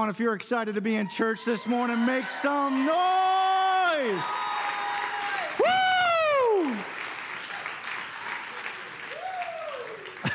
on, 0.00 0.10
if 0.10 0.20
you're 0.20 0.34
excited 0.34 0.76
to 0.76 0.80
be 0.80 0.94
in 0.94 1.08
church 1.08 1.44
this 1.44 1.66
morning, 1.66 2.06
make 2.06 2.28
some 2.28 2.86
noise. 2.86 4.22
Woo! 5.58 6.76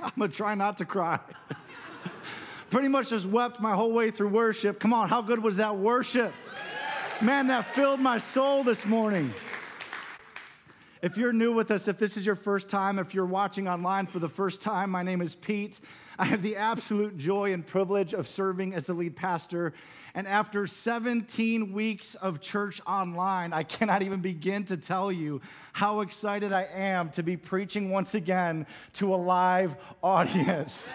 I'm 0.00 0.12
gonna 0.16 0.28
try 0.28 0.54
not 0.54 0.76
to 0.78 0.84
cry. 0.84 1.18
Pretty 2.70 2.86
much 2.86 3.10
just 3.10 3.26
wept 3.26 3.58
my 3.58 3.72
whole 3.72 3.90
way 3.90 4.12
through 4.12 4.28
worship. 4.28 4.78
Come 4.78 4.92
on, 4.92 5.08
how 5.08 5.22
good 5.22 5.42
was 5.42 5.56
that 5.56 5.76
worship? 5.76 6.32
Man, 7.20 7.48
that 7.48 7.64
filled 7.64 7.98
my 7.98 8.18
soul 8.18 8.62
this 8.62 8.86
morning. 8.86 9.34
If 11.02 11.16
you're 11.16 11.32
new 11.32 11.52
with 11.52 11.72
us, 11.72 11.88
if 11.88 11.98
this 11.98 12.16
is 12.16 12.24
your 12.24 12.36
first 12.36 12.68
time, 12.68 13.00
if 13.00 13.12
you're 13.12 13.26
watching 13.26 13.66
online 13.66 14.06
for 14.06 14.20
the 14.20 14.28
first 14.28 14.62
time, 14.62 14.90
my 14.90 15.02
name 15.02 15.20
is 15.20 15.34
Pete. 15.34 15.80
I 16.18 16.26
have 16.26 16.42
the 16.42 16.56
absolute 16.56 17.18
joy 17.18 17.52
and 17.52 17.66
privilege 17.66 18.12
of 18.12 18.28
serving 18.28 18.74
as 18.74 18.84
the 18.84 18.94
lead 18.94 19.16
pastor. 19.16 19.72
And 20.14 20.28
after 20.28 20.66
17 20.66 21.72
weeks 21.72 22.14
of 22.14 22.40
church 22.40 22.80
online, 22.86 23.52
I 23.52 23.64
cannot 23.64 24.02
even 24.02 24.20
begin 24.20 24.64
to 24.66 24.76
tell 24.76 25.10
you 25.10 25.40
how 25.72 26.00
excited 26.00 26.52
I 26.52 26.68
am 26.72 27.10
to 27.10 27.22
be 27.24 27.36
preaching 27.36 27.90
once 27.90 28.14
again 28.14 28.66
to 28.94 29.12
a 29.12 29.16
live 29.16 29.74
audience. 30.02 30.92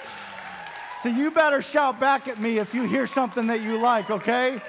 so 1.02 1.08
you 1.08 1.30
better 1.30 1.62
shout 1.62 2.00
back 2.00 2.26
at 2.26 2.40
me 2.40 2.58
if 2.58 2.74
you 2.74 2.82
hear 2.82 3.06
something 3.06 3.46
that 3.46 3.62
you 3.62 3.78
like, 3.78 4.10
okay? 4.10 4.60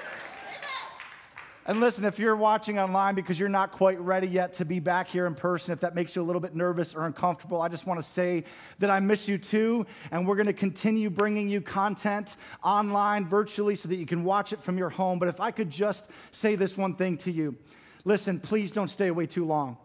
And 1.68 1.80
listen, 1.80 2.04
if 2.04 2.20
you're 2.20 2.36
watching 2.36 2.78
online 2.78 3.16
because 3.16 3.40
you're 3.40 3.48
not 3.48 3.72
quite 3.72 3.98
ready 3.98 4.28
yet 4.28 4.52
to 4.54 4.64
be 4.64 4.78
back 4.78 5.08
here 5.08 5.26
in 5.26 5.34
person, 5.34 5.72
if 5.72 5.80
that 5.80 5.96
makes 5.96 6.14
you 6.14 6.22
a 6.22 6.24
little 6.24 6.38
bit 6.38 6.54
nervous 6.54 6.94
or 6.94 7.06
uncomfortable, 7.06 7.60
I 7.60 7.66
just 7.66 7.88
want 7.88 7.98
to 7.98 8.06
say 8.06 8.44
that 8.78 8.88
I 8.88 9.00
miss 9.00 9.26
you 9.26 9.36
too. 9.36 9.84
And 10.12 10.28
we're 10.28 10.36
going 10.36 10.46
to 10.46 10.52
continue 10.52 11.10
bringing 11.10 11.48
you 11.48 11.60
content 11.60 12.36
online, 12.62 13.26
virtually, 13.26 13.74
so 13.74 13.88
that 13.88 13.96
you 13.96 14.06
can 14.06 14.22
watch 14.22 14.52
it 14.52 14.62
from 14.62 14.78
your 14.78 14.90
home. 14.90 15.18
But 15.18 15.26
if 15.26 15.40
I 15.40 15.50
could 15.50 15.68
just 15.68 16.08
say 16.30 16.54
this 16.54 16.76
one 16.76 16.94
thing 16.94 17.16
to 17.18 17.32
you 17.32 17.56
listen, 18.04 18.38
please 18.38 18.70
don't 18.70 18.86
stay 18.86 19.08
away 19.08 19.26
too 19.26 19.44
long. 19.44 19.76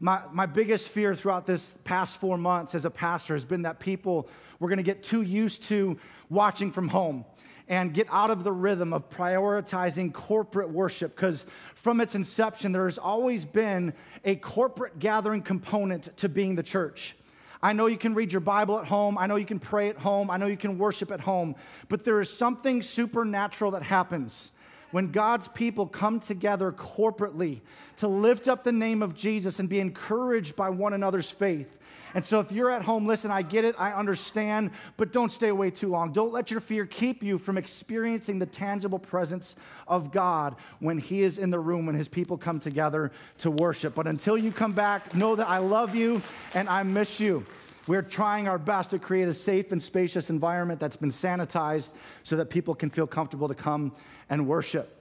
My, 0.00 0.22
my 0.32 0.46
biggest 0.46 0.88
fear 0.88 1.14
throughout 1.14 1.44
this 1.44 1.76
past 1.84 2.16
four 2.16 2.38
months 2.38 2.74
as 2.74 2.86
a 2.86 2.90
pastor 2.90 3.34
has 3.34 3.44
been 3.44 3.62
that 3.62 3.80
people 3.80 4.30
were 4.60 4.68
going 4.68 4.78
to 4.78 4.82
get 4.82 5.02
too 5.02 5.20
used 5.20 5.64
to 5.64 5.98
watching 6.30 6.72
from 6.72 6.88
home 6.88 7.26
and 7.68 7.92
get 7.92 8.06
out 8.10 8.30
of 8.30 8.44
the 8.44 8.52
rhythm 8.52 8.92
of 8.92 9.10
prioritizing 9.10 10.12
corporate 10.12 10.70
worship 10.70 11.14
because 11.14 11.46
from 11.74 12.00
its 12.00 12.14
inception, 12.14 12.72
there 12.72 12.86
has 12.86 12.98
always 12.98 13.44
been 13.44 13.92
a 14.24 14.36
corporate 14.36 14.98
gathering 14.98 15.42
component 15.42 16.16
to 16.16 16.28
being 16.28 16.54
the 16.54 16.62
church. 16.62 17.14
I 17.62 17.72
know 17.72 17.86
you 17.86 17.98
can 17.98 18.14
read 18.14 18.32
your 18.32 18.40
Bible 18.40 18.78
at 18.78 18.86
home. 18.86 19.18
I 19.18 19.26
know 19.26 19.36
you 19.36 19.44
can 19.44 19.58
pray 19.58 19.88
at 19.88 19.98
home. 19.98 20.30
I 20.30 20.36
know 20.36 20.46
you 20.46 20.56
can 20.56 20.78
worship 20.78 21.10
at 21.10 21.20
home. 21.20 21.56
But 21.88 22.04
there 22.04 22.20
is 22.20 22.30
something 22.30 22.82
supernatural 22.82 23.72
that 23.72 23.82
happens 23.82 24.52
when 24.90 25.10
God's 25.10 25.48
people 25.48 25.86
come 25.86 26.20
together 26.20 26.72
corporately 26.72 27.60
to 27.96 28.08
lift 28.08 28.48
up 28.48 28.64
the 28.64 28.72
name 28.72 29.02
of 29.02 29.14
Jesus 29.14 29.58
and 29.58 29.68
be 29.68 29.80
encouraged 29.80 30.56
by 30.56 30.70
one 30.70 30.92
another's 30.92 31.30
faith. 31.30 31.78
And 32.14 32.24
so 32.24 32.40
if 32.40 32.50
you're 32.50 32.70
at 32.70 32.82
home, 32.82 33.06
listen, 33.06 33.30
I 33.30 33.42
get 33.42 33.64
it, 33.64 33.74
I 33.78 33.92
understand, 33.92 34.70
but 34.96 35.12
don't 35.12 35.30
stay 35.30 35.48
away 35.48 35.70
too 35.70 35.88
long. 35.88 36.12
Don't 36.12 36.32
let 36.32 36.50
your 36.50 36.60
fear 36.60 36.86
keep 36.86 37.22
you 37.22 37.36
from 37.36 37.58
experiencing 37.58 38.38
the 38.38 38.46
tangible 38.46 38.98
presence 38.98 39.56
of 39.86 40.10
God 40.10 40.56
when 40.80 40.98
He 40.98 41.22
is 41.22 41.38
in 41.38 41.50
the 41.50 41.58
room, 41.58 41.86
when 41.86 41.94
His 41.94 42.08
people 42.08 42.38
come 42.38 42.60
together 42.60 43.12
to 43.38 43.50
worship. 43.50 43.94
But 43.94 44.06
until 44.06 44.38
you 44.38 44.52
come 44.52 44.72
back, 44.72 45.14
know 45.14 45.36
that 45.36 45.48
I 45.48 45.58
love 45.58 45.94
you 45.94 46.22
and 46.54 46.68
I 46.68 46.82
miss 46.82 47.20
you. 47.20 47.44
We're 47.88 48.02
trying 48.02 48.48
our 48.48 48.58
best 48.58 48.90
to 48.90 48.98
create 48.98 49.28
a 49.28 49.34
safe 49.34 49.72
and 49.72 49.82
spacious 49.82 50.28
environment 50.28 50.78
that's 50.78 50.96
been 50.96 51.10
sanitized 51.10 51.90
so 52.22 52.36
that 52.36 52.50
people 52.50 52.74
can 52.74 52.90
feel 52.90 53.06
comfortable 53.06 53.48
to 53.48 53.54
come 53.54 53.92
and 54.28 54.46
worship. 54.46 54.94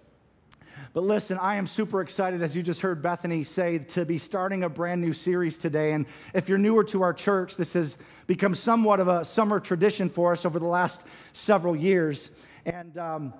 But 0.94 1.04
listen, 1.04 1.38
I 1.38 1.58
am 1.58 1.68
super 1.68 2.00
excited, 2.02 2.42
as 2.42 2.56
you 2.56 2.64
just 2.64 2.80
heard 2.80 3.02
Bethany 3.02 3.44
say, 3.44 3.80
to 3.80 4.06
be 4.06 4.18
starting 4.18 4.64
a 4.64 4.70
brand 4.70 5.02
new 5.02 5.12
series 5.12 5.58
today. 5.58 5.92
And 5.92 6.06
if 6.34 6.48
you're 6.48 6.58
newer 6.58 6.86
to 6.86 7.02
our 7.02 7.14
church, 7.14 7.58
this 7.58 7.74
has 7.74 7.98
become 8.26 8.56
somewhat 8.56 9.02
of 9.02 9.10
a 9.10 9.26
summer 9.26 9.60
tradition 9.60 10.10
for 10.10 10.32
us 10.32 10.46
over 10.46 10.58
the 10.58 10.66
last 10.66 11.06
several 11.34 11.76
years. 11.76 12.32
And 12.66 12.98
um, 12.98 13.34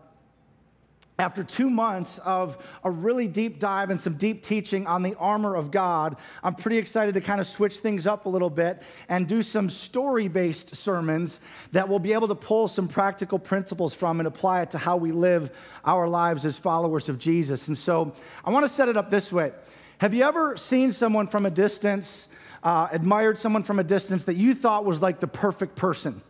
after 1.20 1.44
two 1.44 1.70
months 1.70 2.20
of 2.20 2.58
a 2.84 2.92
really 2.92 3.28
deep 3.28 3.60
dive 3.60 3.90
and 3.90 4.00
some 4.00 4.14
deep 4.18 4.44
teaching 4.44 4.86
on 4.86 5.02
the 5.02 5.16
armor 5.16 5.56
of 5.56 5.72
God, 5.72 6.16
I'm 6.44 6.54
pretty 6.54 6.78
excited 6.78 7.16
to 7.16 7.22
kind 7.22 7.40
of 7.40 7.48
switch 7.48 7.78
things 7.80 8.06
up 8.06 8.28
a 8.28 8.30
little 8.30 8.52
bit 8.52 8.84
and 9.10 9.28
do 9.28 9.42
some 9.42 9.72
story 9.72 10.28
based 10.28 10.76
sermons 10.76 11.40
that 11.72 11.90
we'll 11.90 11.98
be 11.98 12.14
able 12.14 12.28
to 12.28 12.36
pull 12.36 12.68
some 12.68 12.88
practical 12.88 13.40
principles 13.40 13.96
from 13.96 14.20
and 14.20 14.28
apply 14.28 14.62
it 14.62 14.72
to 14.72 14.78
how 14.78 14.96
we 14.96 15.12
live 15.12 15.50
our 15.86 16.08
lives 16.08 16.46
as 16.46 16.56
followers 16.56 17.10
of 17.10 17.18
Jesus. 17.18 17.68
And 17.68 17.78
so 17.78 18.14
I 18.46 18.52
want 18.52 18.66
to 18.66 18.70
set 18.70 18.88
it 18.88 18.96
up 18.96 19.10
this 19.10 19.32
way 19.32 19.54
Have 19.98 20.14
you 20.14 20.24
ever 20.24 20.56
seen 20.56 20.92
someone 20.92 21.26
from 21.26 21.48
a 21.48 21.52
distance, 21.52 22.28
uh, 22.62 22.90
admired 22.92 23.40
someone 23.40 23.64
from 23.64 23.80
a 23.80 23.84
distance 23.84 24.26
that 24.26 24.36
you 24.36 24.54
thought 24.54 24.86
was 24.86 25.02
like 25.02 25.20
the 25.20 25.28
perfect 25.28 25.76
person? 25.76 26.22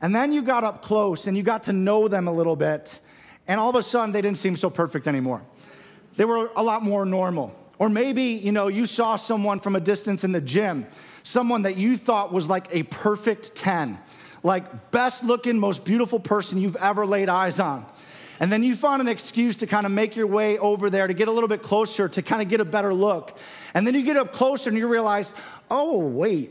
And 0.00 0.12
then 0.12 0.32
you 0.32 0.42
got 0.42 0.64
up 0.64 0.82
close 0.82 1.28
and 1.28 1.36
you 1.36 1.44
got 1.44 1.62
to 1.64 1.72
know 1.72 2.08
them 2.08 2.26
a 2.26 2.32
little 2.32 2.56
bit 2.56 2.98
and 3.48 3.60
all 3.60 3.70
of 3.70 3.76
a 3.76 3.82
sudden 3.82 4.12
they 4.12 4.20
didn't 4.20 4.38
seem 4.38 4.56
so 4.56 4.70
perfect 4.70 5.08
anymore. 5.08 5.42
They 6.16 6.24
were 6.24 6.50
a 6.56 6.62
lot 6.62 6.82
more 6.82 7.04
normal. 7.04 7.58
Or 7.78 7.88
maybe, 7.88 8.24
you 8.24 8.52
know, 8.52 8.68
you 8.68 8.86
saw 8.86 9.16
someone 9.16 9.60
from 9.60 9.74
a 9.74 9.80
distance 9.80 10.24
in 10.24 10.32
the 10.32 10.40
gym, 10.40 10.86
someone 11.22 11.62
that 11.62 11.76
you 11.76 11.96
thought 11.96 12.32
was 12.32 12.48
like 12.48 12.74
a 12.74 12.84
perfect 12.84 13.56
10, 13.56 13.98
like 14.42 14.90
best 14.90 15.24
looking, 15.24 15.58
most 15.58 15.84
beautiful 15.84 16.20
person 16.20 16.58
you've 16.58 16.76
ever 16.76 17.04
laid 17.04 17.28
eyes 17.28 17.58
on. 17.58 17.86
And 18.38 18.52
then 18.52 18.62
you 18.62 18.76
found 18.76 19.00
an 19.00 19.08
excuse 19.08 19.56
to 19.56 19.66
kind 19.66 19.86
of 19.86 19.92
make 19.92 20.16
your 20.16 20.26
way 20.26 20.58
over 20.58 20.90
there 20.90 21.06
to 21.06 21.14
get 21.14 21.28
a 21.28 21.32
little 21.32 21.48
bit 21.48 21.62
closer, 21.62 22.08
to 22.08 22.22
kind 22.22 22.42
of 22.42 22.48
get 22.48 22.60
a 22.60 22.64
better 22.64 22.94
look. 22.94 23.36
And 23.74 23.86
then 23.86 23.94
you 23.94 24.02
get 24.02 24.16
up 24.16 24.32
closer 24.32 24.68
and 24.70 24.78
you 24.78 24.88
realize, 24.88 25.32
oh, 25.70 26.06
wait, 26.08 26.50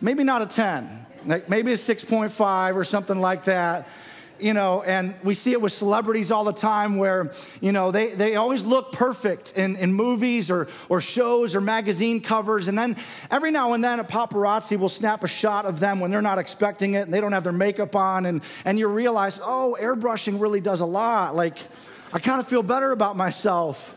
maybe 0.00 0.24
not 0.24 0.42
a 0.42 0.46
10, 0.46 1.06
like 1.26 1.48
maybe 1.48 1.72
a 1.72 1.76
6.5 1.76 2.74
or 2.74 2.84
something 2.84 3.20
like 3.20 3.44
that 3.44 3.88
you 4.42 4.54
know, 4.54 4.82
and 4.82 5.14
we 5.22 5.34
see 5.34 5.52
it 5.52 5.60
with 5.60 5.72
celebrities 5.72 6.30
all 6.30 6.44
the 6.44 6.52
time 6.52 6.96
where, 6.96 7.32
you 7.60 7.72
know, 7.72 7.90
they, 7.90 8.12
they 8.12 8.36
always 8.36 8.64
look 8.64 8.92
perfect 8.92 9.56
in, 9.56 9.76
in 9.76 9.92
movies 9.92 10.50
or, 10.50 10.68
or 10.88 11.00
shows 11.00 11.54
or 11.54 11.60
magazine 11.60 12.20
covers. 12.20 12.68
And 12.68 12.78
then 12.78 12.96
every 13.30 13.50
now 13.50 13.72
and 13.72 13.82
then 13.82 14.00
a 14.00 14.04
paparazzi 14.04 14.78
will 14.78 14.88
snap 14.88 15.24
a 15.24 15.28
shot 15.28 15.66
of 15.66 15.80
them 15.80 16.00
when 16.00 16.10
they're 16.10 16.22
not 16.22 16.38
expecting 16.38 16.94
it 16.94 17.02
and 17.02 17.14
they 17.14 17.20
don't 17.20 17.32
have 17.32 17.44
their 17.44 17.52
makeup 17.52 17.96
on. 17.96 18.26
And, 18.26 18.42
and 18.64 18.78
you 18.78 18.88
realize, 18.88 19.40
oh, 19.42 19.76
airbrushing 19.80 20.40
really 20.40 20.60
does 20.60 20.80
a 20.80 20.86
lot. 20.86 21.34
Like, 21.34 21.58
I 22.12 22.18
kind 22.18 22.40
of 22.40 22.48
feel 22.48 22.62
better 22.62 22.92
about 22.92 23.16
myself 23.16 23.94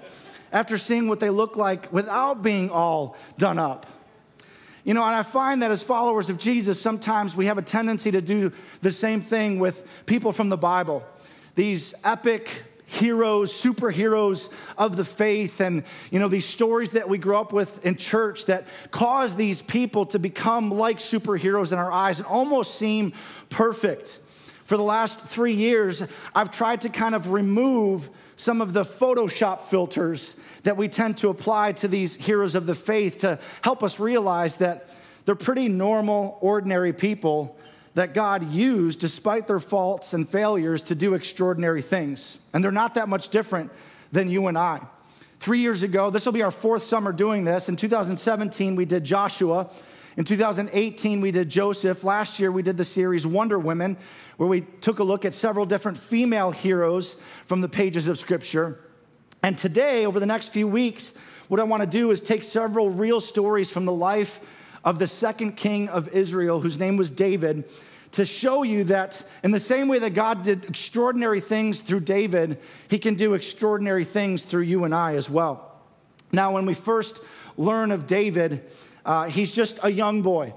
after 0.52 0.78
seeing 0.78 1.08
what 1.08 1.20
they 1.20 1.30
look 1.30 1.58
like 1.58 1.92
without 1.92 2.44
being 2.44 2.70
all 2.70 3.18
done 3.38 3.58
up. 3.58 3.86
You 4.84 4.94
know, 4.94 5.04
and 5.04 5.16
I 5.16 5.24
find 5.24 5.62
that 5.62 5.72
as 5.72 5.82
followers 5.82 6.30
of 6.30 6.38
Jesus, 6.38 6.80
sometimes 6.80 7.36
we 7.36 7.46
have 7.46 7.58
a 7.58 7.62
tendency 7.62 8.12
to 8.12 8.22
do 8.22 8.52
the 8.82 8.92
same 8.92 9.22
thing 9.22 9.60
with 9.60 9.88
people 10.06 10.34
from 10.34 10.50
the 10.50 10.58
Bible. 10.58 11.04
These 11.56 11.94
epic 12.04 12.50
heroes, 12.86 13.52
superheroes 13.52 14.52
of 14.78 14.98
the 14.98 15.06
faith, 15.06 15.62
and 15.62 15.84
you 16.12 16.20
know, 16.20 16.28
these 16.28 16.46
stories 16.46 16.92
that 16.92 17.08
we 17.08 17.18
grew 17.18 17.38
up 17.38 17.54
with 17.54 17.86
in 17.86 17.96
church 17.96 18.46
that 18.46 18.68
cause 18.92 19.36
these 19.36 19.62
people 19.62 20.06
to 20.08 20.20
become 20.20 20.70
like 20.70 21.00
superheroes 21.00 21.72
in 21.72 21.78
our 21.78 21.92
eyes 21.92 22.20
and 22.20 22.28
almost 22.28 22.76
seem 22.76 23.14
perfect. 23.50 24.20
For 24.66 24.78
the 24.78 24.84
last 24.84 25.20
three 25.20 25.54
years, 25.54 26.04
I've 26.36 26.52
tried 26.52 26.82
to 26.82 26.90
kind 26.90 27.16
of 27.16 27.32
remove 27.32 28.10
some 28.36 28.62
of 28.62 28.74
the 28.74 28.84
Photoshop 28.84 29.62
filters 29.62 30.36
that 30.64 30.78
we 30.78 30.88
tend 30.88 31.18
to 31.18 31.30
apply 31.30 31.74
to 31.74 31.88
these 31.88 32.16
heroes 32.16 32.56
of 32.56 32.66
the 32.66 32.76
faith 32.76 33.20
to 33.20 33.40
help 33.62 33.84
us 33.84 34.00
realize 34.00 34.58
that 34.58 34.90
they're 35.26 35.36
pretty 35.36 35.68
normal, 35.68 36.38
ordinary 36.42 36.94
people 36.94 37.58
that 37.96 38.14
God 38.14 38.52
used, 38.52 39.00
despite 39.00 39.48
their 39.48 39.60
faults 39.60 40.14
and 40.14 40.28
failures, 40.28 40.82
to 40.84 40.96
do 40.96 41.14
extraordinary 41.14 41.82
things. 41.82 42.40
And 42.54 42.64
they're 42.64 42.72
not 42.72 42.96
that 42.96 43.08
much 43.08 43.30
different 43.30 43.72
than 44.12 44.30
you 44.30 44.48
and 44.48 44.58
I. 44.58 44.82
Three 45.40 45.60
years 45.60 45.84
ago, 45.84 46.10
this 46.10 46.26
will 46.26 46.34
be 46.34 46.42
our 46.42 46.52
fourth 46.52 46.84
summer 46.84 47.12
doing 47.12 47.44
this. 47.44 47.70
In 47.70 47.76
2017, 47.76 48.76
we 48.76 48.86
did 48.86 49.04
Joshua. 49.04 49.70
In 50.16 50.24
2018, 50.24 51.22
we 51.22 51.32
did 51.32 51.50
Joseph. 51.50 52.04
Last 52.04 52.40
year, 52.40 52.52
we 52.52 52.64
did 52.64 52.78
the 52.78 52.86
series 52.86 53.28
Wonder 53.28 53.60
Women, 53.60 53.98
where 54.38 54.50
we 54.50 54.62
took 54.62 55.00
a 55.00 55.04
look 55.04 55.26
at 55.26 55.34
several 55.34 55.66
different 55.66 55.98
female 55.98 56.52
heroes 56.52 57.22
from 57.46 57.62
the 57.62 57.70
pages 57.70 58.08
of 58.08 58.20
Scripture. 58.20 58.80
And 59.44 59.58
today, 59.58 60.06
over 60.06 60.22
the 60.22 60.26
next 60.26 60.54
few 60.54 60.70
weeks, 60.70 61.14
what 61.50 61.60
I 61.60 61.64
want 61.64 61.82
to 61.82 61.88
do 61.88 62.12
is 62.12 62.22
take 62.22 62.46
several 62.46 62.90
real 62.90 63.20
stories 63.20 63.70
from 63.70 63.84
the 63.84 63.92
life 63.92 64.40
of 64.86 65.00
the 65.00 65.08
second 65.08 65.58
king 65.58 65.90
of 65.90 66.08
Israel, 66.08 66.62
whose 66.62 66.80
name 66.80 66.96
was 66.96 67.12
David, 67.12 67.70
to 68.14 68.24
show 68.24 68.64
you 68.64 68.86
that 68.86 69.22
in 69.44 69.52
the 69.52 69.60
same 69.60 69.90
way 69.90 70.00
that 70.00 70.14
God 70.14 70.44
did 70.44 70.64
extraordinary 70.64 71.42
things 71.42 71.82
through 71.82 72.00
David, 72.02 72.58
he 72.88 72.98
can 72.98 73.16
do 73.16 73.34
extraordinary 73.34 74.06
things 74.06 74.44
through 74.44 74.62
you 74.62 74.86
and 74.86 74.96
I 74.96 75.16
as 75.16 75.30
well. 75.30 75.78
Now, 76.32 76.54
when 76.54 76.66
we 76.66 76.74
first 76.74 77.22
learn 77.58 77.92
of 77.92 78.08
David, 78.08 78.64
uh, 79.06 79.26
he's 79.26 79.52
just 79.52 79.78
a 79.84 79.92
young 79.92 80.22
boy. 80.22 80.54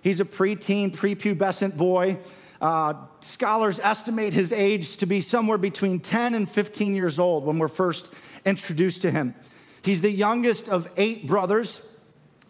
He's 0.00 0.20
a 0.20 0.24
preteen, 0.24 0.96
prepubescent 0.96 1.76
boy. 1.76 2.16
Uh, 2.58 2.94
scholars 3.20 3.78
estimate 3.80 4.32
his 4.32 4.50
age 4.50 4.96
to 4.98 5.06
be 5.06 5.20
somewhere 5.20 5.58
between 5.58 6.00
10 6.00 6.34
and 6.34 6.48
15 6.48 6.94
years 6.94 7.18
old 7.18 7.44
when 7.44 7.58
we're 7.58 7.68
first 7.68 8.14
introduced 8.44 9.02
to 9.02 9.10
him. 9.10 9.34
He's 9.82 10.00
the 10.00 10.10
youngest 10.10 10.68
of 10.68 10.90
eight 10.96 11.26
brothers, 11.26 11.86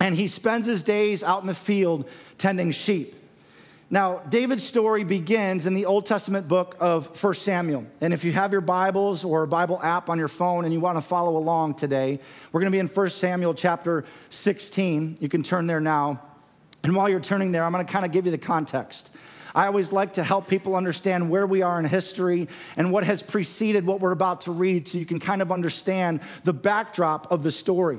and 0.00 0.14
he 0.14 0.26
spends 0.26 0.66
his 0.66 0.82
days 0.82 1.22
out 1.22 1.40
in 1.42 1.46
the 1.46 1.54
field 1.54 2.08
tending 2.38 2.72
sheep. 2.72 3.14
Now, 3.92 4.18
David's 4.28 4.62
story 4.62 5.02
begins 5.02 5.66
in 5.66 5.74
the 5.74 5.86
Old 5.86 6.06
Testament 6.06 6.46
book 6.46 6.76
of 6.78 7.22
1 7.22 7.34
Samuel. 7.34 7.84
And 8.00 8.14
if 8.14 8.22
you 8.22 8.32
have 8.32 8.52
your 8.52 8.60
Bibles 8.60 9.24
or 9.24 9.42
a 9.42 9.48
Bible 9.48 9.80
app 9.82 10.08
on 10.08 10.16
your 10.16 10.28
phone 10.28 10.64
and 10.64 10.72
you 10.72 10.78
want 10.78 10.96
to 10.96 11.02
follow 11.02 11.36
along 11.36 11.74
today, 11.74 12.20
we're 12.52 12.60
going 12.60 12.70
to 12.70 12.74
be 12.74 12.78
in 12.78 12.86
1 12.86 13.08
Samuel 13.08 13.52
chapter 13.52 14.04
16. 14.30 15.18
You 15.18 15.28
can 15.28 15.42
turn 15.42 15.66
there 15.66 15.80
now. 15.80 16.22
And 16.84 16.94
while 16.94 17.08
you're 17.08 17.18
turning 17.18 17.50
there, 17.50 17.64
I'm 17.64 17.72
going 17.72 17.84
to 17.84 17.92
kind 17.92 18.06
of 18.06 18.12
give 18.12 18.26
you 18.26 18.30
the 18.30 18.38
context. 18.38 19.10
I 19.54 19.66
always 19.66 19.92
like 19.92 20.14
to 20.14 20.22
help 20.22 20.48
people 20.48 20.76
understand 20.76 21.30
where 21.30 21.46
we 21.46 21.62
are 21.62 21.78
in 21.78 21.84
history 21.84 22.48
and 22.76 22.92
what 22.92 23.04
has 23.04 23.22
preceded 23.22 23.86
what 23.86 24.00
we're 24.00 24.12
about 24.12 24.42
to 24.42 24.52
read 24.52 24.88
so 24.88 24.98
you 24.98 25.06
can 25.06 25.20
kind 25.20 25.42
of 25.42 25.50
understand 25.50 26.20
the 26.44 26.52
backdrop 26.52 27.30
of 27.30 27.42
the 27.42 27.50
story. 27.50 27.98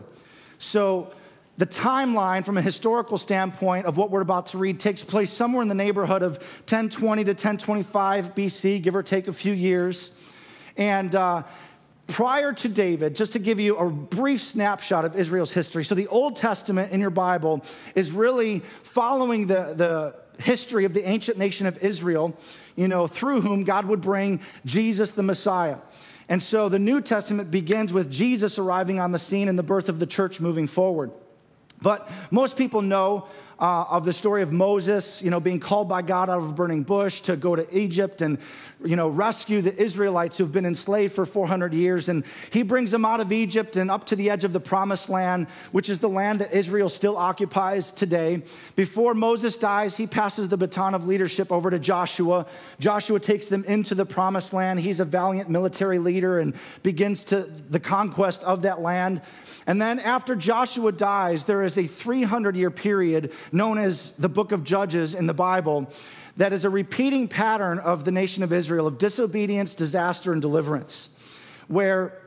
So, 0.58 1.12
the 1.58 1.68
timeline 1.68 2.44
from 2.44 2.58
a 2.58 2.62
historical 2.62 3.18
standpoint 3.18 3.86
of 3.86 3.96
what 3.98 4.10
we're 4.10 4.22
about 4.22 4.48
to 4.48 4.58
read 4.58 4.80
takes 4.80 5.04
place 5.04 5.30
somewhere 5.32 5.62
in 5.62 5.68
the 5.68 5.76
neighborhood 5.76 6.24
of 6.24 6.38
1020 6.38 7.24
to 7.26 7.32
1025 7.32 8.34
BC, 8.34 8.82
give 8.82 8.96
or 8.96 9.04
take 9.04 9.28
a 9.28 9.34
few 9.34 9.54
years. 9.54 10.18
And 10.78 11.14
uh, 11.14 11.44
prior 12.08 12.54
to 12.54 12.70
David, 12.70 13.16
just 13.16 13.34
to 13.34 13.40
give 13.40 13.60
you 13.60 13.78
a 13.78 13.90
brief 13.90 14.42
snapshot 14.42 15.06
of 15.06 15.16
Israel's 15.16 15.52
history. 15.52 15.84
So, 15.84 15.94
the 15.94 16.08
Old 16.08 16.36
Testament 16.36 16.94
in 16.94 17.00
your 17.00 17.10
Bible 17.10 17.64
is 17.96 18.12
really 18.12 18.60
following 18.84 19.48
the, 19.48 19.74
the 19.76 20.16
history 20.42 20.86
of 20.86 20.94
the 20.94 21.08
ancient 21.08 21.38
nation 21.38 21.68
of 21.68 21.78
Israel, 21.80 22.38
you 22.76 22.88
know, 22.88 23.08
through 23.08 23.42
whom 23.42 23.64
God 23.64 23.86
would 23.86 24.02
bring 24.02 24.42
Jesus 24.66 25.12
the 25.12 25.24
Messiah. 25.24 25.78
And 26.30 26.42
so 26.42 26.70
the 26.70 26.80
New 26.80 27.02
Testament 27.02 27.52
begins 27.52 27.92
with 27.92 28.10
Jesus 28.10 28.58
arriving 28.58 29.00
on 29.00 29.12
the 29.12 29.20
scene 29.20 29.50
and 29.50 29.60
the 29.60 29.64
birth 29.64 29.90
of 29.90 30.00
the 30.00 30.06
church 30.06 30.40
moving 30.40 30.68
forward. 30.68 31.12
But 31.82 32.10
most 32.30 32.58
people 32.58 32.82
know 32.82 33.28
uh, 33.62 33.86
of 33.90 34.06
the 34.06 34.12
story 34.12 34.42
of 34.42 34.52
Moses, 34.52 35.22
you 35.22 35.30
know, 35.30 35.40
being 35.40 35.60
called 35.60 35.88
by 35.88 36.02
God 36.02 36.32
out 36.32 36.40
of 36.40 36.50
a 36.50 36.52
burning 36.52 36.82
bush 36.82 37.22
to 37.22 37.36
go 37.36 37.56
to 37.56 37.78
Egypt 37.78 38.24
and, 38.24 38.40
you 38.84 38.96
know, 38.96 39.08
rescue 39.08 39.62
the 39.62 39.80
Israelites 39.80 40.36
who've 40.36 40.52
been 40.52 40.66
enslaved 40.66 41.14
for 41.14 41.28
400 41.28 41.72
years. 41.72 42.10
And 42.10 42.24
he 42.50 42.64
brings 42.64 42.90
them 42.90 43.06
out 43.06 43.22
of 43.22 43.32
Egypt 43.32 43.76
and 43.76 43.92
up 43.92 44.06
to 44.08 44.16
the 44.16 44.32
edge 44.32 44.44
of 44.44 44.52
the 44.52 44.60
promised 44.60 45.10
land, 45.10 45.46
which 45.72 45.90
is 45.90 46.00
the 46.00 46.10
land 46.10 46.42
that 46.42 46.52
Israel 46.52 46.90
still 46.90 47.16
occupies 47.16 47.92
today. 47.92 48.42
Before 48.76 49.14
Moses 49.14 49.56
dies, 49.56 49.96
he 49.96 50.08
passes 50.08 50.50
the 50.50 50.58
baton 50.58 50.96
of 50.96 51.06
leadership 51.06 51.52
over 51.52 51.70
to 51.70 51.78
Joshua. 51.78 52.48
Joshua 52.80 53.20
takes 53.20 53.46
them 53.46 53.64
into 53.66 53.94
the 53.94 54.08
promised 54.08 54.54
land. 54.54 54.80
He's 54.80 55.00
a 55.00 55.06
valiant 55.06 55.52
military 55.52 56.00
leader 56.00 56.40
and 56.40 56.56
begins 56.82 57.24
to 57.26 57.44
the 57.44 57.80
conquest 57.80 58.44
of 58.44 58.64
that 58.64 58.82
land. 58.82 59.22
And 59.68 59.80
then 59.80 60.00
after 60.00 60.36
Joshua 60.36 60.92
dies, 60.92 61.44
there 61.44 61.64
is 61.64 61.78
a 61.78 61.86
300 61.86 62.56
year 62.56 62.72
period 62.72 63.32
known 63.52 63.78
as 63.78 64.12
the 64.14 64.30
book 64.30 64.52
of 64.52 64.64
Judges 64.64 65.14
in 65.14 65.28
the 65.28 65.34
Bible 65.34 65.92
that 66.38 66.54
is 66.54 66.66
a 66.66 66.70
repeating 66.70 67.28
pattern 67.28 67.80
of 67.80 68.06
the 68.06 68.12
nation 68.12 68.44
of 68.44 68.54
Israel 68.54 68.88
of 68.88 68.98
disobedience, 68.98 69.74
disaster, 69.74 70.32
and 70.32 70.42
deliverance, 70.42 71.10
where 71.68 72.18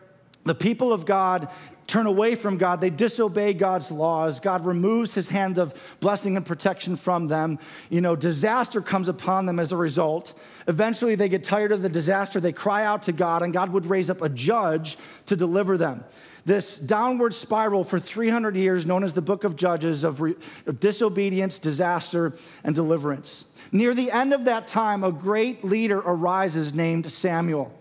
the 0.44 0.54
people 0.54 0.92
of 0.92 1.06
God 1.06 1.48
turn 1.86 2.06
away 2.06 2.34
from 2.34 2.56
God, 2.56 2.80
they 2.80 2.90
disobey 2.90 3.52
God's 3.52 3.90
laws. 3.90 4.40
God 4.40 4.64
removes 4.64 5.14
his 5.14 5.28
hand 5.28 5.58
of 5.58 5.74
blessing 6.00 6.36
and 6.36 6.44
protection 6.44 6.96
from 6.96 7.28
them. 7.28 7.58
You 7.90 8.00
know, 8.00 8.16
disaster 8.16 8.80
comes 8.80 9.08
upon 9.08 9.46
them 9.46 9.58
as 9.58 9.70
a 9.72 9.76
result. 9.76 10.34
Eventually, 10.66 11.14
they 11.14 11.28
get 11.28 11.44
tired 11.44 11.72
of 11.72 11.82
the 11.82 11.88
disaster, 11.88 12.40
they 12.40 12.52
cry 12.52 12.84
out 12.84 13.02
to 13.04 13.12
God, 13.12 13.42
and 13.42 13.52
God 13.52 13.70
would 13.72 13.86
raise 13.86 14.08
up 14.08 14.22
a 14.22 14.28
judge 14.28 14.96
to 15.26 15.36
deliver 15.36 15.76
them 15.76 16.04
this 16.44 16.76
downward 16.76 17.32
spiral 17.32 17.84
for 17.84 17.98
300 17.98 18.56
years, 18.56 18.84
known 18.84 19.04
as 19.04 19.14
the 19.14 19.22
book 19.22 19.44
of 19.44 19.56
Judges, 19.56 20.04
of, 20.04 20.20
re- 20.20 20.36
of 20.66 20.78
disobedience, 20.78 21.58
disaster, 21.58 22.34
and 22.62 22.74
deliverance. 22.74 23.46
Near 23.72 23.94
the 23.94 24.10
end 24.10 24.32
of 24.32 24.44
that 24.44 24.68
time, 24.68 25.02
a 25.02 25.10
great 25.10 25.64
leader 25.64 25.98
arises 25.98 26.74
named 26.74 27.10
Samuel. 27.10 27.72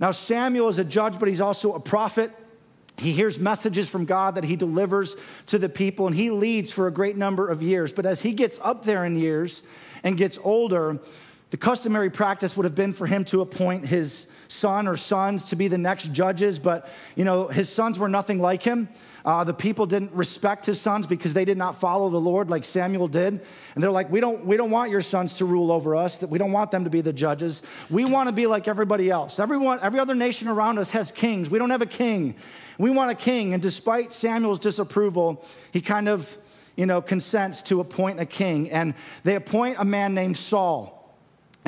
Now, 0.00 0.10
Samuel 0.10 0.68
is 0.68 0.78
a 0.78 0.84
judge, 0.84 1.18
but 1.18 1.28
he's 1.28 1.40
also 1.40 1.74
a 1.74 1.80
prophet. 1.80 2.32
He 2.98 3.12
hears 3.12 3.38
messages 3.38 3.88
from 3.88 4.04
God 4.04 4.34
that 4.34 4.44
he 4.44 4.56
delivers 4.56 5.16
to 5.46 5.58
the 5.58 5.68
people, 5.68 6.06
and 6.06 6.16
he 6.16 6.30
leads 6.30 6.72
for 6.72 6.88
a 6.88 6.92
great 6.92 7.16
number 7.16 7.48
of 7.48 7.62
years. 7.62 7.92
But 7.92 8.06
as 8.06 8.22
he 8.22 8.32
gets 8.32 8.58
up 8.62 8.84
there 8.84 9.04
in 9.04 9.16
years 9.16 9.62
and 10.02 10.16
gets 10.16 10.38
older, 10.42 10.98
the 11.50 11.56
customary 11.56 12.10
practice 12.10 12.56
would 12.56 12.64
have 12.64 12.74
been 12.74 12.92
for 12.92 13.06
him 13.06 13.24
to 13.26 13.40
appoint 13.40 13.86
his 13.86 14.26
son 14.48 14.88
or 14.88 14.96
sons 14.96 15.44
to 15.44 15.56
be 15.56 15.68
the 15.68 15.78
next 15.78 16.12
judges, 16.12 16.58
but 16.58 16.88
you 17.14 17.24
know, 17.24 17.48
his 17.48 17.68
sons 17.68 17.98
were 17.98 18.08
nothing 18.08 18.40
like 18.40 18.62
him. 18.62 18.88
Uh, 19.24 19.44
the 19.44 19.52
people 19.52 19.84
didn't 19.84 20.12
respect 20.12 20.64
his 20.64 20.80
sons 20.80 21.06
because 21.06 21.34
they 21.34 21.44
did 21.44 21.58
not 21.58 21.78
follow 21.78 22.08
the 22.08 22.20
Lord 22.20 22.48
like 22.48 22.64
Samuel 22.64 23.08
did. 23.08 23.40
And 23.74 23.84
they're 23.84 23.90
like, 23.90 24.10
we 24.10 24.20
don't, 24.20 24.46
we 24.46 24.56
don't 24.56 24.70
want 24.70 24.90
your 24.90 25.02
sons 25.02 25.36
to 25.36 25.44
rule 25.44 25.70
over 25.70 25.96
us. 25.96 26.22
We 26.22 26.38
don't 26.38 26.52
want 26.52 26.70
them 26.70 26.84
to 26.84 26.90
be 26.90 27.02
the 27.02 27.12
judges. 27.12 27.62
We 27.90 28.06
want 28.06 28.28
to 28.28 28.32
be 28.32 28.46
like 28.46 28.68
everybody 28.68 29.10
else. 29.10 29.38
Everyone, 29.38 29.80
every 29.82 30.00
other 30.00 30.14
nation 30.14 30.48
around 30.48 30.78
us 30.78 30.90
has 30.90 31.10
kings. 31.10 31.50
We 31.50 31.58
don't 31.58 31.70
have 31.70 31.82
a 31.82 31.86
king. 31.86 32.36
We 32.78 32.90
want 32.90 33.10
a 33.10 33.14
king. 33.14 33.52
And 33.52 33.62
despite 33.62 34.14
Samuel's 34.14 34.60
disapproval, 34.60 35.44
he 35.72 35.82
kind 35.82 36.08
of, 36.08 36.38
you 36.76 36.86
know, 36.86 37.02
consents 37.02 37.60
to 37.62 37.80
appoint 37.80 38.20
a 38.20 38.26
king. 38.26 38.70
And 38.70 38.94
they 39.24 39.34
appoint 39.34 39.76
a 39.78 39.84
man 39.84 40.14
named 40.14 40.38
Saul. 40.38 40.97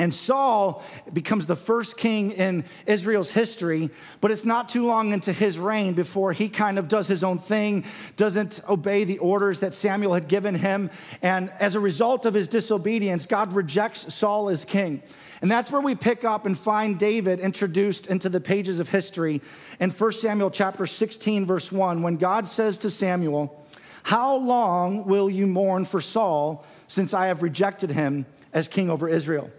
And 0.01 0.11
Saul 0.11 0.81
becomes 1.13 1.45
the 1.45 1.55
first 1.55 1.95
king 1.95 2.31
in 2.31 2.65
Israel's 2.87 3.29
history, 3.29 3.91
but 4.19 4.31
it's 4.31 4.43
not 4.43 4.67
too 4.67 4.87
long 4.87 5.13
into 5.13 5.31
his 5.31 5.59
reign 5.59 5.93
before 5.93 6.33
he 6.33 6.49
kind 6.49 6.79
of 6.79 6.87
does 6.87 7.07
his 7.07 7.23
own 7.23 7.37
thing, 7.37 7.85
doesn't 8.15 8.61
obey 8.67 9.03
the 9.03 9.19
orders 9.19 9.59
that 9.59 9.75
Samuel 9.75 10.15
had 10.15 10.27
given 10.27 10.55
him. 10.55 10.89
And 11.21 11.51
as 11.59 11.75
a 11.75 11.79
result 11.79 12.25
of 12.25 12.33
his 12.33 12.47
disobedience, 12.47 13.27
God 13.27 13.53
rejects 13.53 14.11
Saul 14.11 14.49
as 14.49 14.65
king. 14.65 15.03
And 15.39 15.51
that's 15.51 15.71
where 15.71 15.81
we 15.81 15.93
pick 15.93 16.23
up 16.23 16.47
and 16.47 16.57
find 16.57 16.97
David 16.97 17.39
introduced 17.39 18.07
into 18.07 18.27
the 18.27 18.41
pages 18.41 18.79
of 18.79 18.89
history 18.89 19.39
in 19.79 19.91
1 19.91 20.11
Samuel 20.13 20.49
chapter 20.49 20.87
16, 20.87 21.45
verse 21.45 21.71
1, 21.71 22.01
when 22.01 22.17
God 22.17 22.47
says 22.47 22.79
to 22.79 22.89
Samuel, 22.89 23.63
How 24.01 24.35
long 24.35 25.05
will 25.05 25.29
you 25.29 25.45
mourn 25.45 25.85
for 25.85 26.01
Saul 26.01 26.65
since 26.87 27.13
I 27.13 27.27
have 27.27 27.43
rejected 27.43 27.91
him 27.91 28.25
as 28.51 28.67
king 28.67 28.89
over 28.89 29.07
Israel? 29.07 29.51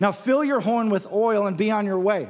Now 0.00 0.12
fill 0.12 0.42
your 0.42 0.60
horn 0.60 0.90
with 0.90 1.06
oil 1.12 1.46
and 1.46 1.56
be 1.56 1.70
on 1.70 1.86
your 1.86 2.00
way. 2.00 2.28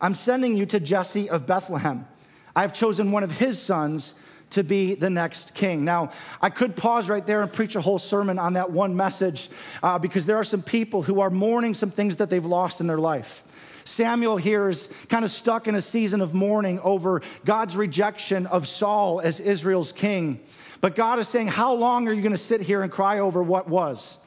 I'm 0.00 0.14
sending 0.14 0.56
you 0.56 0.66
to 0.66 0.80
Jesse 0.80 1.30
of 1.30 1.46
Bethlehem. 1.46 2.06
I 2.54 2.62
have 2.62 2.74
chosen 2.74 3.12
one 3.12 3.22
of 3.22 3.32
his 3.32 3.60
sons 3.60 4.14
to 4.50 4.62
be 4.62 4.94
the 4.94 5.10
next 5.10 5.54
king. 5.54 5.84
Now, 5.84 6.12
I 6.40 6.50
could 6.50 6.76
pause 6.76 7.08
right 7.08 7.26
there 7.26 7.42
and 7.42 7.52
preach 7.52 7.74
a 7.74 7.80
whole 7.80 7.98
sermon 7.98 8.38
on 8.38 8.52
that 8.52 8.70
one 8.70 8.96
message 8.96 9.48
uh, 9.82 9.98
because 9.98 10.26
there 10.26 10.36
are 10.36 10.44
some 10.44 10.62
people 10.62 11.02
who 11.02 11.20
are 11.20 11.30
mourning 11.30 11.74
some 11.74 11.90
things 11.90 12.16
that 12.16 12.30
they've 12.30 12.44
lost 12.44 12.80
in 12.80 12.86
their 12.86 12.98
life. 12.98 13.42
Samuel 13.84 14.36
here 14.36 14.68
is 14.68 14.88
kind 15.08 15.24
of 15.24 15.30
stuck 15.30 15.66
in 15.66 15.74
a 15.74 15.80
season 15.80 16.20
of 16.20 16.34
mourning 16.34 16.78
over 16.80 17.20
God's 17.44 17.76
rejection 17.76 18.46
of 18.46 18.66
Saul 18.66 19.20
as 19.20 19.40
Israel's 19.40 19.92
king. 19.92 20.40
But 20.80 20.96
God 20.96 21.18
is 21.18 21.28
saying, 21.28 21.48
How 21.48 21.74
long 21.74 22.08
are 22.08 22.12
you 22.12 22.22
going 22.22 22.32
to 22.32 22.38
sit 22.38 22.60
here 22.60 22.82
and 22.82 22.90
cry 22.90 23.18
over 23.18 23.42
what 23.42 23.68
was? 23.68 24.18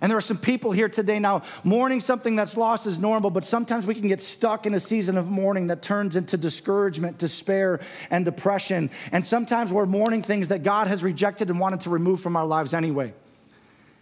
And 0.00 0.10
there 0.10 0.18
are 0.18 0.22
some 0.22 0.36
people 0.36 0.72
here 0.72 0.88
today 0.88 1.18
now, 1.18 1.42
mourning 1.64 2.00
something 2.00 2.36
that's 2.36 2.56
lost 2.56 2.86
is 2.86 2.98
normal, 2.98 3.30
but 3.30 3.44
sometimes 3.44 3.86
we 3.86 3.94
can 3.94 4.08
get 4.08 4.20
stuck 4.20 4.66
in 4.66 4.74
a 4.74 4.80
season 4.80 5.16
of 5.16 5.28
mourning 5.28 5.68
that 5.68 5.80
turns 5.80 6.16
into 6.16 6.36
discouragement, 6.36 7.18
despair, 7.18 7.80
and 8.10 8.24
depression. 8.24 8.90
And 9.10 9.26
sometimes 9.26 9.72
we're 9.72 9.86
mourning 9.86 10.22
things 10.22 10.48
that 10.48 10.62
God 10.62 10.86
has 10.86 11.02
rejected 11.02 11.48
and 11.48 11.58
wanted 11.58 11.80
to 11.82 11.90
remove 11.90 12.20
from 12.20 12.36
our 12.36 12.46
lives 12.46 12.74
anyway. 12.74 13.14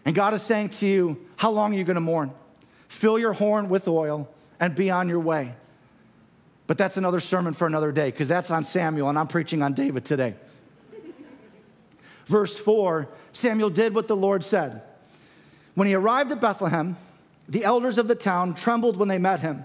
And 0.04 0.14
God 0.14 0.34
is 0.34 0.42
saying 0.42 0.70
to 0.70 0.86
you, 0.86 1.24
How 1.36 1.50
long 1.50 1.74
are 1.74 1.78
you 1.78 1.84
going 1.84 1.94
to 1.94 2.00
mourn? 2.00 2.32
Fill 2.88 3.18
your 3.18 3.32
horn 3.32 3.68
with 3.68 3.86
oil 3.86 4.28
and 4.60 4.74
be 4.74 4.90
on 4.90 5.08
your 5.08 5.20
way. 5.20 5.54
But 6.66 6.78
that's 6.78 6.96
another 6.96 7.20
sermon 7.20 7.54
for 7.54 7.66
another 7.66 7.92
day 7.92 8.10
because 8.10 8.28
that's 8.28 8.50
on 8.50 8.64
Samuel, 8.64 9.08
and 9.08 9.18
I'm 9.18 9.28
preaching 9.28 9.62
on 9.62 9.74
David 9.74 10.04
today. 10.04 10.34
Verse 12.26 12.58
4 12.58 13.08
Samuel 13.32 13.70
did 13.70 13.94
what 13.94 14.08
the 14.08 14.16
Lord 14.16 14.44
said. 14.44 14.82
When 15.74 15.88
he 15.88 15.94
arrived 15.94 16.32
at 16.32 16.40
Bethlehem, 16.40 16.96
the 17.48 17.64
elders 17.64 17.98
of 17.98 18.08
the 18.08 18.14
town 18.14 18.54
trembled 18.54 18.96
when 18.96 19.08
they 19.08 19.18
met 19.18 19.40
him. 19.40 19.64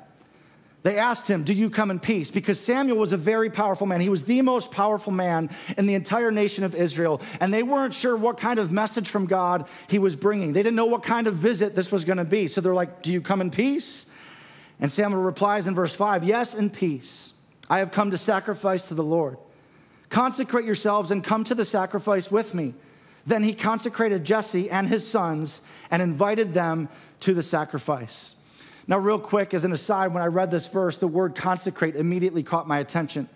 They 0.82 0.98
asked 0.98 1.28
him, 1.28 1.44
Do 1.44 1.54
you 1.54 1.70
come 1.70 1.92
in 1.92 2.00
peace? 2.00 2.32
Because 2.32 2.60
Samuel 2.60 2.98
was 2.98 3.12
a 3.12 3.18
very 3.18 3.50
powerful 3.50 3.86
man. 3.86 4.00
He 4.00 4.10
was 4.10 4.24
the 4.24 4.42
most 4.42 4.72
powerful 4.72 5.12
man 5.12 5.50
in 5.78 5.86
the 5.86 5.94
entire 5.94 6.32
nation 6.32 6.64
of 6.64 6.74
Israel. 6.74 7.22
And 7.42 7.54
they 7.54 7.64
weren't 7.64 7.94
sure 7.94 8.16
what 8.16 8.38
kind 8.38 8.60
of 8.60 8.72
message 8.72 9.10
from 9.10 9.26
God 9.26 9.68
he 9.90 10.00
was 10.00 10.16
bringing. 10.16 10.54
They 10.54 10.64
didn't 10.64 10.78
know 10.78 10.86
what 10.86 11.04
kind 11.04 11.28
of 11.28 11.36
visit 11.36 11.76
this 11.76 11.92
was 11.92 12.06
going 12.06 12.18
to 12.18 12.26
be. 12.26 12.48
So 12.48 12.62
they're 12.62 12.74
like, 12.74 13.02
Do 13.02 13.12
you 13.12 13.22
come 13.22 13.42
in 13.42 13.52
peace? 13.52 14.06
And 14.80 14.90
Samuel 14.90 15.22
replies 15.22 15.68
in 15.68 15.76
verse 15.76 15.94
5 15.94 16.24
Yes, 16.24 16.56
in 16.56 16.70
peace. 16.70 17.34
I 17.70 17.80
have 17.80 17.92
come 17.92 18.12
to 18.12 18.18
sacrifice 18.18 18.88
to 18.88 18.94
the 18.94 19.04
Lord. 19.04 19.38
Consecrate 20.10 20.66
yourselves 20.66 21.12
and 21.12 21.24
come 21.24 21.44
to 21.44 21.56
the 21.56 21.66
sacrifice 21.66 22.32
with 22.32 22.56
me. 22.56 22.74
Then 23.30 23.44
he 23.44 23.54
consecrated 23.54 24.24
Jesse 24.24 24.72
and 24.72 24.88
his 24.88 25.08
sons 25.08 25.62
and 25.92 26.02
invited 26.02 26.56
them 26.56 26.90
to 27.20 27.36
the 27.36 27.44
sacrifice. 27.44 28.34
Now, 28.88 28.98
real 28.98 29.20
quick, 29.20 29.54
as 29.54 29.64
an 29.64 29.72
aside, 29.72 30.16
when 30.16 30.24
I 30.24 30.26
read 30.26 30.50
this 30.50 30.66
verse, 30.66 30.98
the 30.98 31.08
word 31.08 31.36
consecrate 31.36 31.96
immediately 31.96 32.42
caught 32.42 32.68
my 32.68 32.80
attention. 32.80 33.30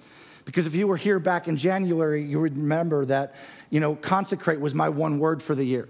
Because 0.45 0.65
if 0.65 0.73
you 0.73 0.87
were 0.87 0.97
here 0.97 1.19
back 1.19 1.47
in 1.47 1.57
January, 1.57 2.23
you 2.23 2.41
would 2.41 2.57
remember 2.57 3.05
that, 3.05 3.35
you 3.69 3.79
know, 3.79 3.93
consecrate 3.93 4.59
was 4.59 4.73
my 4.73 4.89
one 4.89 5.19
word 5.19 5.43
for 5.43 5.53
the 5.53 5.63
year. 5.63 5.87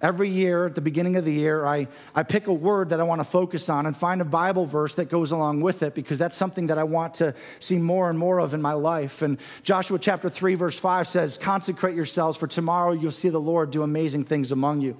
Every 0.00 0.28
year, 0.28 0.66
at 0.66 0.76
the 0.76 0.80
beginning 0.80 1.16
of 1.16 1.24
the 1.24 1.32
year, 1.32 1.66
I, 1.66 1.88
I 2.14 2.22
pick 2.22 2.46
a 2.46 2.52
word 2.52 2.90
that 2.90 3.00
I 3.00 3.02
want 3.02 3.20
to 3.20 3.24
focus 3.24 3.68
on 3.68 3.84
and 3.84 3.96
find 3.96 4.20
a 4.20 4.24
Bible 4.24 4.64
verse 4.64 4.94
that 4.94 5.10
goes 5.10 5.32
along 5.32 5.60
with 5.60 5.82
it 5.82 5.92
because 5.96 6.18
that's 6.18 6.36
something 6.36 6.68
that 6.68 6.78
I 6.78 6.84
want 6.84 7.14
to 7.14 7.34
see 7.58 7.78
more 7.78 8.08
and 8.08 8.16
more 8.16 8.38
of 8.38 8.54
in 8.54 8.62
my 8.62 8.74
life. 8.74 9.22
And 9.22 9.38
Joshua 9.64 9.98
chapter 9.98 10.30
3, 10.30 10.54
verse 10.54 10.78
5 10.78 11.08
says, 11.08 11.36
Consecrate 11.36 11.96
yourselves, 11.96 12.38
for 12.38 12.46
tomorrow 12.46 12.92
you'll 12.92 13.10
see 13.10 13.28
the 13.28 13.40
Lord 13.40 13.72
do 13.72 13.82
amazing 13.82 14.22
things 14.22 14.52
among 14.52 14.82
you. 14.82 14.96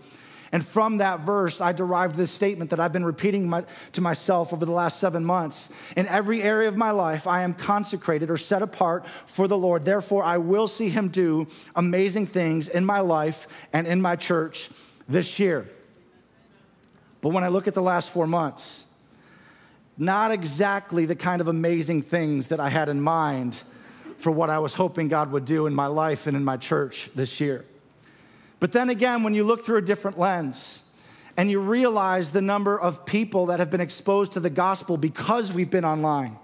And 0.50 0.66
from 0.66 0.96
that 0.96 1.20
verse, 1.20 1.60
I 1.60 1.70
derived 1.70 2.16
this 2.16 2.32
statement 2.32 2.70
that 2.70 2.80
I've 2.80 2.92
been 2.92 3.04
repeating 3.04 3.48
my, 3.48 3.64
to 3.92 4.00
myself 4.00 4.52
over 4.52 4.64
the 4.64 4.72
last 4.72 4.98
seven 4.98 5.24
months. 5.24 5.68
In 5.94 6.08
every 6.08 6.42
area 6.42 6.66
of 6.66 6.76
my 6.76 6.90
life, 6.90 7.28
I 7.28 7.42
am 7.42 7.54
consecrated 7.54 8.30
or 8.30 8.38
set 8.38 8.62
apart 8.62 9.06
for 9.26 9.46
the 9.46 9.58
Lord. 9.58 9.84
Therefore, 9.84 10.24
I 10.24 10.38
will 10.38 10.66
see 10.66 10.88
Him 10.88 11.08
do 11.08 11.46
amazing 11.76 12.26
things 12.26 12.66
in 12.66 12.84
my 12.84 12.98
life 12.98 13.46
and 13.72 13.86
in 13.86 14.02
my 14.02 14.16
church 14.16 14.70
this 15.08 15.38
year. 15.38 15.68
But 17.20 17.30
when 17.30 17.42
I 17.42 17.48
look 17.48 17.66
at 17.66 17.74
the 17.74 17.82
last 17.82 18.10
four 18.10 18.26
months, 18.26 18.86
not 19.96 20.30
exactly 20.30 21.06
the 21.06 21.16
kind 21.16 21.40
of 21.40 21.48
amazing 21.48 22.02
things 22.02 22.48
that 22.48 22.60
I 22.60 22.68
had 22.68 22.88
in 22.88 23.00
mind 23.00 23.60
for 24.18 24.30
what 24.30 24.50
I 24.50 24.58
was 24.58 24.74
hoping 24.74 25.08
God 25.08 25.32
would 25.32 25.44
do 25.44 25.66
in 25.66 25.74
my 25.74 25.86
life 25.86 26.26
and 26.26 26.36
in 26.36 26.44
my 26.44 26.56
church 26.56 27.10
this 27.14 27.40
year. 27.40 27.64
But 28.60 28.72
then 28.72 28.90
again, 28.90 29.22
when 29.22 29.34
you 29.34 29.44
look 29.44 29.64
through 29.64 29.78
a 29.78 29.82
different 29.82 30.18
lens 30.18 30.84
and 31.36 31.50
you 31.50 31.60
realize 31.60 32.32
the 32.32 32.40
number 32.40 32.78
of 32.78 33.06
people 33.06 33.46
that 33.46 33.60
have 33.60 33.70
been 33.70 33.80
exposed 33.80 34.32
to 34.32 34.40
the 34.40 34.50
gospel 34.50 34.96
because 34.96 35.52
we've 35.52 35.70
been 35.70 35.84
online 35.84 36.36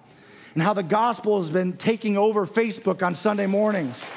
and 0.54 0.62
how 0.62 0.72
the 0.72 0.84
gospel 0.84 1.38
has 1.40 1.50
been 1.50 1.72
taking 1.72 2.16
over 2.16 2.46
Facebook 2.46 3.04
on 3.04 3.14
Sunday 3.14 3.46
mornings 3.46 4.10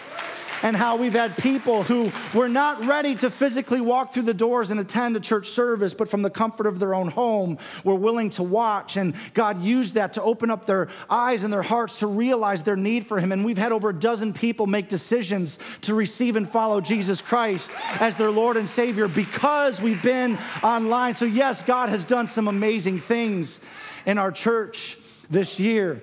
and 0.63 0.75
how 0.75 0.95
we've 0.95 1.13
had 1.13 1.35
people 1.37 1.83
who 1.83 2.11
were 2.33 2.49
not 2.49 2.83
ready 2.85 3.15
to 3.15 3.29
physically 3.29 3.81
walk 3.81 4.13
through 4.13 4.23
the 4.23 4.33
doors 4.33 4.71
and 4.71 4.79
attend 4.79 5.15
a 5.15 5.19
church 5.19 5.49
service, 5.49 5.93
but 5.93 6.09
from 6.09 6.21
the 6.21 6.29
comfort 6.29 6.67
of 6.67 6.79
their 6.79 6.93
own 6.93 7.09
home 7.09 7.57
were 7.83 7.95
willing 7.95 8.29
to 8.31 8.43
watch. 8.43 8.97
And 8.97 9.15
God 9.33 9.61
used 9.61 9.93
that 9.93 10.13
to 10.13 10.21
open 10.21 10.51
up 10.51 10.65
their 10.65 10.89
eyes 11.09 11.43
and 11.43 11.51
their 11.51 11.61
hearts 11.61 11.99
to 11.99 12.07
realize 12.07 12.63
their 12.63 12.75
need 12.75 13.05
for 13.05 13.19
Him. 13.19 13.31
And 13.31 13.43
we've 13.45 13.57
had 13.57 13.71
over 13.71 13.89
a 13.89 13.93
dozen 13.93 14.33
people 14.33 14.67
make 14.67 14.89
decisions 14.89 15.59
to 15.81 15.93
receive 15.93 16.35
and 16.35 16.47
follow 16.47 16.81
Jesus 16.81 17.21
Christ 17.21 17.71
as 17.99 18.15
their 18.15 18.31
Lord 18.31 18.57
and 18.57 18.67
Savior 18.67 19.07
because 19.07 19.81
we've 19.81 20.01
been 20.01 20.37
online. 20.63 21.15
So, 21.15 21.25
yes, 21.25 21.61
God 21.61 21.89
has 21.89 22.03
done 22.03 22.27
some 22.27 22.47
amazing 22.47 22.99
things 22.99 23.59
in 24.05 24.17
our 24.17 24.31
church 24.31 24.97
this 25.29 25.59
year. 25.59 26.01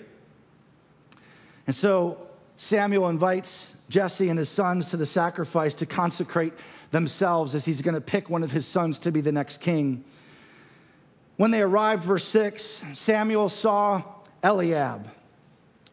And 1.66 1.74
so 1.74 2.18
Samuel 2.56 3.08
invites 3.08 3.73
Jesse 3.88 4.28
and 4.28 4.38
his 4.38 4.48
sons 4.48 4.90
to 4.90 4.96
the 4.96 5.06
sacrifice 5.06 5.74
to 5.74 5.86
consecrate 5.86 6.52
themselves 6.90 7.54
as 7.54 7.64
he's 7.64 7.82
going 7.82 7.94
to 7.94 8.00
pick 8.00 8.30
one 8.30 8.42
of 8.42 8.52
his 8.52 8.66
sons 8.66 8.98
to 8.98 9.12
be 9.12 9.20
the 9.20 9.32
next 9.32 9.60
king. 9.60 10.04
When 11.36 11.50
they 11.50 11.62
arrived, 11.62 12.04
verse 12.04 12.24
6, 12.24 12.84
Samuel 12.94 13.48
saw 13.48 14.02
Eliab, 14.42 15.10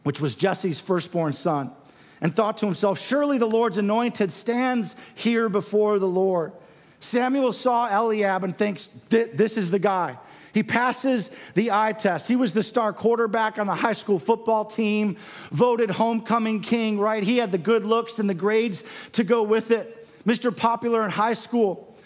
which 0.04 0.20
was 0.20 0.34
Jesse's 0.34 0.78
firstborn 0.78 1.32
son, 1.32 1.72
and 2.20 2.34
thought 2.34 2.58
to 2.58 2.66
himself, 2.66 3.00
Surely 3.00 3.38
the 3.38 3.46
Lord's 3.46 3.78
anointed 3.78 4.30
stands 4.30 4.94
here 5.14 5.48
before 5.48 5.98
the 5.98 6.06
Lord. 6.06 6.52
Samuel 7.00 7.52
saw 7.52 7.88
Eliab 7.88 8.44
and 8.44 8.56
thinks, 8.56 8.86
This 8.86 9.56
is 9.56 9.72
the 9.72 9.80
guy. 9.80 10.16
He 10.52 10.62
passes 10.62 11.30
the 11.54 11.72
eye 11.72 11.92
test. 11.92 12.28
He 12.28 12.36
was 12.36 12.52
the 12.52 12.62
star 12.62 12.92
quarterback 12.92 13.58
on 13.58 13.66
the 13.66 13.74
high 13.74 13.94
school 13.94 14.18
football 14.18 14.64
team, 14.64 15.16
voted 15.50 15.90
homecoming 15.90 16.60
king, 16.60 16.98
right? 16.98 17.22
He 17.22 17.38
had 17.38 17.52
the 17.52 17.58
good 17.58 17.84
looks 17.84 18.18
and 18.18 18.28
the 18.28 18.34
grades 18.34 18.84
to 19.12 19.24
go 19.24 19.42
with 19.42 19.70
it. 19.70 19.98
Mr. 20.26 20.54
Popular 20.54 21.04
in 21.04 21.10
high 21.10 21.32
school. 21.32 21.96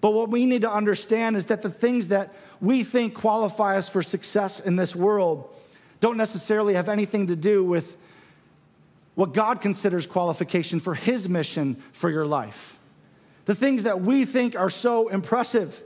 But 0.00 0.12
what 0.12 0.30
we 0.30 0.46
need 0.46 0.62
to 0.62 0.70
understand 0.70 1.36
is 1.36 1.46
that 1.46 1.62
the 1.62 1.70
things 1.70 2.08
that 2.08 2.34
we 2.60 2.84
think 2.84 3.14
qualify 3.14 3.76
us 3.76 3.88
for 3.88 4.02
success 4.02 4.60
in 4.60 4.76
this 4.76 4.94
world 4.94 5.52
don't 6.00 6.16
necessarily 6.16 6.74
have 6.74 6.88
anything 6.88 7.28
to 7.28 7.36
do 7.36 7.64
with 7.64 7.96
what 9.14 9.32
God 9.32 9.62
considers 9.62 10.06
qualification 10.06 10.78
for 10.78 10.94
His 10.94 11.28
mission 11.28 11.82
for 11.92 12.10
your 12.10 12.26
life. 12.26 12.78
The 13.46 13.54
things 13.54 13.84
that 13.84 14.02
we 14.02 14.26
think 14.26 14.54
are 14.54 14.68
so 14.68 15.08
impressive 15.08 15.82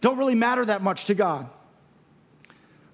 don't 0.00 0.18
really 0.18 0.34
matter 0.34 0.64
that 0.64 0.82
much 0.82 1.06
to 1.06 1.14
God. 1.14 1.48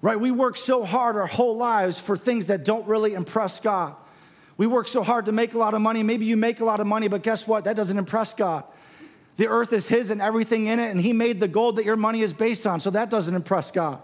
Right? 0.01 0.19
We 0.19 0.31
work 0.31 0.57
so 0.57 0.85
hard 0.85 1.15
our 1.15 1.27
whole 1.27 1.57
lives 1.57 1.97
for 1.97 2.17
things 2.17 2.47
that 2.47 2.63
don't 2.63 2.87
really 2.87 3.13
impress 3.13 3.59
God. 3.59 3.95
We 4.57 4.67
work 4.67 4.87
so 4.87 5.03
hard 5.03 5.25
to 5.25 5.31
make 5.31 5.53
a 5.53 5.57
lot 5.57 5.73
of 5.73 5.81
money. 5.81 6.03
Maybe 6.03 6.25
you 6.25 6.35
make 6.37 6.59
a 6.59 6.65
lot 6.65 6.79
of 6.79 6.87
money, 6.87 7.07
but 7.07 7.23
guess 7.23 7.47
what? 7.47 7.65
That 7.65 7.75
doesn't 7.75 7.97
impress 7.97 8.33
God. 8.33 8.63
The 9.37 9.47
earth 9.47 9.71
is 9.71 9.87
His 9.87 10.09
and 10.09 10.21
everything 10.21 10.67
in 10.67 10.79
it, 10.79 10.89
and 10.89 10.99
He 10.99 11.13
made 11.13 11.39
the 11.39 11.47
gold 11.47 11.75
that 11.75 11.85
your 11.85 11.95
money 11.95 12.21
is 12.21 12.33
based 12.33 12.65
on, 12.65 12.79
so 12.79 12.89
that 12.89 13.09
doesn't 13.09 13.35
impress 13.35 13.69
God. 13.69 13.99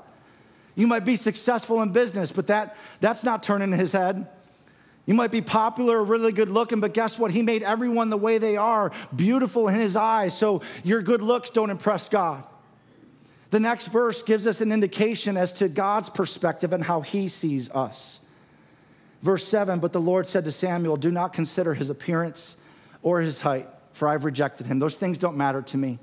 You 0.75 0.87
might 0.87 1.05
be 1.05 1.15
successful 1.15 1.81
in 1.81 1.91
business, 1.91 2.31
but 2.31 2.47
that, 2.47 2.75
that's 2.99 3.23
not 3.23 3.41
turning 3.41 3.71
His 3.71 3.91
head. 3.91 4.27
You 5.05 5.15
might 5.15 5.31
be 5.31 5.41
popular 5.41 5.97
or 5.97 6.03
really 6.05 6.31
good 6.31 6.49
looking, 6.49 6.79
but 6.79 6.93
guess 6.93 7.19
what? 7.19 7.31
He 7.31 7.41
made 7.41 7.63
everyone 7.63 8.09
the 8.09 8.17
way 8.17 8.37
they 8.37 8.57
are, 8.57 8.91
beautiful 9.15 9.67
in 9.67 9.75
His 9.75 9.95
eyes, 9.95 10.37
so 10.37 10.61
your 10.83 11.01
good 11.01 11.21
looks 11.21 11.49
don't 11.49 11.71
impress 11.71 12.07
God. 12.07 12.43
The 13.53 13.59
next 13.59 13.89
verse 13.89 14.23
gives 14.23 14.47
us 14.47 14.61
an 14.61 14.71
indication 14.71 15.37
as 15.37 15.53
to 15.53 15.69
God's 15.69 16.09
perspective 16.09 16.73
and 16.73 16.83
how 16.83 17.01
he 17.01 17.27
sees 17.27 17.69
us. 17.69 18.19
Verse 19.21 19.47
7 19.47 19.77
But 19.77 19.93
the 19.93 20.01
Lord 20.01 20.27
said 20.27 20.45
to 20.45 20.51
Samuel, 20.51 20.97
Do 20.97 21.11
not 21.11 21.33
consider 21.33 21.75
his 21.75 21.91
appearance 21.91 22.57
or 23.03 23.21
his 23.21 23.41
height, 23.41 23.69
for 23.91 24.07
I've 24.07 24.25
rejected 24.25 24.65
him. 24.65 24.79
Those 24.79 24.95
things 24.95 25.19
don't 25.19 25.37
matter 25.37 25.61
to 25.61 25.77
me. 25.77 25.99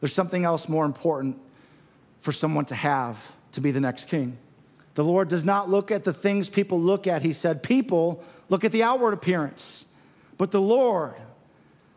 There's 0.00 0.12
something 0.12 0.44
else 0.44 0.68
more 0.68 0.84
important 0.84 1.40
for 2.20 2.32
someone 2.32 2.66
to 2.66 2.74
have 2.74 3.32
to 3.52 3.62
be 3.62 3.70
the 3.70 3.80
next 3.80 4.08
king. 4.08 4.36
The 4.94 5.02
Lord 5.02 5.28
does 5.28 5.42
not 5.42 5.70
look 5.70 5.90
at 5.90 6.04
the 6.04 6.12
things 6.12 6.50
people 6.50 6.78
look 6.78 7.06
at. 7.06 7.22
He 7.22 7.32
said, 7.32 7.62
People 7.62 8.22
look 8.50 8.62
at 8.62 8.72
the 8.72 8.82
outward 8.82 9.14
appearance, 9.14 9.90
but 10.36 10.50
the 10.50 10.60
Lord, 10.60 11.14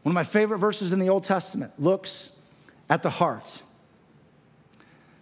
one 0.03 0.11
of 0.11 0.13
my 0.13 0.23
favorite 0.23 0.59
verses 0.59 0.93
in 0.93 0.99
the 0.99 1.09
Old 1.09 1.25
Testament, 1.25 1.73
looks 1.77 2.33
at 2.89 3.03
the 3.03 3.09
heart. 3.09 3.63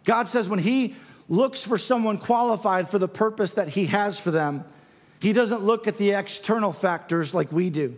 God 0.03 0.27
says 0.27 0.49
when 0.49 0.59
He 0.59 0.95
looks 1.29 1.61
for 1.61 1.77
someone 1.77 2.17
qualified 2.17 2.89
for 2.89 2.99
the 2.99 3.07
purpose 3.07 3.53
that 3.53 3.69
He 3.69 3.85
has 3.87 4.19
for 4.19 4.31
them, 4.31 4.65
He 5.21 5.33
doesn't 5.33 5.63
look 5.63 5.87
at 5.87 5.97
the 5.97 6.11
external 6.11 6.73
factors 6.73 7.33
like 7.33 7.51
we 7.51 7.69
do. 7.69 7.97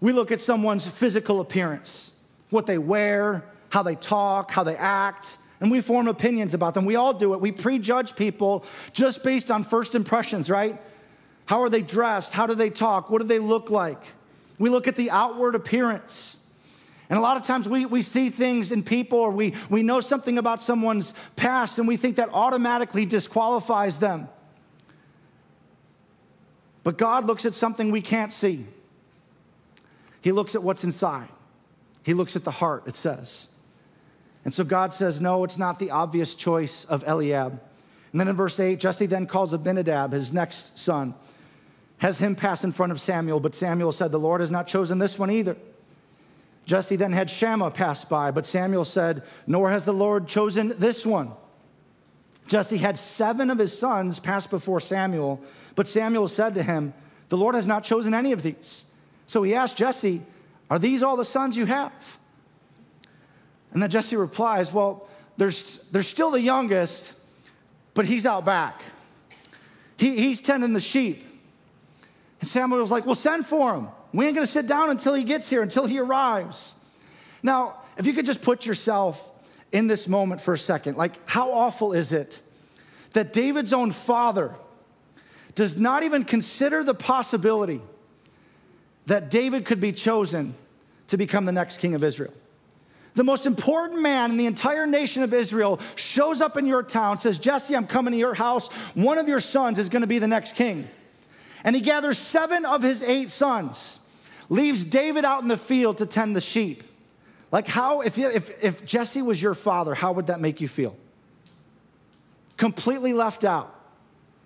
We 0.00 0.12
look 0.12 0.32
at 0.32 0.40
someone's 0.40 0.86
physical 0.86 1.40
appearance, 1.40 2.12
what 2.50 2.66
they 2.66 2.78
wear, 2.78 3.44
how 3.70 3.82
they 3.82 3.94
talk, 3.94 4.50
how 4.50 4.62
they 4.62 4.76
act, 4.76 5.38
and 5.60 5.70
we 5.70 5.80
form 5.80 6.08
opinions 6.08 6.52
about 6.52 6.74
them. 6.74 6.84
We 6.84 6.96
all 6.96 7.14
do 7.14 7.32
it. 7.32 7.40
We 7.40 7.52
prejudge 7.52 8.16
people 8.16 8.64
just 8.92 9.24
based 9.24 9.50
on 9.50 9.64
first 9.64 9.94
impressions, 9.94 10.50
right? 10.50 10.78
How 11.46 11.62
are 11.62 11.70
they 11.70 11.82
dressed? 11.82 12.34
How 12.34 12.46
do 12.46 12.54
they 12.54 12.70
talk? 12.70 13.10
What 13.10 13.22
do 13.22 13.28
they 13.28 13.38
look 13.38 13.70
like? 13.70 14.02
We 14.58 14.70
look 14.70 14.86
at 14.86 14.96
the 14.96 15.10
outward 15.10 15.54
appearance. 15.54 16.33
And 17.10 17.18
a 17.18 17.22
lot 17.22 17.36
of 17.36 17.42
times 17.44 17.68
we, 17.68 17.84
we 17.86 18.00
see 18.00 18.30
things 18.30 18.72
in 18.72 18.82
people 18.82 19.18
or 19.18 19.30
we, 19.30 19.54
we 19.68 19.82
know 19.82 20.00
something 20.00 20.38
about 20.38 20.62
someone's 20.62 21.12
past 21.36 21.78
and 21.78 21.86
we 21.86 21.96
think 21.96 22.16
that 22.16 22.30
automatically 22.32 23.04
disqualifies 23.04 23.98
them. 23.98 24.28
But 26.82 26.98
God 26.98 27.24
looks 27.24 27.44
at 27.44 27.54
something 27.54 27.90
we 27.90 28.02
can't 28.02 28.32
see. 28.32 28.66
He 30.20 30.32
looks 30.32 30.54
at 30.54 30.62
what's 30.62 30.84
inside. 30.84 31.28
He 32.02 32.14
looks 32.14 32.36
at 32.36 32.44
the 32.44 32.50
heart, 32.50 32.84
it 32.86 32.94
says. 32.94 33.48
And 34.44 34.52
so 34.52 34.64
God 34.64 34.92
says, 34.92 35.20
No, 35.20 35.44
it's 35.44 35.58
not 35.58 35.78
the 35.78 35.90
obvious 35.90 36.34
choice 36.34 36.84
of 36.84 37.02
Eliab. 37.06 37.60
And 38.12 38.20
then 38.20 38.28
in 38.28 38.36
verse 38.36 38.60
8, 38.60 38.78
Jesse 38.78 39.06
then 39.06 39.26
calls 39.26 39.52
Abinadab, 39.52 40.12
his 40.12 40.32
next 40.32 40.78
son, 40.78 41.14
has 41.98 42.18
him 42.18 42.36
pass 42.36 42.62
in 42.62 42.72
front 42.72 42.92
of 42.92 43.00
Samuel. 43.00 43.40
But 43.40 43.54
Samuel 43.54 43.92
said, 43.92 44.12
The 44.12 44.20
Lord 44.20 44.40
has 44.40 44.50
not 44.50 44.66
chosen 44.66 44.98
this 44.98 45.18
one 45.18 45.30
either. 45.30 45.56
Jesse 46.66 46.96
then 46.96 47.12
had 47.12 47.28
Shammah 47.28 47.70
pass 47.70 48.04
by, 48.04 48.30
but 48.30 48.46
Samuel 48.46 48.84
said, 48.84 49.22
Nor 49.46 49.70
has 49.70 49.84
the 49.84 49.92
Lord 49.92 50.28
chosen 50.28 50.74
this 50.78 51.04
one. 51.04 51.32
Jesse 52.46 52.78
had 52.78 52.98
seven 52.98 53.50
of 53.50 53.58
his 53.58 53.76
sons 53.76 54.18
pass 54.18 54.46
before 54.46 54.80
Samuel, 54.80 55.40
but 55.74 55.86
Samuel 55.86 56.28
said 56.28 56.54
to 56.54 56.62
him, 56.62 56.94
The 57.28 57.36
Lord 57.36 57.54
has 57.54 57.66
not 57.66 57.84
chosen 57.84 58.14
any 58.14 58.32
of 58.32 58.42
these. 58.42 58.84
So 59.26 59.42
he 59.42 59.54
asked 59.54 59.76
Jesse, 59.76 60.22
Are 60.70 60.78
these 60.78 61.02
all 61.02 61.16
the 61.16 61.24
sons 61.24 61.56
you 61.56 61.66
have? 61.66 62.18
And 63.72 63.82
then 63.82 63.90
Jesse 63.90 64.16
replies, 64.16 64.72
Well, 64.72 65.08
there's, 65.36 65.78
there's 65.90 66.06
still 66.06 66.30
the 66.30 66.40
youngest, 66.40 67.12
but 67.92 68.06
he's 68.06 68.24
out 68.24 68.44
back. 68.44 68.80
He, 69.96 70.16
he's 70.16 70.40
tending 70.40 70.72
the 70.72 70.80
sheep. 70.80 71.24
And 72.40 72.48
Samuel 72.48 72.80
was 72.80 72.90
like, 72.90 73.04
Well, 73.04 73.14
send 73.14 73.44
for 73.44 73.74
him. 73.74 73.88
We 74.14 74.26
ain't 74.26 74.34
gonna 74.34 74.46
sit 74.46 74.66
down 74.66 74.90
until 74.90 75.12
he 75.12 75.24
gets 75.24 75.50
here, 75.50 75.60
until 75.60 75.86
he 75.86 75.98
arrives. 75.98 76.76
Now, 77.42 77.74
if 77.98 78.06
you 78.06 78.14
could 78.14 78.24
just 78.24 78.40
put 78.40 78.64
yourself 78.64 79.30
in 79.72 79.88
this 79.88 80.08
moment 80.08 80.40
for 80.40 80.54
a 80.54 80.58
second, 80.58 80.96
like 80.96 81.14
how 81.28 81.50
awful 81.50 81.92
is 81.92 82.12
it 82.12 82.40
that 83.12 83.32
David's 83.32 83.72
own 83.72 83.90
father 83.90 84.54
does 85.54 85.76
not 85.76 86.02
even 86.02 86.24
consider 86.24 86.82
the 86.82 86.94
possibility 86.94 87.82
that 89.06 89.30
David 89.30 89.66
could 89.66 89.80
be 89.80 89.92
chosen 89.92 90.54
to 91.08 91.16
become 91.16 91.44
the 91.44 91.52
next 91.52 91.78
king 91.78 91.94
of 91.94 92.02
Israel? 92.02 92.32
the 93.14 93.24
most 93.24 93.46
important 93.46 94.00
man 94.00 94.32
in 94.32 94.36
the 94.36 94.46
entire 94.46 94.86
nation 94.86 95.22
of 95.22 95.32
Israel 95.32 95.80
shows 95.94 96.40
up 96.40 96.56
in 96.56 96.66
your 96.66 96.82
town, 96.82 97.18
says, 97.18 97.38
Jesse, 97.38 97.76
I'm 97.76 97.86
coming 97.86 98.12
to 98.12 98.18
your 98.18 98.34
house. 98.34 98.68
One 98.94 99.18
of 99.18 99.28
your 99.28 99.40
sons 99.40 99.78
is 99.78 99.88
going 99.88 100.02
to 100.02 100.08
be 100.08 100.18
the 100.18 100.26
next 100.26 100.56
king. 100.56 100.88
And 101.62 101.74
he 101.74 101.80
gathers 101.80 102.18
seven 102.18 102.64
of 102.64 102.82
his 102.82 103.02
eight 103.02 103.30
sons, 103.30 103.98
leaves 104.48 104.84
David 104.84 105.24
out 105.24 105.42
in 105.42 105.48
the 105.48 105.56
field 105.56 105.98
to 105.98 106.06
tend 106.06 106.36
the 106.36 106.40
sheep. 106.40 106.82
Like, 107.50 107.66
how, 107.68 108.00
if, 108.00 108.18
if, 108.18 108.64
if 108.64 108.84
Jesse 108.84 109.22
was 109.22 109.40
your 109.40 109.54
father, 109.54 109.94
how 109.94 110.12
would 110.12 110.26
that 110.26 110.40
make 110.40 110.60
you 110.60 110.68
feel? 110.68 110.96
Completely 112.56 113.12
left 113.12 113.44
out, 113.44 113.74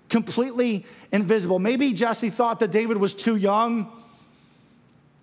completely 0.08 0.84
invisible. 1.10 1.58
Maybe 1.58 1.92
Jesse 1.92 2.30
thought 2.30 2.60
that 2.60 2.70
David 2.70 2.96
was 2.96 3.14
too 3.14 3.36
young, 3.36 3.90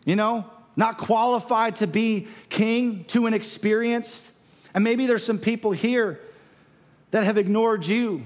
you 0.03 0.15
know, 0.15 0.45
not 0.75 0.97
qualified 0.97 1.75
to 1.75 1.87
be 1.87 2.27
king, 2.49 3.05
too 3.05 3.27
inexperienced. 3.27 4.31
And 4.73 4.83
maybe 4.83 5.07
there's 5.07 5.23
some 5.23 5.39
people 5.39 5.71
here 5.71 6.19
that 7.11 7.23
have 7.23 7.37
ignored 7.37 7.85
you 7.85 8.25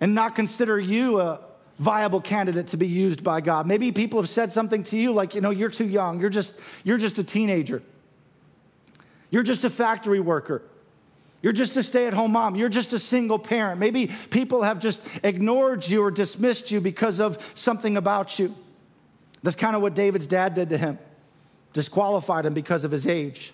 and 0.00 0.14
not 0.14 0.34
consider 0.34 0.78
you 0.78 1.20
a 1.20 1.40
viable 1.82 2.20
candidate 2.20 2.68
to 2.68 2.76
be 2.76 2.86
used 2.86 3.24
by 3.24 3.40
God. 3.40 3.66
Maybe 3.66 3.90
people 3.90 4.20
have 4.20 4.28
said 4.28 4.52
something 4.52 4.84
to 4.84 4.96
you 4.96 5.12
like, 5.12 5.34
you 5.34 5.40
know, 5.40 5.50
you're 5.50 5.68
too 5.68 5.86
young. 5.86 6.20
You're 6.20 6.30
just 6.30 6.58
you're 6.84 6.98
just 6.98 7.18
a 7.18 7.24
teenager. 7.24 7.82
You're 9.30 9.42
just 9.42 9.64
a 9.64 9.70
factory 9.70 10.20
worker. 10.20 10.62
You're 11.42 11.52
just 11.52 11.76
a 11.76 11.82
stay 11.82 12.06
at 12.06 12.14
home 12.14 12.32
mom. 12.32 12.54
You're 12.54 12.68
just 12.68 12.92
a 12.92 13.00
single 13.00 13.38
parent. 13.38 13.80
Maybe 13.80 14.10
people 14.30 14.62
have 14.62 14.78
just 14.78 15.04
ignored 15.24 15.86
you 15.88 16.02
or 16.04 16.12
dismissed 16.12 16.70
you 16.70 16.80
because 16.80 17.18
of 17.20 17.52
something 17.56 17.96
about 17.96 18.38
you. 18.38 18.54
That's 19.42 19.56
kind 19.56 19.74
of 19.74 19.82
what 19.82 19.94
David's 19.94 20.28
dad 20.28 20.54
did 20.54 20.68
to 20.68 20.78
him, 20.78 21.00
disqualified 21.72 22.46
him 22.46 22.54
because 22.54 22.84
of 22.84 22.92
his 22.92 23.08
age. 23.08 23.52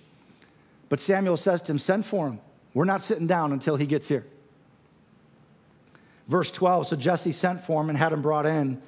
But 0.90 1.00
Samuel 1.00 1.38
says 1.38 1.62
to 1.62 1.72
him, 1.72 1.78
Send 1.78 2.04
for 2.04 2.26
him. 2.28 2.40
We're 2.74 2.84
not 2.84 3.00
sitting 3.00 3.26
down 3.26 3.52
until 3.52 3.76
he 3.76 3.86
gets 3.86 4.06
here. 4.06 4.26
Verse 6.28 6.50
12 6.50 6.86
So 6.86 6.96
Jesse 6.96 7.32
sent 7.32 7.62
for 7.62 7.80
him 7.80 7.88
and 7.88 7.98
had 7.98 8.12
him 8.12 8.22
brought 8.22 8.46
in. 8.46 8.80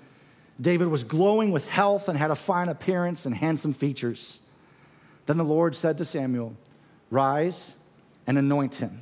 David 0.61 0.89
was 0.89 1.05
glowing 1.05 1.51
with 1.51 1.69
health 1.69 2.09
and 2.09 2.19
had 2.19 2.31
a 2.31 2.37
fine 2.37 2.69
appearance 2.69 3.25
and 3.25 3.35
handsome 3.35 3.73
features. 3.73 4.41
Then 5.25 5.39
the 5.39 5.45
Lord 5.45 5.75
said 5.75 5.97
to 5.99 6.05
Samuel, 6.05 6.55
Rise 7.11 7.79
and 8.27 8.37
anoint 8.39 8.77
him. 8.77 9.01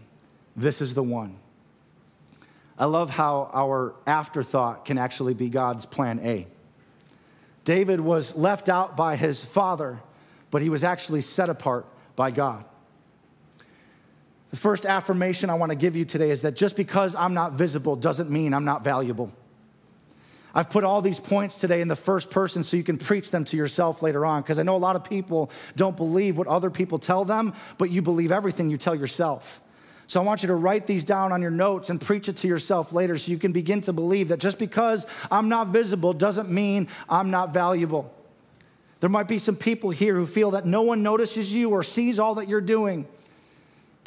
This 0.57 0.81
is 0.81 0.95
the 0.95 1.03
one. 1.03 1.37
I 2.79 2.85
love 2.85 3.11
how 3.11 3.51
our 3.53 3.95
afterthought 4.07 4.85
can 4.85 4.99
actually 4.99 5.35
be 5.35 5.49
God's 5.49 5.85
plan 5.85 6.21
A. 6.21 6.47
David 7.65 8.01
was 8.01 8.37
left 8.37 8.69
out 8.69 8.97
by 8.97 9.17
his 9.17 9.45
father, 9.45 9.99
but 10.51 10.63
he 10.63 10.71
was 10.71 10.85
actually 10.85 11.21
set 11.21 11.49
apart 11.49 11.87
by 12.15 12.31
God. 12.31 12.65
The 14.51 14.57
first 14.57 14.87
affirmation 14.87 15.51
I 15.51 15.55
want 15.55 15.73
to 15.73 15.77
give 15.77 15.95
you 15.95 16.05
today 16.05 16.31
is 16.31 16.43
that 16.43 16.57
just 16.57 16.77
because 16.77 17.15
I'm 17.15 17.35
not 17.35 17.53
visible 17.53 17.97
doesn't 17.97 18.31
mean 18.31 18.55
I'm 18.55 18.65
not 18.65 18.83
valuable. 18.83 19.33
I've 20.55 20.71
put 20.71 20.83
all 20.83 21.03
these 21.03 21.21
points 21.21 21.61
today 21.61 21.83
in 21.83 21.89
the 21.89 21.97
first 21.97 22.31
person 22.31 22.65
so 22.65 22.77
you 22.77 22.83
can 22.83 22.97
preach 22.97 23.31
them 23.31 23.45
to 23.45 23.57
yourself 23.57 24.03
later 24.03 24.25
on 24.25 24.43
because 24.43 24.59
I 24.59 24.63
know 24.63 24.75
a 24.75 24.79
lot 24.79 24.97
of 24.97 25.05
people 25.05 25.51
don't 25.77 25.97
believe 25.97 26.39
what 26.39 26.47
other 26.47 26.71
people 26.71 26.99
tell 26.99 27.25
them, 27.25 27.53
but 27.77 27.91
you 27.91 28.01
believe 28.01 28.33
everything 28.33 28.71
you 28.71 28.79
tell 28.79 28.95
yourself. 28.95 29.61
So 30.07 30.19
I 30.19 30.25
want 30.25 30.43
you 30.43 30.47
to 30.47 30.55
write 30.55 30.87
these 30.87 31.05
down 31.05 31.33
on 31.33 31.43
your 31.43 31.51
notes 31.51 31.91
and 31.91 32.01
preach 32.01 32.31
it 32.31 32.39
to 32.39 32.49
yourself 32.49 32.95
later 32.95 33.19
so 33.19 33.31
you 33.31 33.37
can 33.37 33.53
begin 33.53 33.83
to 33.83 33.93
believe 33.93 34.29
that 34.29 34.41
just 34.41 34.59
because 34.59 35.07
I'm 35.31 35.51
not 35.51 35.69
visible 35.69 36.15
doesn't 36.15 36.49
mean 36.49 36.89
I'm 37.11 37.31
not 37.31 37.53
valuable. 37.53 38.13
There 39.01 39.11
might 39.11 39.29
be 39.29 39.39
some 39.39 39.55
people 39.55 39.91
here 39.91 40.15
who 40.15 40.27
feel 40.27 40.53
that 40.53 40.65
no 40.65 40.81
one 40.81 41.03
notices 41.03 41.53
you 41.53 41.71
or 41.71 41.83
sees 41.83 42.19
all 42.19 42.37
that 42.37 42.49
you're 42.49 42.63
doing. 42.63 43.07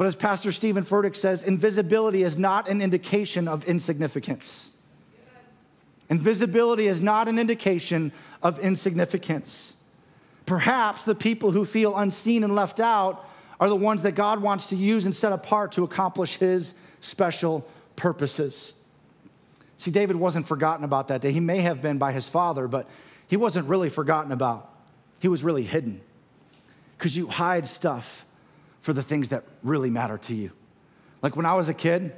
But 0.01 0.07
as 0.07 0.15
Pastor 0.15 0.51
Steven 0.51 0.83
Furtick 0.83 1.15
says, 1.15 1.43
invisibility 1.43 2.23
is 2.23 2.35
not 2.35 2.67
an 2.67 2.81
indication 2.81 3.47
of 3.47 3.65
insignificance. 3.65 4.71
Invisibility 6.09 6.87
is 6.87 7.01
not 7.01 7.27
an 7.27 7.37
indication 7.37 8.11
of 8.41 8.57
insignificance. 8.57 9.75
Perhaps 10.47 11.05
the 11.05 11.13
people 11.13 11.51
who 11.51 11.65
feel 11.65 11.95
unseen 11.95 12.43
and 12.43 12.55
left 12.55 12.79
out 12.79 13.29
are 13.59 13.69
the 13.69 13.75
ones 13.75 14.01
that 14.01 14.13
God 14.13 14.41
wants 14.41 14.65
to 14.69 14.75
use 14.75 15.05
and 15.05 15.15
set 15.15 15.33
apart 15.33 15.73
to 15.73 15.83
accomplish 15.83 16.37
his 16.37 16.73
special 17.01 17.63
purposes. 17.95 18.73
See, 19.77 19.91
David 19.91 20.15
wasn't 20.15 20.47
forgotten 20.47 20.83
about 20.83 21.09
that 21.09 21.21
day. 21.21 21.31
He 21.31 21.39
may 21.39 21.59
have 21.59 21.79
been 21.79 21.99
by 21.99 22.11
his 22.11 22.27
father, 22.27 22.67
but 22.67 22.89
he 23.27 23.37
wasn't 23.37 23.67
really 23.67 23.89
forgotten 23.89 24.31
about. 24.31 24.67
He 25.19 25.27
was 25.27 25.43
really 25.43 25.61
hidden 25.61 26.01
because 26.97 27.15
you 27.15 27.27
hide 27.27 27.67
stuff 27.67 28.25
for 28.81 28.93
the 28.93 29.03
things 29.03 29.29
that 29.29 29.43
really 29.63 29.89
matter 29.89 30.17
to 30.17 30.35
you. 30.35 30.51
Like 31.21 31.35
when 31.35 31.45
I 31.45 31.53
was 31.53 31.69
a 31.69 31.73
kid, 31.73 32.13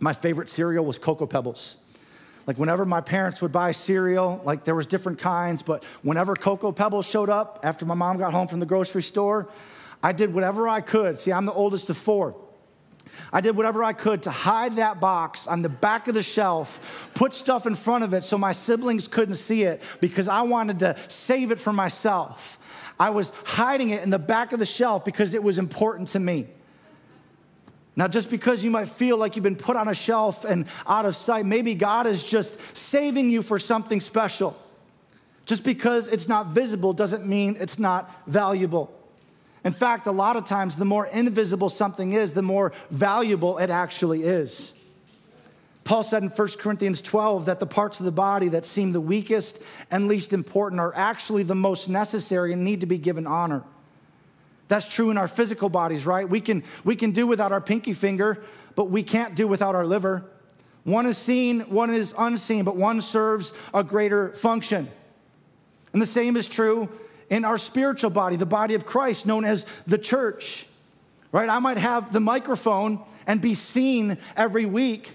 my 0.00 0.12
favorite 0.12 0.48
cereal 0.48 0.84
was 0.84 0.98
Cocoa 0.98 1.26
Pebbles. 1.26 1.76
Like 2.46 2.58
whenever 2.58 2.84
my 2.84 3.00
parents 3.00 3.40
would 3.40 3.52
buy 3.52 3.72
cereal, 3.72 4.40
like 4.44 4.64
there 4.64 4.74
was 4.74 4.86
different 4.86 5.18
kinds, 5.18 5.62
but 5.62 5.84
whenever 6.02 6.34
Cocoa 6.34 6.72
Pebbles 6.72 7.06
showed 7.06 7.30
up 7.30 7.60
after 7.62 7.86
my 7.86 7.94
mom 7.94 8.18
got 8.18 8.32
home 8.32 8.48
from 8.48 8.58
the 8.58 8.66
grocery 8.66 9.02
store, 9.02 9.48
I 10.02 10.12
did 10.12 10.34
whatever 10.34 10.68
I 10.68 10.80
could. 10.80 11.18
See, 11.18 11.32
I'm 11.32 11.44
the 11.44 11.52
oldest 11.52 11.88
of 11.90 11.96
four. 11.96 12.34
I 13.32 13.40
did 13.40 13.56
whatever 13.56 13.84
I 13.84 13.92
could 13.92 14.24
to 14.24 14.30
hide 14.30 14.76
that 14.76 15.00
box 15.00 15.46
on 15.46 15.62
the 15.62 15.68
back 15.68 16.08
of 16.08 16.14
the 16.14 16.22
shelf, 16.22 17.10
put 17.14 17.34
stuff 17.34 17.66
in 17.66 17.74
front 17.74 18.04
of 18.04 18.14
it 18.14 18.24
so 18.24 18.36
my 18.38 18.52
siblings 18.52 19.06
couldn't 19.06 19.34
see 19.34 19.62
it 19.62 19.82
because 20.00 20.28
I 20.28 20.42
wanted 20.42 20.80
to 20.80 20.96
save 21.08 21.50
it 21.50 21.58
for 21.58 21.72
myself. 21.72 22.58
I 22.98 23.10
was 23.10 23.32
hiding 23.44 23.90
it 23.90 24.02
in 24.02 24.10
the 24.10 24.18
back 24.18 24.52
of 24.52 24.58
the 24.58 24.66
shelf 24.66 25.04
because 25.04 25.34
it 25.34 25.42
was 25.42 25.58
important 25.58 26.08
to 26.08 26.20
me. 26.20 26.46
Now, 27.94 28.08
just 28.08 28.30
because 28.30 28.64
you 28.64 28.70
might 28.70 28.88
feel 28.88 29.18
like 29.18 29.36
you've 29.36 29.42
been 29.42 29.56
put 29.56 29.76
on 29.76 29.88
a 29.88 29.94
shelf 29.94 30.44
and 30.44 30.66
out 30.86 31.04
of 31.04 31.14
sight, 31.14 31.44
maybe 31.44 31.74
God 31.74 32.06
is 32.06 32.24
just 32.24 32.58
saving 32.76 33.30
you 33.30 33.42
for 33.42 33.58
something 33.58 34.00
special. 34.00 34.56
Just 35.44 35.64
because 35.64 36.08
it's 36.08 36.28
not 36.28 36.48
visible 36.48 36.92
doesn't 36.92 37.26
mean 37.26 37.56
it's 37.60 37.78
not 37.78 38.10
valuable. 38.26 38.90
In 39.64 39.72
fact, 39.72 40.06
a 40.06 40.12
lot 40.12 40.36
of 40.36 40.44
times, 40.44 40.76
the 40.76 40.84
more 40.84 41.06
invisible 41.06 41.68
something 41.68 42.12
is, 42.12 42.32
the 42.32 42.42
more 42.42 42.72
valuable 42.90 43.58
it 43.58 43.70
actually 43.70 44.22
is. 44.22 44.72
Paul 45.84 46.02
said 46.04 46.22
in 46.22 46.28
1 46.28 46.48
Corinthians 46.58 47.00
12 47.00 47.46
that 47.46 47.58
the 47.58 47.66
parts 47.66 47.98
of 47.98 48.06
the 48.06 48.12
body 48.12 48.48
that 48.48 48.64
seem 48.64 48.92
the 48.92 49.00
weakest 49.00 49.60
and 49.90 50.06
least 50.06 50.32
important 50.32 50.80
are 50.80 50.94
actually 50.94 51.42
the 51.42 51.54
most 51.54 51.88
necessary 51.88 52.52
and 52.52 52.62
need 52.62 52.80
to 52.80 52.86
be 52.86 52.98
given 52.98 53.26
honor. 53.26 53.64
That's 54.68 54.88
true 54.88 55.10
in 55.10 55.18
our 55.18 55.28
physical 55.28 55.68
bodies, 55.68 56.06
right? 56.06 56.28
We 56.28 56.40
can, 56.40 56.62
we 56.84 56.96
can 56.96 57.10
do 57.10 57.26
without 57.26 57.52
our 57.52 57.60
pinky 57.60 57.92
finger, 57.92 58.42
but 58.74 58.90
we 58.90 59.02
can't 59.02 59.34
do 59.34 59.46
without 59.48 59.74
our 59.74 59.84
liver. 59.84 60.24
One 60.84 61.06
is 61.06 61.18
seen, 61.18 61.60
one 61.62 61.92
is 61.92 62.14
unseen, 62.16 62.64
but 62.64 62.76
one 62.76 63.00
serves 63.00 63.52
a 63.74 63.84
greater 63.84 64.32
function. 64.34 64.88
And 65.92 66.00
the 66.00 66.06
same 66.06 66.36
is 66.36 66.48
true 66.48 66.88
in 67.28 67.44
our 67.44 67.58
spiritual 67.58 68.10
body, 68.10 68.36
the 68.36 68.46
body 68.46 68.74
of 68.74 68.86
Christ, 68.86 69.26
known 69.26 69.44
as 69.44 69.66
the 69.86 69.98
church, 69.98 70.66
right? 71.32 71.48
I 71.48 71.58
might 71.58 71.78
have 71.78 72.12
the 72.12 72.20
microphone 72.20 73.00
and 73.26 73.40
be 73.40 73.54
seen 73.54 74.18
every 74.36 74.66
week, 74.66 75.12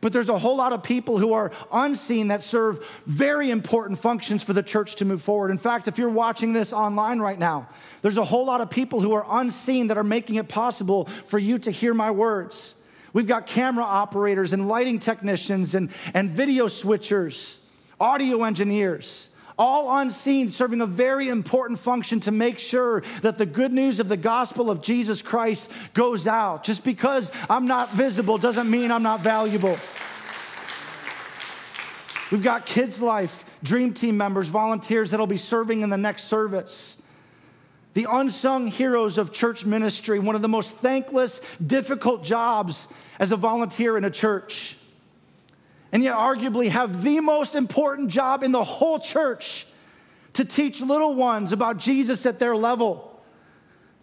but 0.00 0.12
there's 0.12 0.28
a 0.28 0.38
whole 0.38 0.56
lot 0.56 0.72
of 0.72 0.82
people 0.82 1.18
who 1.18 1.32
are 1.32 1.50
unseen 1.72 2.28
that 2.28 2.42
serve 2.42 2.84
very 3.06 3.50
important 3.50 3.98
functions 3.98 4.42
for 4.42 4.52
the 4.52 4.62
church 4.62 4.96
to 4.96 5.04
move 5.04 5.22
forward. 5.22 5.50
In 5.50 5.58
fact, 5.58 5.88
if 5.88 5.98
you're 5.98 6.08
watching 6.08 6.52
this 6.52 6.72
online 6.72 7.18
right 7.18 7.38
now, 7.38 7.68
there's 8.02 8.16
a 8.16 8.24
whole 8.24 8.46
lot 8.46 8.60
of 8.60 8.70
people 8.70 9.00
who 9.00 9.12
are 9.12 9.26
unseen 9.28 9.88
that 9.88 9.98
are 9.98 10.04
making 10.04 10.36
it 10.36 10.48
possible 10.48 11.06
for 11.06 11.38
you 11.38 11.58
to 11.58 11.70
hear 11.70 11.94
my 11.94 12.10
words. 12.10 12.74
We've 13.12 13.26
got 13.26 13.46
camera 13.46 13.84
operators 13.84 14.52
and 14.52 14.68
lighting 14.68 14.98
technicians 14.98 15.74
and, 15.74 15.90
and 16.14 16.30
video 16.30 16.66
switchers, 16.66 17.64
audio 17.98 18.44
engineers, 18.44 19.34
all 19.58 19.98
unseen, 19.98 20.50
serving 20.50 20.80
a 20.80 20.86
very 20.86 21.28
important 21.28 21.78
function 21.78 22.20
to 22.20 22.30
make 22.30 22.58
sure 22.58 23.02
that 23.22 23.38
the 23.38 23.46
good 23.46 23.72
news 23.72 24.00
of 24.00 24.08
the 24.08 24.16
gospel 24.16 24.70
of 24.70 24.82
Jesus 24.82 25.20
Christ 25.20 25.70
goes 25.94 26.26
out. 26.26 26.64
Just 26.64 26.84
because 26.84 27.30
I'm 27.50 27.66
not 27.66 27.92
visible 27.92 28.38
doesn't 28.38 28.70
mean 28.70 28.90
I'm 28.90 29.02
not 29.02 29.20
valuable. 29.20 29.76
We've 32.30 32.42
got 32.42 32.66
Kids 32.66 33.00
Life, 33.00 33.44
Dream 33.62 33.94
Team 33.94 34.16
members, 34.16 34.48
volunteers 34.48 35.10
that'll 35.10 35.26
be 35.26 35.36
serving 35.36 35.82
in 35.82 35.90
the 35.90 35.96
next 35.96 36.24
service 36.24 36.98
the 37.98 38.06
unsung 38.08 38.68
heroes 38.68 39.18
of 39.18 39.32
church 39.32 39.66
ministry, 39.66 40.20
one 40.20 40.36
of 40.36 40.40
the 40.40 40.48
most 40.48 40.76
thankless, 40.76 41.40
difficult 41.58 42.22
jobs 42.22 42.86
as 43.18 43.32
a 43.32 43.36
volunteer 43.36 43.98
in 43.98 44.04
a 44.04 44.10
church. 44.10 44.77
And 45.92 46.02
yet, 46.02 46.14
arguably, 46.14 46.68
have 46.68 47.02
the 47.02 47.20
most 47.20 47.54
important 47.54 48.10
job 48.10 48.42
in 48.42 48.52
the 48.52 48.64
whole 48.64 48.98
church 48.98 49.66
to 50.34 50.44
teach 50.44 50.80
little 50.80 51.14
ones 51.14 51.52
about 51.52 51.78
Jesus 51.78 52.26
at 52.26 52.38
their 52.38 52.54
level, 52.54 53.20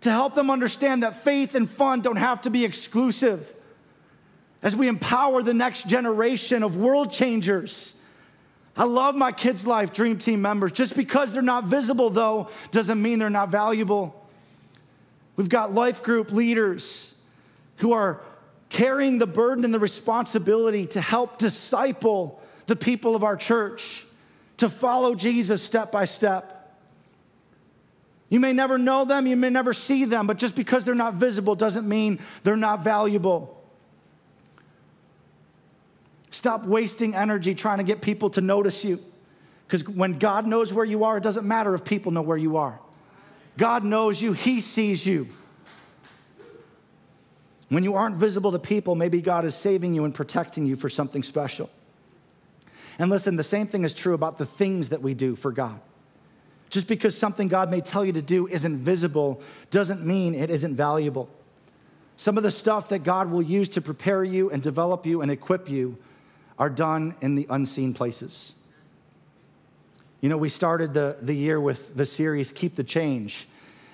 to 0.02 0.10
help 0.10 0.36
them 0.36 0.50
understand 0.50 1.04
that 1.04 1.24
faith 1.24 1.56
and 1.56 1.70
fun 1.70 2.02
don't 2.02 2.16
have 2.16 2.42
to 2.42 2.50
be 2.50 2.66
exclusive. 2.66 3.54
As 4.64 4.76
we 4.76 4.88
empower 4.88 5.44
the 5.44 5.54
next 5.54 5.88
generation 5.88 6.64
of 6.64 6.76
world 6.76 7.12
changers. 7.12 7.94
I 8.76 8.84
love 8.84 9.16
my 9.16 9.32
kids' 9.32 9.66
life 9.66 9.94
dream 9.94 10.18
team 10.18 10.42
members. 10.42 10.72
Just 10.72 10.98
because 10.98 11.32
they're 11.32 11.42
not 11.42 11.66
visible, 11.66 12.10
though, 12.10 12.50
doesn't 12.72 13.02
mean 13.02 13.20
they're 13.20 13.30
not 13.30 13.50
valuable. 13.50 14.28
We've 15.36 15.50
got 15.50 15.74
life 15.74 16.04
group 16.04 16.32
leaders 16.32 17.16
who 17.78 17.94
are 17.94 18.22
carrying 18.70 19.20
the 19.20 19.28
burden 19.28 19.64
and 19.66 19.74
the 19.74 19.80
responsibility 19.80 20.88
to 20.88 21.02
help 21.02 21.38
disciple 21.38 22.42
the 22.66 22.76
people 22.76 23.16
of 23.16 23.24
our 23.24 23.38
church 23.38 24.06
to 24.58 24.70
follow 24.70 25.16
Jesus 25.16 25.62
step 25.62 25.92
by 25.92 26.06
step. 26.06 26.52
You 28.30 28.40
may 28.40 28.54
never 28.54 28.78
know 28.78 29.06
them, 29.06 29.28
you 29.28 29.36
may 29.36 29.50
never 29.50 29.74
see 29.74 30.06
them, 30.06 30.28
but 30.28 30.38
just 30.38 30.56
because 30.56 30.84
they're 30.84 30.96
not 30.96 31.14
visible 31.14 31.56
doesn't 31.56 31.88
mean 31.88 32.20
they're 32.44 32.58
not 32.58 32.84
valuable. 32.84 33.52
Stop 36.32 36.66
wasting 36.66 37.16
energy 37.16 37.56
trying 37.56 37.78
to 37.78 37.84
get 37.84 38.02
people 38.02 38.30
to 38.32 38.42
notice 38.42 38.84
you. 38.84 39.00
Because 39.68 39.88
when 39.88 40.20
God 40.20 40.46
knows 40.46 40.74
where 40.74 40.86
you 40.86 41.06
are, 41.06 41.18
it 41.18 41.24
doesn't 41.24 41.48
matter 41.48 41.74
if 41.74 41.86
people 41.86 42.12
know 42.12 42.22
where 42.22 42.38
you 42.38 42.58
are. 42.58 42.80
God 43.58 43.84
knows 43.84 44.22
you, 44.22 44.34
He 44.34 44.60
sees 44.60 45.06
you. 45.06 45.28
When 47.70 47.84
you 47.84 47.96
aren't 47.96 48.16
visible 48.16 48.52
to 48.52 48.60
people, 48.60 48.96
maybe 48.96 49.22
God 49.22 49.46
is 49.46 49.56
saving 49.56 49.94
you 49.96 50.06
and 50.06 50.14
protecting 50.14 50.66
you 50.66 50.76
for 50.76 50.90
something 50.90 51.24
special. 51.24 51.70
And 53.00 53.10
listen, 53.10 53.36
the 53.36 53.44
same 53.44 53.68
thing 53.68 53.84
is 53.84 53.94
true 53.94 54.14
about 54.14 54.38
the 54.38 54.46
things 54.46 54.90
that 54.90 55.02
we 55.02 55.14
do 55.14 55.36
for 55.36 55.52
God. 55.52 55.80
Just 56.70 56.88
because 56.88 57.18
something 57.18 57.48
God 57.48 57.70
may 57.70 57.82
tell 57.82 58.06
you 58.06 58.14
to 58.14 58.22
do 58.22 58.48
isn't 58.48 58.78
visible 58.78 59.42
doesn't 59.72 60.06
mean 60.06 60.36
it 60.36 60.50
isn't 60.50 60.76
valuable. 60.76 61.30
Some 62.18 62.38
of 62.38 62.44
the 62.44 62.52
stuff 62.52 62.90
that 62.90 63.04
God 63.04 63.30
will 63.30 63.42
use 63.42 63.70
to 63.70 63.82
prepare 63.82 64.24
you 64.24 64.50
and 64.50 64.62
develop 64.62 65.06
you 65.06 65.22
and 65.22 65.30
equip 65.30 65.70
you 65.70 65.98
are 66.58 66.70
done 66.70 67.16
in 67.22 67.36
the 67.36 67.46
unseen 67.50 67.94
places. 67.94 68.56
You 70.22 70.30
know, 70.30 70.38
we 70.38 70.50
started 70.50 70.94
the, 70.94 71.18
the 71.22 71.36
year 71.36 71.60
with 71.60 71.96
the 71.96 72.06
series 72.06 72.52
Keep 72.52 72.76
the 72.76 72.84
Change. 72.84 73.48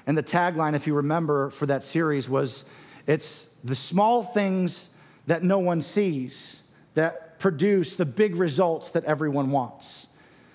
And 0.05 0.17
the 0.17 0.23
tagline, 0.23 0.75
if 0.75 0.87
you 0.87 0.93
remember, 0.93 1.49
for 1.49 1.65
that 1.65 1.83
series 1.83 2.29
was 2.29 2.63
it's 3.07 3.45
the 3.63 3.75
small 3.75 4.23
things 4.23 4.89
that 5.27 5.43
no 5.43 5.59
one 5.59 5.81
sees 5.81 6.63
that 6.93 7.39
produce 7.39 7.95
the 7.95 8.05
big 8.05 8.35
results 8.35 8.91
that 8.91 9.03
everyone 9.05 9.51
wants. 9.51 10.07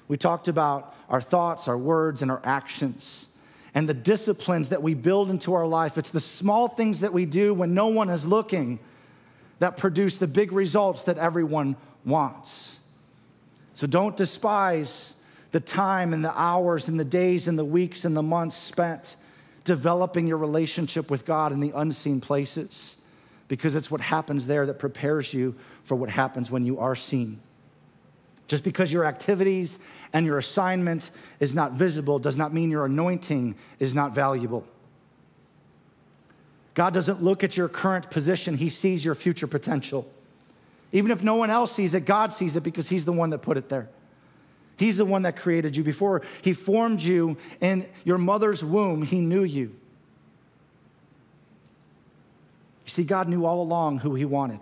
We 0.09 0.17
talked 0.17 0.49
about 0.49 0.95
our 1.09 1.21
thoughts, 1.21 1.69
our 1.69 1.79
words, 1.79 2.23
and 2.23 2.31
our 2.31 2.41
actions, 2.45 3.29
and 3.75 3.89
the 3.89 3.95
disciplines 3.95 4.69
that 4.71 4.83
we 4.83 4.95
build 4.95 5.31
into 5.31 5.55
our 5.55 5.67
life. 5.67 5.99
It's 5.99 6.11
the 6.11 6.21
small 6.21 6.69
things 6.69 7.01
that 7.01 7.13
we 7.13 7.27
do 7.27 7.55
when 7.55 7.75
no 7.75 7.89
one 7.89 8.09
is 8.09 8.27
looking 8.27 8.79
that 9.59 9.77
produce 9.77 10.19
the 10.19 10.27
big 10.27 10.53
results 10.53 11.03
that 11.05 11.19
everyone 11.19 11.77
wants. 12.05 12.81
So 13.75 13.87
don't 13.87 14.17
despise 14.17 15.15
the 15.53 15.61
time 15.61 16.13
and 16.13 16.25
the 16.25 16.39
hours 16.39 16.89
and 16.89 16.99
the 16.99 17.05
days 17.05 17.49
and 17.49 17.59
the 17.59 17.65
weeks 17.65 18.05
and 18.05 18.17
the 18.17 18.23
months 18.23 18.57
spent 18.57 19.17
developing 19.67 20.27
your 20.27 20.39
relationship 20.39 21.11
with 21.11 21.27
God 21.27 21.53
in 21.53 21.61
the 21.61 21.73
unseen 21.75 22.21
places 22.21 22.97
because 23.49 23.75
it's 23.75 23.91
what 23.91 24.01
happens 24.01 24.47
there 24.47 24.65
that 24.65 24.79
prepares 24.79 25.35
you 25.35 25.55
for 25.85 25.97
what 25.97 26.09
happens 26.09 26.51
when 26.51 26.65
you 26.65 26.79
are 26.79 26.97
seen. 26.97 27.41
Just 28.49 28.63
because 28.63 28.93
your 28.93 29.05
activities 29.05 29.81
and 30.13 30.25
your 30.25 30.39
assignment 30.39 31.11
is 31.41 31.55
not 31.55 31.73
visible 31.73 32.19
does 32.19 32.37
not 32.37 32.55
mean 32.55 32.71
your 32.71 32.87
anointing 32.87 33.57
is 33.81 33.93
not 33.93 34.15
valuable. 34.15 34.65
God 36.75 36.95
doesn't 36.95 37.23
look 37.23 37.43
at 37.43 37.57
your 37.57 37.69
current 37.69 38.11
position, 38.11 38.57
He 38.57 38.71
sees 38.71 39.05
your 39.05 39.17
future 39.17 39.49
potential. 39.49 40.09
Even 40.93 41.11
if 41.11 41.25
no 41.25 41.35
one 41.35 41.51
else 41.51 41.73
sees 41.73 41.95
it, 41.95 42.05
God 42.05 42.33
sees 42.33 42.55
it 42.55 42.63
because 42.63 42.89
He's 42.89 43.05
the 43.05 43.13
one 43.13 43.31
that 43.31 43.39
put 43.39 43.57
it 43.57 43.69
there. 43.69 43.89
He's 44.77 44.97
the 44.97 45.05
one 45.05 45.23
that 45.23 45.37
created 45.37 45.77
you. 45.77 45.83
Before 45.83 46.23
He 46.43 46.53
formed 46.53 47.03
you 47.03 47.37
in 47.61 47.87
your 48.05 48.19
mother's 48.19 48.63
womb, 48.63 49.03
He 49.03 49.21
knew 49.21 49.43
you. 49.43 49.75
You 52.85 52.91
see, 52.91 53.05
God 53.05 53.29
knew 53.29 53.45
all 53.45 53.63
along 53.63 53.99
who 53.99 54.15
He 54.15 54.25
wanted. 54.25 54.61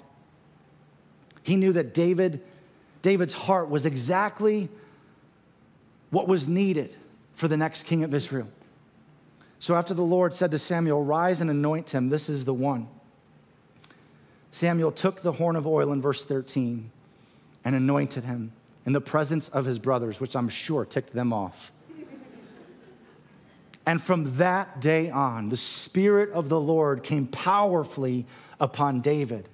He 1.42 1.56
knew 1.56 1.72
that 1.72 1.92
David, 1.92 2.42
David's 3.02 3.34
heart 3.34 3.68
was 3.68 3.84
exactly 3.84 4.68
what 6.10 6.28
was 6.28 6.48
needed 6.48 6.94
for 7.34 7.48
the 7.48 7.56
next 7.56 7.82
king 7.84 8.04
of 8.04 8.14
Israel. 8.14 8.48
So 9.58 9.74
after 9.74 9.94
the 9.94 10.02
Lord 10.02 10.34
said 10.34 10.50
to 10.52 10.58
Samuel, 10.58 11.02
Rise 11.02 11.40
and 11.40 11.50
anoint 11.50 11.90
him, 11.90 12.08
this 12.08 12.28
is 12.28 12.44
the 12.44 12.54
one. 12.54 12.88
Samuel 14.52 14.92
took 14.92 15.22
the 15.22 15.32
horn 15.32 15.56
of 15.56 15.66
oil 15.66 15.92
in 15.92 16.00
verse 16.00 16.24
13 16.24 16.90
and 17.64 17.74
anointed 17.74 18.24
him 18.24 18.52
in 18.86 18.92
the 18.92 19.00
presence 19.00 19.48
of 19.48 19.64
his 19.64 19.78
brothers, 19.78 20.20
which 20.20 20.36
I'm 20.36 20.48
sure 20.48 20.84
ticked 20.84 21.12
them 21.12 21.32
off. 21.32 21.72
and 23.86 24.00
from 24.02 24.36
that 24.36 24.80
day 24.80 25.10
on, 25.10 25.48
the 25.48 25.56
Spirit 25.56 26.30
of 26.30 26.48
the 26.48 26.60
Lord 26.60 27.02
came 27.02 27.26
powerfully 27.26 28.26
upon 28.60 29.00
David. 29.00 29.48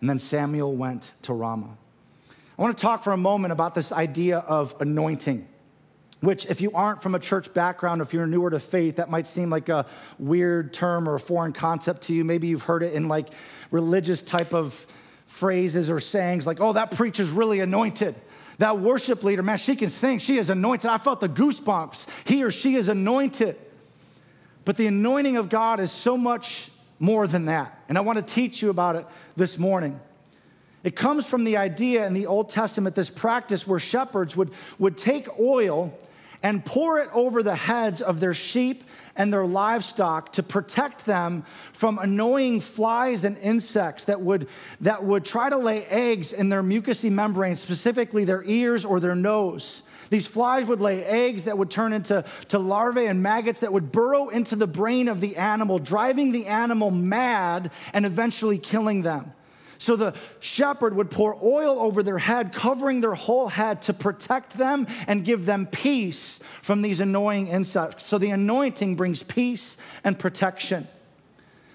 And 0.00 0.08
then 0.08 0.18
Samuel 0.18 0.74
went 0.74 1.12
to 1.22 1.32
Ramah. 1.32 1.76
I 2.58 2.62
want 2.62 2.76
to 2.76 2.82
talk 2.82 3.04
for 3.04 3.12
a 3.12 3.18
moment 3.18 3.52
about 3.52 3.74
this 3.74 3.92
idea 3.92 4.38
of 4.38 4.74
anointing 4.80 5.48
which, 6.20 6.46
if 6.46 6.60
you 6.60 6.72
aren't 6.72 7.00
from 7.00 7.14
a 7.14 7.18
church 7.18 7.52
background, 7.54 8.02
if 8.02 8.12
you're 8.12 8.26
newer 8.26 8.50
to 8.50 8.58
faith, 8.58 8.96
that 8.96 9.08
might 9.08 9.26
seem 9.26 9.50
like 9.50 9.68
a 9.68 9.86
weird 10.18 10.72
term 10.72 11.08
or 11.08 11.14
a 11.14 11.20
foreign 11.20 11.52
concept 11.52 12.02
to 12.02 12.14
you. 12.14 12.24
Maybe 12.24 12.48
you've 12.48 12.62
heard 12.62 12.82
it 12.82 12.92
in 12.92 13.06
like 13.06 13.28
religious 13.70 14.20
type 14.20 14.52
of 14.52 14.86
phrases 15.26 15.90
or 15.90 16.00
sayings 16.00 16.46
like, 16.46 16.60
oh, 16.60 16.72
that 16.72 16.90
preacher's 16.90 17.30
really 17.30 17.60
anointed. 17.60 18.16
That 18.58 18.80
worship 18.80 19.22
leader, 19.22 19.42
man, 19.42 19.58
she 19.58 19.76
can 19.76 19.88
sing. 19.88 20.18
She 20.18 20.36
is 20.36 20.50
anointed. 20.50 20.90
I 20.90 20.98
felt 20.98 21.20
the 21.20 21.28
goosebumps. 21.28 22.28
He 22.28 22.42
or 22.42 22.50
she 22.50 22.74
is 22.74 22.88
anointed. 22.88 23.56
But 24.64 24.76
the 24.76 24.88
anointing 24.88 25.36
of 25.36 25.48
God 25.48 25.80
is 25.80 25.92
so 25.92 26.16
much 26.16 26.70
more 26.98 27.26
than 27.26 27.46
that. 27.46 27.82
And 27.88 27.96
I 27.96 28.00
want 28.00 28.16
to 28.16 28.34
teach 28.34 28.60
you 28.60 28.70
about 28.70 28.96
it 28.96 29.06
this 29.36 29.58
morning. 29.58 29.98
It 30.82 30.96
comes 30.96 31.26
from 31.26 31.44
the 31.44 31.56
idea 31.56 32.06
in 32.06 32.14
the 32.14 32.26
Old 32.26 32.50
Testament, 32.50 32.94
this 32.94 33.10
practice 33.10 33.66
where 33.66 33.78
shepherds 33.78 34.36
would, 34.36 34.50
would 34.78 34.96
take 34.96 35.28
oil 35.38 35.96
and 36.42 36.64
pour 36.64 36.98
it 36.98 37.08
over 37.12 37.42
the 37.42 37.54
heads 37.54 38.00
of 38.00 38.20
their 38.20 38.34
sheep 38.34 38.84
and 39.16 39.32
their 39.32 39.46
livestock 39.46 40.32
to 40.34 40.42
protect 40.42 41.04
them 41.04 41.44
from 41.72 41.98
annoying 41.98 42.60
flies 42.60 43.24
and 43.24 43.36
insects 43.38 44.04
that 44.04 44.20
would, 44.20 44.48
that 44.80 45.04
would 45.04 45.24
try 45.24 45.50
to 45.50 45.58
lay 45.58 45.84
eggs 45.86 46.32
in 46.32 46.48
their 46.48 46.62
mucousy 46.62 47.10
membranes, 47.10 47.60
specifically 47.60 48.24
their 48.24 48.44
ears 48.44 48.84
or 48.84 49.00
their 49.00 49.16
nose. 49.16 49.82
These 50.10 50.26
flies 50.26 50.66
would 50.66 50.80
lay 50.80 51.04
eggs 51.04 51.44
that 51.44 51.58
would 51.58 51.70
turn 51.70 51.92
into 51.92 52.24
to 52.48 52.58
larvae 52.58 53.06
and 53.06 53.22
maggots 53.22 53.60
that 53.60 53.72
would 53.72 53.92
burrow 53.92 54.28
into 54.28 54.56
the 54.56 54.66
brain 54.66 55.08
of 55.08 55.20
the 55.20 55.36
animal, 55.36 55.78
driving 55.78 56.32
the 56.32 56.46
animal 56.46 56.90
mad 56.90 57.70
and 57.92 58.06
eventually 58.06 58.58
killing 58.58 59.02
them. 59.02 59.32
So 59.78 59.94
the 59.94 60.14
shepherd 60.40 60.94
would 60.96 61.10
pour 61.10 61.38
oil 61.42 61.78
over 61.78 62.02
their 62.02 62.18
head, 62.18 62.52
covering 62.52 63.00
their 63.00 63.14
whole 63.14 63.48
head 63.48 63.82
to 63.82 63.92
protect 63.92 64.58
them 64.58 64.88
and 65.06 65.24
give 65.24 65.46
them 65.46 65.66
peace 65.66 66.40
from 66.62 66.82
these 66.82 66.98
annoying 66.98 67.46
insects. 67.46 68.04
So 68.04 68.18
the 68.18 68.30
anointing 68.30 68.96
brings 68.96 69.22
peace 69.22 69.76
and 70.02 70.18
protection. 70.18 70.88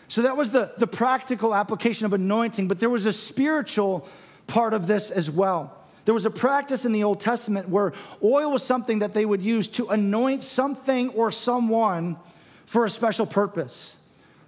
So 0.09 0.21
that 0.21 0.35
was 0.35 0.51
the, 0.51 0.73
the 0.77 0.85
practical 0.85 1.55
application 1.55 2.05
of 2.05 2.13
anointing, 2.13 2.67
but 2.67 2.79
there 2.79 2.89
was 2.89 3.05
a 3.05 3.13
spiritual 3.13 4.07
part 4.47 4.73
of 4.73 4.85
this 4.85 5.09
as 5.09 5.31
well. 5.31 5.75
There 6.05 6.13
was 6.13 6.25
a 6.25 6.29
practice 6.29 6.83
in 6.83 6.91
the 6.91 7.05
Old 7.05 7.21
Testament 7.21 7.69
where 7.69 7.93
oil 8.21 8.51
was 8.51 8.63
something 8.63 8.99
that 8.99 9.13
they 9.13 9.25
would 9.25 9.41
use 9.41 9.69
to 9.69 9.87
anoint 9.87 10.43
something 10.43 11.09
or 11.11 11.31
someone 11.31 12.17
for 12.65 12.83
a 12.83 12.89
special 12.89 13.25
purpose. 13.25 13.95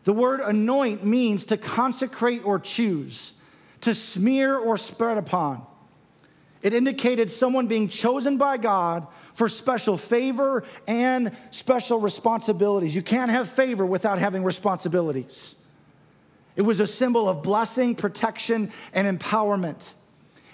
The 0.03 0.13
word 0.13 0.41
anoint 0.41 1.05
means 1.05 1.45
to 1.45 1.57
consecrate 1.57 2.43
or 2.43 2.59
choose 2.59 3.33
to 3.85 3.93
smear 3.93 4.57
or 4.57 4.77
spread 4.77 5.19
upon. 5.19 5.63
It 6.63 6.73
indicated 6.73 7.29
someone 7.29 7.67
being 7.67 7.87
chosen 7.87 8.37
by 8.37 8.57
God 8.57 9.05
for 9.33 9.47
special 9.47 9.95
favor 9.95 10.63
and 10.87 11.31
special 11.51 11.99
responsibilities. 11.99 12.95
You 12.95 13.03
can't 13.03 13.29
have 13.29 13.47
favor 13.47 13.85
without 13.85 14.17
having 14.17 14.43
responsibilities. 14.43 15.53
It 16.55 16.63
was 16.63 16.79
a 16.79 16.87
symbol 16.87 17.29
of 17.29 17.43
blessing, 17.43 17.93
protection, 17.93 18.71
and 18.91 19.19
empowerment. 19.19 19.89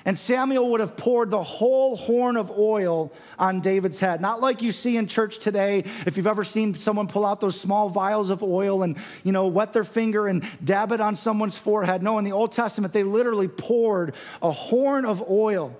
And 0.05 0.17
Samuel 0.17 0.69
would 0.71 0.79
have 0.79 0.97
poured 0.97 1.29
the 1.29 1.43
whole 1.43 1.95
horn 1.95 2.35
of 2.35 2.51
oil 2.51 3.13
on 3.37 3.61
David's 3.61 3.99
head. 3.99 4.19
Not 4.19 4.41
like 4.41 4.61
you 4.61 4.71
see 4.71 4.97
in 4.97 5.07
church 5.07 5.37
today, 5.39 5.79
if 6.07 6.17
you've 6.17 6.27
ever 6.27 6.43
seen 6.43 6.73
someone 6.73 7.07
pull 7.07 7.25
out 7.25 7.39
those 7.39 7.59
small 7.59 7.89
vials 7.89 8.29
of 8.29 8.41
oil 8.41 8.81
and, 8.83 8.97
you 9.23 9.31
know, 9.31 9.47
wet 9.47 9.73
their 9.73 9.83
finger 9.83 10.27
and 10.27 10.43
dab 10.63 10.91
it 10.91 11.01
on 11.01 11.15
someone's 11.15 11.57
forehead. 11.57 12.01
No, 12.01 12.17
in 12.17 12.25
the 12.25 12.31
Old 12.31 12.51
Testament, 12.51 12.93
they 12.93 13.03
literally 13.03 13.47
poured 13.47 14.15
a 14.41 14.51
horn 14.51 15.05
of 15.05 15.23
oil 15.29 15.77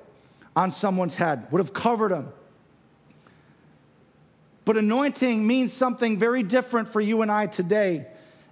on 0.56 0.72
someone's 0.72 1.16
head, 1.16 1.48
would 1.52 1.60
have 1.60 1.74
covered 1.74 2.12
them. 2.12 2.32
But 4.66 4.78
anointing 4.78 5.46
means 5.46 5.74
something 5.74 6.20
very 6.20 6.44
different 6.44 6.88
for 6.88 7.02
you 7.02 7.24
and 7.24 7.32
I 7.32 7.48
today 7.48 8.06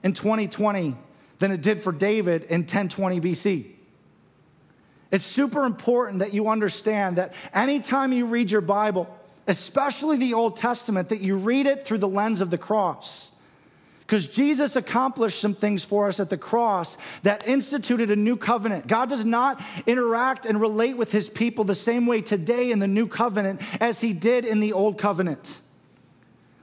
in 0.03 0.13
2020 0.13 0.95
than 1.38 1.51
it 1.51 1.62
did 1.62 1.82
for 1.82 1.91
David 1.91 2.43
in 2.43 2.62
1020 2.62 3.21
BC. 3.21 3.79
It's 5.12 5.26
super 5.26 5.65
important 5.65 6.19
that 6.19 6.34
you 6.34 6.50
understand 6.50 7.17
that 7.17 7.34
anytime 7.54 8.13
you 8.13 8.26
read 8.26 8.52
your 8.52 8.62
Bible, 8.62 9.08
especially 9.48 10.17
the 10.17 10.36
Old 10.36 10.56
Testament, 10.56 11.10
that 11.10 11.22
you 11.22 11.36
read 11.36 11.65
it 11.65 11.86
through 11.86 11.98
the 11.98 12.08
lens 12.08 12.41
of 12.41 12.52
the 12.52 12.58
cross. 12.58 13.32
Because 14.02 14.28
Jesus 14.28 14.76
accomplished 14.76 15.39
some 15.39 15.54
things 15.54 15.84
for 15.84 16.08
us 16.08 16.19
at 16.19 16.32
the 16.32 16.38
cross 16.38 16.98
that 17.22 17.48
instituted 17.48 18.10
a 18.10 18.15
new 18.15 18.38
covenant. 18.38 18.88
God 18.88 19.08
does 19.08 19.24
not 19.24 19.62
interact 19.86 20.48
and 20.48 20.60
relate 20.60 20.98
with 20.98 21.12
his 21.12 21.30
people 21.30 21.63
the 21.63 21.76
same 21.76 22.08
way 22.08 22.22
today 22.22 22.72
in 22.72 22.80
the 22.80 22.88
new 22.88 23.08
covenant 23.08 23.62
as 23.80 24.02
he 24.02 24.13
did 24.13 24.45
in 24.45 24.62
the 24.62 24.74
old 24.74 24.98
covenant. 24.98 25.62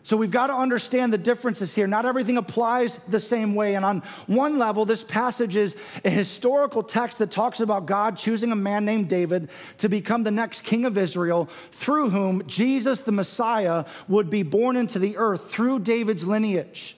So 0.07 0.17
we've 0.17 0.31
got 0.31 0.47
to 0.47 0.55
understand 0.55 1.13
the 1.13 1.19
differences 1.19 1.75
here. 1.75 1.89
Not 1.89 2.07
everything 2.07 2.37
applies 2.37 2.99
the 3.09 3.19
same 3.19 3.57
way. 3.57 3.75
And 3.75 3.85
on 3.85 4.05
one 4.29 4.57
level, 4.57 4.85
this 4.85 5.03
passage 5.03 5.57
is 5.57 5.77
a 6.05 6.11
historical 6.11 6.85
text 6.85 7.19
that 7.19 7.33
talks 7.33 7.59
about 7.59 7.87
God 7.87 8.17
choosing 8.17 8.53
a 8.53 8.55
man 8.55 8.85
named 8.85 9.09
David 9.09 9.49
to 9.79 9.89
become 9.89 10.23
the 10.23 10.31
next 10.31 10.63
king 10.63 10.85
of 10.87 10.97
Israel, 10.97 11.49
through 11.73 12.11
whom 12.11 12.47
Jesus, 12.47 13.01
the 13.01 13.11
Messiah, 13.11 13.85
would 14.07 14.31
be 14.31 14.45
born 14.45 14.77
into 14.77 15.01
the 15.01 15.17
earth 15.17 15.51
through 15.51 15.81
David's 15.81 16.25
lineage. 16.25 16.97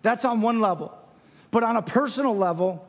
That's 0.00 0.24
on 0.24 0.40
one 0.40 0.58
level. 0.58 0.96
But 1.50 1.64
on 1.64 1.76
a 1.76 1.82
personal 1.82 2.34
level, 2.34 2.88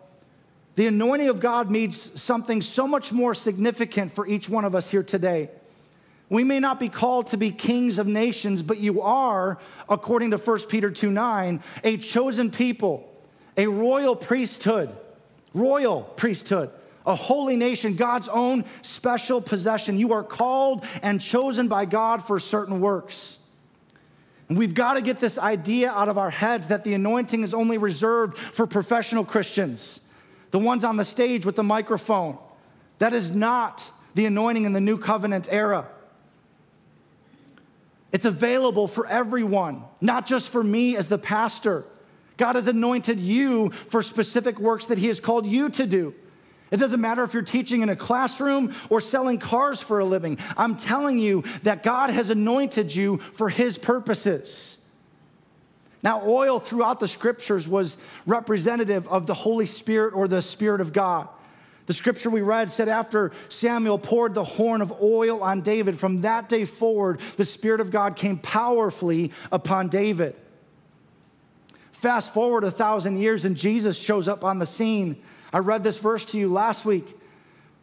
the 0.77 0.87
anointing 0.87 1.27
of 1.27 1.41
God 1.41 1.69
means 1.69 2.21
something 2.21 2.61
so 2.61 2.87
much 2.87 3.11
more 3.11 3.35
significant 3.35 4.13
for 4.13 4.25
each 4.25 4.47
one 4.47 4.63
of 4.63 4.73
us 4.73 4.89
here 4.89 5.03
today. 5.03 5.49
We 6.29 6.43
may 6.43 6.59
not 6.59 6.79
be 6.79 6.89
called 6.89 7.27
to 7.27 7.37
be 7.37 7.51
kings 7.51 7.97
of 7.97 8.05
nations, 8.05 8.61
but 8.61 8.77
you 8.77 9.01
are, 9.01 9.57
according 9.89 10.31
to 10.31 10.37
1 10.37 10.59
Peter 10.69 10.91
2 10.91 11.09
9, 11.09 11.63
a 11.83 11.97
chosen 11.97 12.51
people, 12.51 13.11
a 13.57 13.65
royal 13.65 14.15
priesthood, 14.15 14.95
royal 15.53 16.03
priesthood, 16.03 16.69
a 17.05 17.15
holy 17.15 17.55
nation, 17.55 17.95
God's 17.95 18.29
own 18.29 18.65
special 18.83 19.41
possession. 19.41 19.97
You 19.97 20.13
are 20.13 20.23
called 20.23 20.85
and 21.01 21.19
chosen 21.19 21.67
by 21.67 21.85
God 21.85 22.23
for 22.23 22.39
certain 22.39 22.79
works. 22.79 23.39
And 24.49 24.57
we've 24.57 24.75
got 24.75 24.95
to 24.95 25.01
get 25.01 25.17
this 25.17 25.37
idea 25.37 25.91
out 25.91 26.09
of 26.09 26.17
our 26.17 26.29
heads 26.29 26.67
that 26.67 26.83
the 26.83 26.93
anointing 26.93 27.43
is 27.43 27.53
only 27.55 27.77
reserved 27.77 28.37
for 28.37 28.67
professional 28.67 29.25
Christians, 29.25 30.01
the 30.51 30.59
ones 30.59 30.83
on 30.83 30.97
the 30.97 31.05
stage 31.05 31.45
with 31.45 31.55
the 31.55 31.63
microphone. 31.63 32.37
That 32.99 33.13
is 33.13 33.33
not 33.33 33.91
the 34.13 34.25
anointing 34.25 34.65
in 34.65 34.73
the 34.73 34.81
new 34.81 34.97
covenant 34.97 35.47
era. 35.51 35.87
It's 38.11 38.25
available 38.25 38.87
for 38.87 39.05
everyone, 39.07 39.83
not 40.01 40.25
just 40.25 40.49
for 40.49 40.63
me 40.63 40.95
as 40.95 41.07
the 41.07 41.17
pastor. 41.17 41.85
God 42.37 42.55
has 42.55 42.67
anointed 42.67 43.19
you 43.19 43.69
for 43.69 44.01
specific 44.01 44.59
works 44.59 44.85
that 44.85 44.97
He 44.97 45.07
has 45.07 45.19
called 45.19 45.45
you 45.45 45.69
to 45.69 45.85
do. 45.85 46.15
It 46.71 46.77
doesn't 46.77 47.01
matter 47.01 47.23
if 47.23 47.33
you're 47.33 47.43
teaching 47.43 47.81
in 47.81 47.89
a 47.89 47.95
classroom 47.95 48.75
or 48.89 49.01
selling 49.01 49.39
cars 49.39 49.81
for 49.81 49.99
a 49.99 50.05
living. 50.05 50.37
I'm 50.55 50.75
telling 50.75 51.19
you 51.19 51.43
that 51.63 51.83
God 51.83 52.11
has 52.11 52.29
anointed 52.29 52.95
you 52.95 53.17
for 53.17 53.49
His 53.49 53.77
purposes. 53.77 54.77
Now, 56.01 56.21
oil 56.25 56.59
throughout 56.59 56.99
the 56.99 57.07
scriptures 57.07 57.67
was 57.67 57.97
representative 58.25 59.07
of 59.07 59.25
the 59.25 59.33
Holy 59.33 59.65
Spirit 59.65 60.13
or 60.13 60.27
the 60.27 60.41
Spirit 60.41 60.79
of 60.79 60.93
God. 60.93 61.27
The 61.89 61.95
scripture 61.95 62.29
we 62.29 62.41
read 62.41 62.71
said 62.71 62.87
after 62.87 63.31
Samuel 63.49 63.97
poured 63.97 64.35
the 64.35 64.43
horn 64.43 64.83
of 64.83 65.01
oil 65.01 65.41
on 65.41 65.61
David, 65.61 65.97
from 65.97 66.21
that 66.21 66.47
day 66.47 66.63
forward, 66.63 67.19
the 67.35 67.43
Spirit 67.43 67.81
of 67.81 67.89
God 67.89 68.15
came 68.15 68.37
powerfully 68.37 69.31
upon 69.51 69.87
David. 69.87 70.35
Fast 71.91 72.31
forward 72.31 72.63
a 72.63 72.69
thousand 72.69 73.17
years, 73.17 73.43
and 73.43 73.57
Jesus 73.57 73.97
shows 73.97 74.27
up 74.27 74.43
on 74.43 74.59
the 74.59 74.67
scene. 74.67 75.19
I 75.51 75.57
read 75.57 75.81
this 75.81 75.97
verse 75.97 76.25
to 76.25 76.37
you 76.37 76.47
last 76.47 76.85
week. 76.85 77.17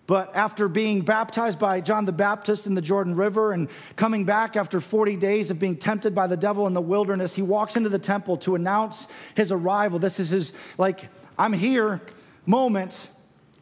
But 0.07 0.37
after 0.37 0.69
being 0.69 1.01
baptized 1.01 1.59
by 1.59 1.81
John 1.81 2.05
the 2.05 2.13
Baptist 2.13 2.69
in 2.69 2.77
the 2.77 2.81
Jordan 2.81 3.17
River 3.17 3.51
and 3.51 3.69
coming 3.97 4.25
back 4.25 4.57
after 4.57 4.79
40 4.79 5.17
days 5.17 5.51
of 5.51 5.59
being 5.59 5.77
tempted 5.77 6.15
by 6.15 6.29
the 6.29 6.37
devil 6.37 6.69
in 6.69 6.75
the 6.75 6.81
wilderness, 6.81 7.35
he 7.35 7.43
walks 7.43 7.75
into 7.75 7.89
the 7.89 7.99
temple 7.99 8.37
to 8.37 8.55
announce 8.55 9.09
his 9.35 9.51
arrival. 9.51 9.99
This 9.99 10.21
is 10.21 10.29
his, 10.31 10.53
like, 10.79 11.09
I'm 11.37 11.53
here 11.53 12.01
moment. 12.47 13.11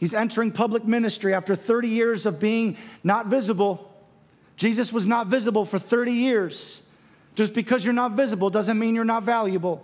He's 0.05 0.13
entering 0.13 0.51
public 0.51 0.85
ministry 0.85 1.33
after 1.33 1.57
30 1.57 1.89
years 1.89 2.27
of 2.27 2.39
being 2.39 2.77
not 3.03 3.29
visible. 3.29 3.91
Jesus 4.55 4.93
was 4.93 5.07
not 5.07 5.29
visible 5.29 5.65
for 5.65 5.79
30 5.79 6.13
years. 6.13 6.87
Just 7.35 7.55
because 7.55 7.87
you're 7.87 7.95
not 7.95 8.13
visible 8.13 8.51
doesn't 8.51 8.79
mean 8.79 8.95
you're 8.95 9.07
not 9.07 9.23
valuable. 9.23 9.83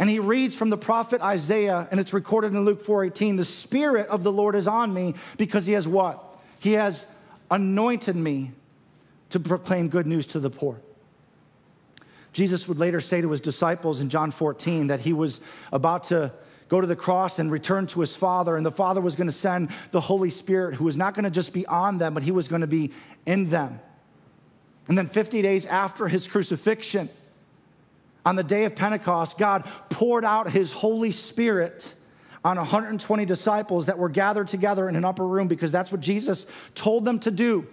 And 0.00 0.10
he 0.10 0.18
reads 0.18 0.56
from 0.56 0.68
the 0.68 0.76
prophet 0.76 1.22
Isaiah, 1.22 1.86
and 1.92 2.00
it's 2.00 2.12
recorded 2.12 2.54
in 2.54 2.64
Luke 2.64 2.82
4:18, 2.82 3.36
the 3.36 3.44
Spirit 3.44 4.08
of 4.08 4.24
the 4.24 4.32
Lord 4.32 4.56
is 4.56 4.66
on 4.66 4.92
me 4.92 5.14
because 5.36 5.64
he 5.64 5.74
has 5.74 5.86
what? 5.86 6.36
He 6.58 6.72
has 6.72 7.06
anointed 7.52 8.16
me 8.16 8.50
to 9.30 9.38
proclaim 9.38 9.90
good 9.90 10.08
news 10.08 10.26
to 10.26 10.40
the 10.40 10.50
poor. 10.50 10.80
Jesus 12.32 12.66
would 12.66 12.80
later 12.80 13.00
say 13.00 13.20
to 13.20 13.30
his 13.30 13.40
disciples 13.40 14.00
in 14.00 14.08
John 14.08 14.32
14 14.32 14.88
that 14.88 14.98
he 14.98 15.12
was 15.12 15.40
about 15.70 16.02
to 16.04 16.32
go 16.68 16.80
to 16.80 16.86
the 16.86 16.96
cross 16.96 17.38
and 17.38 17.50
return 17.50 17.86
to 17.88 18.00
his 18.00 18.16
Father. 18.16 18.56
And 18.56 18.64
the 18.64 18.70
Father 18.70 19.00
was 19.00 19.16
going 19.16 19.26
to 19.26 19.32
send 19.32 19.70
the 19.90 20.00
Holy 20.00 20.30
Spirit, 20.30 20.74
who 20.74 20.84
was 20.84 20.96
not 20.96 21.14
going 21.14 21.24
to 21.24 21.30
just 21.30 21.52
be 21.52 21.66
on 21.66 21.98
them, 21.98 22.14
but 22.14 22.22
he 22.22 22.30
was 22.30 22.48
going 22.48 22.62
to 22.62 22.66
be 22.66 22.92
in 23.26 23.50
them. 23.50 23.80
And 24.88 24.98
then 24.98 25.06
50 25.06 25.42
days 25.42 25.66
after 25.66 26.08
his 26.08 26.26
crucifixion, 26.26 27.08
on 28.26 28.36
the 28.36 28.42
day 28.42 28.64
of 28.64 28.74
Pentecost, 28.74 29.38
God 29.38 29.68
poured 29.90 30.24
out 30.24 30.50
his 30.50 30.72
Holy 30.72 31.12
Spirit 31.12 31.94
on 32.44 32.56
120 32.56 33.24
disciples 33.24 33.86
that 33.86 33.98
were 33.98 34.08
gathered 34.08 34.48
together 34.48 34.88
in 34.88 34.96
an 34.96 35.04
upper 35.04 35.26
room 35.26 35.48
because 35.48 35.72
that's 35.72 35.90
what 35.90 36.00
Jesus 36.00 36.46
told 36.74 37.04
them 37.04 37.18
to 37.20 37.30
do. 37.30 37.66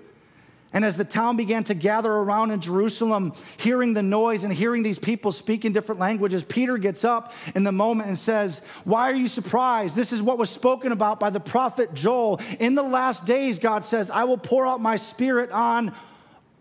And 0.73 0.86
as 0.86 0.95
the 0.95 1.03
town 1.03 1.36
began 1.36 1.65
to 1.65 1.73
gather 1.73 2.12
around 2.12 2.51
in 2.51 2.62
Jerusalem, 2.62 3.34
hearing 3.57 3.93
the 3.93 4.01
noise 4.01 4.45
and 4.45 4.53
hearing 4.53 4.84
these 4.84 4.99
people 4.99 5.34
speak 5.34 5.65
in 5.65 5.73
different 5.73 5.99
languages, 5.99 6.43
Peter 6.43 6.77
gets 6.77 7.03
up 7.03 7.34
in 7.55 7.63
the 7.63 7.73
moment 7.73 8.07
and 8.07 8.17
says, 8.17 8.62
Why 8.86 9.12
are 9.12 9.15
you 9.15 9.27
surprised? 9.27 9.97
This 9.97 10.13
is 10.13 10.21
what 10.21 10.38
was 10.38 10.49
spoken 10.49 10.93
about 10.93 11.19
by 11.19 11.29
the 11.29 11.41
prophet 11.41 11.93
Joel. 11.93 12.39
In 12.60 12.75
the 12.75 12.84
last 12.84 13.25
days, 13.25 13.60
God 13.60 13.84
says, 13.84 14.10
I 14.10 14.23
will 14.23 14.38
pour 14.38 14.65
out 14.65 14.79
my 14.79 14.95
spirit 14.95 15.51
on 15.51 15.93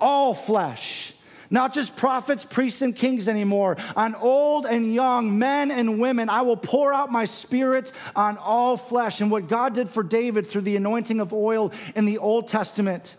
all 0.01 0.35
flesh. 0.35 1.15
Not 1.53 1.75
just 1.75 1.97
prophets, 1.97 2.45
priests, 2.45 2.81
and 2.81 2.95
kings 2.95 3.29
anymore, 3.29 3.77
on 3.97 4.15
old 4.15 4.67
and 4.67 4.95
young, 4.95 5.37
men 5.39 5.73
and 5.73 6.01
women. 6.01 6.29
I 6.29 6.43
will 6.43 6.57
pour 6.57 6.93
out 6.93 7.11
my 7.11 7.25
spirit 7.25 7.93
on 8.15 8.37
all 8.39 8.77
flesh. 8.77 9.21
And 9.21 9.33
what 9.33 9.49
God 9.49 9.75
did 9.75 9.89
for 9.89 10.05
David 10.05 10.47
through 10.47 10.61
the 10.61 10.77
anointing 10.77 11.21
of 11.21 11.33
oil 11.33 11.73
in 11.97 12.05
the 12.05 12.19
Old 12.19 12.47
Testament, 12.47 13.17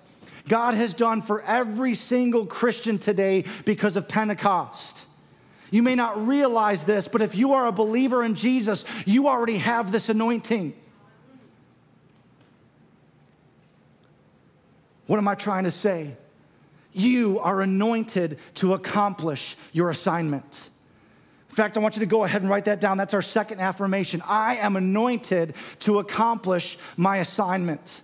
God 0.48 0.74
has 0.74 0.94
done 0.94 1.22
for 1.22 1.42
every 1.42 1.94
single 1.94 2.46
Christian 2.46 2.98
today 2.98 3.46
because 3.66 3.96
of 3.96 4.08
Pentecost. 4.08 5.06
You 5.70 5.84
may 5.84 5.96
not 5.96 6.28
realize 6.28 6.84
this, 6.84 7.08
but 7.08 7.22
if 7.22 7.34
you 7.34 7.54
are 7.54 7.68
a 7.68 7.72
believer 7.72 8.24
in 8.24 8.36
Jesus, 8.36 8.84
you 9.06 9.28
already 9.28 9.58
have 9.58 9.92
this 9.92 10.10
anointing. 10.10 10.74
What 15.08 15.18
am 15.18 15.28
I 15.28 15.36
trying 15.36 15.64
to 15.64 15.72
say? 15.72 16.16
You 16.94 17.40
are 17.40 17.62
anointed 17.62 18.38
to 18.56 18.74
accomplish 18.74 19.56
your 19.72 19.90
assignment. 19.90 20.70
In 21.50 21.56
fact, 21.56 21.78
I 21.78 21.82
want 21.82 21.96
you 21.96 22.02
to 22.02 22.06
go 22.06 22.24
ahead 22.24 22.42
and 22.42 22.50
write 22.50 22.66
that 22.66 22.80
down. 22.80 22.98
That's 22.98 23.14
our 23.14 23.22
second 23.22 23.60
affirmation. 23.60 24.22
I 24.26 24.56
am 24.58 24.76
anointed 24.76 25.56
to 25.80 26.00
accomplish 26.00 26.78
my 26.96 27.18
assignment. 27.18 28.02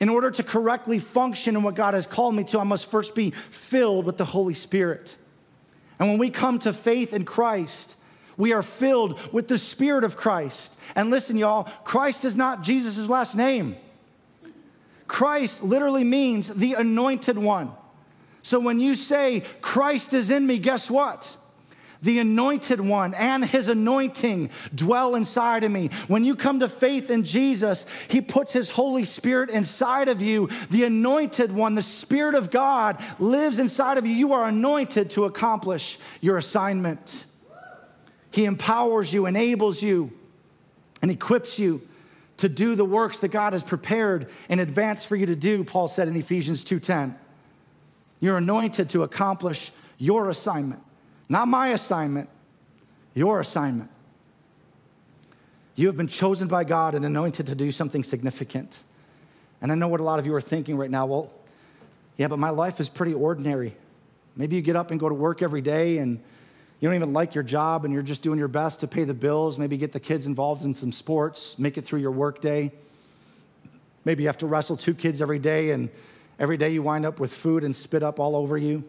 In 0.00 0.08
order 0.08 0.30
to 0.30 0.42
correctly 0.42 0.98
function 0.98 1.54
in 1.54 1.62
what 1.62 1.74
God 1.74 1.94
has 1.94 2.06
called 2.06 2.34
me 2.34 2.44
to, 2.44 2.58
I 2.58 2.64
must 2.64 2.86
first 2.86 3.14
be 3.14 3.30
filled 3.30 4.06
with 4.06 4.16
the 4.16 4.24
Holy 4.24 4.54
Spirit. 4.54 5.14
And 5.98 6.08
when 6.08 6.18
we 6.18 6.30
come 6.30 6.58
to 6.60 6.72
faith 6.72 7.12
in 7.12 7.26
Christ, 7.26 7.96
we 8.38 8.54
are 8.54 8.62
filled 8.62 9.32
with 9.32 9.48
the 9.48 9.58
Spirit 9.58 10.02
of 10.02 10.16
Christ. 10.16 10.78
And 10.96 11.10
listen, 11.10 11.36
y'all, 11.36 11.64
Christ 11.84 12.24
is 12.24 12.34
not 12.34 12.62
Jesus' 12.62 13.06
last 13.06 13.36
name. 13.36 13.76
Christ 15.06 15.62
literally 15.62 16.04
means 16.04 16.48
the 16.48 16.74
anointed 16.74 17.36
one. 17.36 17.72
So 18.42 18.58
when 18.58 18.80
you 18.80 18.94
say 18.94 19.40
Christ 19.60 20.14
is 20.14 20.30
in 20.30 20.46
me, 20.46 20.58
guess 20.58 20.90
what? 20.90 21.36
The 22.02 22.18
anointed 22.18 22.80
one 22.80 23.14
and 23.14 23.44
his 23.44 23.68
anointing 23.68 24.50
dwell 24.74 25.14
inside 25.14 25.64
of 25.64 25.70
me. 25.70 25.90
When 26.08 26.24
you 26.24 26.34
come 26.36 26.60
to 26.60 26.68
faith 26.68 27.10
in 27.10 27.24
Jesus, 27.24 27.86
he 28.08 28.20
puts 28.20 28.52
his 28.52 28.70
Holy 28.70 29.04
Spirit 29.04 29.50
inside 29.50 30.08
of 30.08 30.22
you. 30.22 30.48
The 30.70 30.84
anointed 30.84 31.52
one, 31.52 31.74
the 31.74 31.82
Spirit 31.82 32.34
of 32.34 32.50
God, 32.50 33.02
lives 33.18 33.58
inside 33.58 33.98
of 33.98 34.06
you. 34.06 34.12
You 34.12 34.32
are 34.32 34.46
anointed 34.46 35.10
to 35.10 35.24
accomplish 35.24 35.98
your 36.20 36.38
assignment. 36.38 37.26
He 38.30 38.44
empowers 38.44 39.12
you, 39.12 39.26
enables 39.26 39.82
you, 39.82 40.12
and 41.02 41.10
equips 41.10 41.58
you 41.58 41.82
to 42.38 42.48
do 42.48 42.74
the 42.74 42.84
works 42.84 43.18
that 43.18 43.28
God 43.28 43.52
has 43.52 43.62
prepared 43.62 44.30
in 44.48 44.60
advance 44.60 45.04
for 45.04 45.16
you 45.16 45.26
to 45.26 45.36
do, 45.36 45.62
Paul 45.62 45.88
said 45.88 46.08
in 46.08 46.16
Ephesians 46.16 46.64
2:10. 46.64 47.14
You're 48.18 48.38
anointed 48.38 48.88
to 48.90 49.02
accomplish 49.02 49.72
Your 49.98 50.30
assignment. 50.30 50.80
Not 51.30 51.46
my 51.46 51.68
assignment, 51.68 52.28
your 53.14 53.38
assignment. 53.38 53.88
You 55.76 55.86
have 55.86 55.96
been 55.96 56.08
chosen 56.08 56.48
by 56.48 56.64
God 56.64 56.96
and 56.96 57.04
anointed 57.04 57.46
to 57.46 57.54
do 57.54 57.70
something 57.70 58.02
significant. 58.02 58.80
And 59.62 59.70
I 59.70 59.76
know 59.76 59.86
what 59.86 60.00
a 60.00 60.02
lot 60.02 60.18
of 60.18 60.26
you 60.26 60.34
are 60.34 60.40
thinking 60.40 60.76
right 60.76 60.90
now. 60.90 61.06
Well, 61.06 61.30
yeah, 62.16 62.26
but 62.26 62.40
my 62.40 62.50
life 62.50 62.80
is 62.80 62.88
pretty 62.88 63.14
ordinary. 63.14 63.76
Maybe 64.34 64.56
you 64.56 64.62
get 64.62 64.74
up 64.74 64.90
and 64.90 64.98
go 64.98 65.08
to 65.08 65.14
work 65.14 65.40
every 65.40 65.62
day 65.62 65.98
and 65.98 66.20
you 66.80 66.88
don't 66.88 66.96
even 66.96 67.12
like 67.12 67.36
your 67.36 67.44
job 67.44 67.84
and 67.84 67.94
you're 67.94 68.02
just 68.02 68.22
doing 68.22 68.38
your 68.38 68.48
best 68.48 68.80
to 68.80 68.88
pay 68.88 69.04
the 69.04 69.14
bills, 69.14 69.56
maybe 69.56 69.76
get 69.76 69.92
the 69.92 70.00
kids 70.00 70.26
involved 70.26 70.64
in 70.64 70.74
some 70.74 70.90
sports, 70.90 71.56
make 71.60 71.78
it 71.78 71.84
through 71.84 72.00
your 72.00 72.10
workday. 72.10 72.72
Maybe 74.04 74.24
you 74.24 74.28
have 74.28 74.38
to 74.38 74.46
wrestle 74.46 74.76
two 74.76 74.94
kids 74.94 75.22
every 75.22 75.38
day 75.38 75.70
and 75.70 75.90
every 76.40 76.56
day 76.56 76.70
you 76.70 76.82
wind 76.82 77.06
up 77.06 77.20
with 77.20 77.32
food 77.32 77.62
and 77.62 77.76
spit 77.76 78.02
up 78.02 78.18
all 78.18 78.34
over 78.34 78.58
you. 78.58 78.82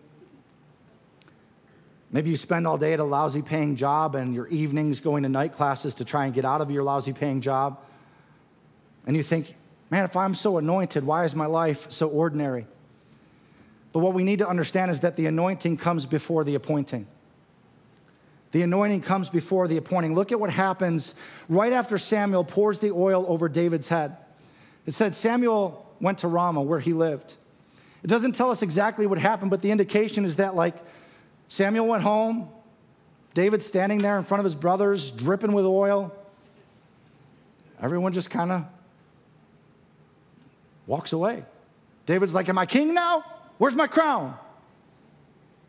Maybe 2.11 2.29
you 2.29 2.35
spend 2.35 2.67
all 2.67 2.77
day 2.77 2.93
at 2.93 2.99
a 2.99 3.05
lousy 3.05 3.41
paying 3.41 3.77
job 3.77 4.15
and 4.15 4.35
your 4.35 4.47
evenings 4.47 4.99
going 4.99 5.23
to 5.23 5.29
night 5.29 5.53
classes 5.53 5.93
to 5.95 6.05
try 6.05 6.25
and 6.25 6.33
get 6.33 6.43
out 6.43 6.59
of 6.59 6.69
your 6.69 6.83
lousy 6.83 7.13
paying 7.13 7.39
job. 7.39 7.79
And 9.07 9.15
you 9.15 9.23
think, 9.23 9.55
man, 9.89 10.03
if 10.03 10.17
I'm 10.17 10.35
so 10.35 10.57
anointed, 10.57 11.05
why 11.05 11.23
is 11.23 11.35
my 11.35 11.45
life 11.45 11.89
so 11.91 12.09
ordinary? 12.09 12.67
But 13.93 13.99
what 13.99 14.13
we 14.13 14.23
need 14.23 14.39
to 14.39 14.47
understand 14.47 14.91
is 14.91 15.01
that 15.01 15.15
the 15.15 15.25
anointing 15.25 15.77
comes 15.77 16.05
before 16.05 16.43
the 16.43 16.55
appointing. 16.55 17.07
The 18.51 18.61
anointing 18.63 19.01
comes 19.01 19.29
before 19.29 19.69
the 19.69 19.77
appointing. 19.77 20.13
Look 20.13 20.33
at 20.33 20.39
what 20.39 20.49
happens 20.49 21.15
right 21.47 21.71
after 21.71 21.97
Samuel 21.97 22.43
pours 22.43 22.79
the 22.79 22.91
oil 22.91 23.25
over 23.27 23.47
David's 23.47 23.87
head. 23.87 24.17
It 24.85 24.93
said 24.93 25.15
Samuel 25.15 25.89
went 26.01 26.19
to 26.19 26.27
Ramah 26.27 26.61
where 26.61 26.79
he 26.81 26.91
lived. 26.91 27.35
It 28.03 28.07
doesn't 28.07 28.33
tell 28.33 28.51
us 28.51 28.61
exactly 28.61 29.07
what 29.07 29.19
happened, 29.19 29.51
but 29.51 29.61
the 29.61 29.71
indication 29.71 30.25
is 30.25 30.37
that, 30.37 30.55
like, 30.55 30.75
Samuel 31.51 31.85
went 31.85 32.01
home, 32.01 32.47
David 33.33 33.61
standing 33.61 33.97
there 33.97 34.17
in 34.17 34.23
front 34.23 34.39
of 34.39 34.45
his 34.45 34.55
brothers, 34.55 35.11
dripping 35.11 35.51
with 35.51 35.65
oil. 35.65 36.15
Everyone 37.81 38.13
just 38.13 38.29
kind 38.29 38.53
of 38.53 38.65
walks 40.87 41.11
away. 41.11 41.43
David's 42.05 42.33
like, 42.33 42.47
Am 42.47 42.57
I 42.57 42.65
king 42.65 42.93
now? 42.93 43.25
Where's 43.57 43.75
my 43.75 43.87
crown? 43.87 44.37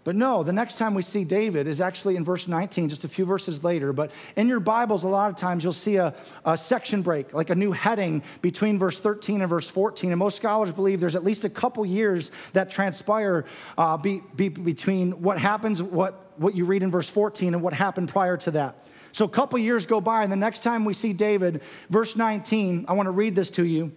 But 0.05 0.17
no, 0.17 0.43
the 0.43 0.53
next 0.53 0.79
time 0.79 0.95
we 0.95 1.03
see 1.03 1.23
David 1.23 1.69
is 1.69 1.81
actually 1.81 2.17
in 2.17 2.25
verse 2.25 2.49
19, 2.49 2.89
just 2.89 3.05
a 3.05 3.09
few 3.09 3.25
verses 3.25 3.63
later. 3.63 3.93
But 3.93 4.11
in 4.35 4.49
your 4.49 4.59
Bibles, 4.59 5.05
a 5.05 5.09
lot 5.09 5.31
of 5.31 5.37
times 5.37 5.63
you'll 5.63 5.73
see 5.73 5.97
a, 5.97 6.13
a, 6.45 6.57
section 6.57 7.03
break, 7.03 7.33
like 7.33 7.51
a 7.51 7.55
new 7.55 7.71
heading 7.71 8.25
between 8.41 8.81
verse 8.81 8.99
13 8.99 9.43
and 9.43 9.49
verse 9.49 9.69
14. 9.69 10.11
And 10.11 10.19
most 10.19 10.37
scholars 10.37 10.73
believe 10.73 10.99
there's 10.99 11.15
at 11.15 11.23
least 11.23 11.45
a 11.45 11.49
couple 11.49 11.87
years 11.87 12.33
that 12.53 12.69
transpire 12.69 13.45
uh, 13.79 13.97
be, 13.97 14.23
be 14.35 14.49
between 14.49 15.23
what 15.23 15.39
happens, 15.39 15.81
what, 15.81 16.33
what 16.37 16.57
you 16.57 16.65
read 16.65 16.83
in 16.83 16.91
verse 16.91 17.09
14, 17.09 17.55
and 17.55 17.63
what 17.63 17.73
happened 17.73 18.09
prior 18.09 18.37
to 18.39 18.51
that. 18.53 18.85
So 19.13 19.25
a 19.25 19.29
couple 19.29 19.59
years 19.61 19.87
go 19.87 20.01
by, 20.01 20.25
and 20.25 20.33
the 20.33 20.37
next 20.37 20.65
time 20.65 20.85
we 20.85 20.95
see 20.95 21.13
David, 21.13 21.63
verse 21.91 22.17
19, 22.17 22.87
I 22.89 22.95
want 22.95 23.07
to 23.07 23.13
read 23.13 23.37
this 23.37 23.51
to 23.51 23.65
you. 23.65 23.93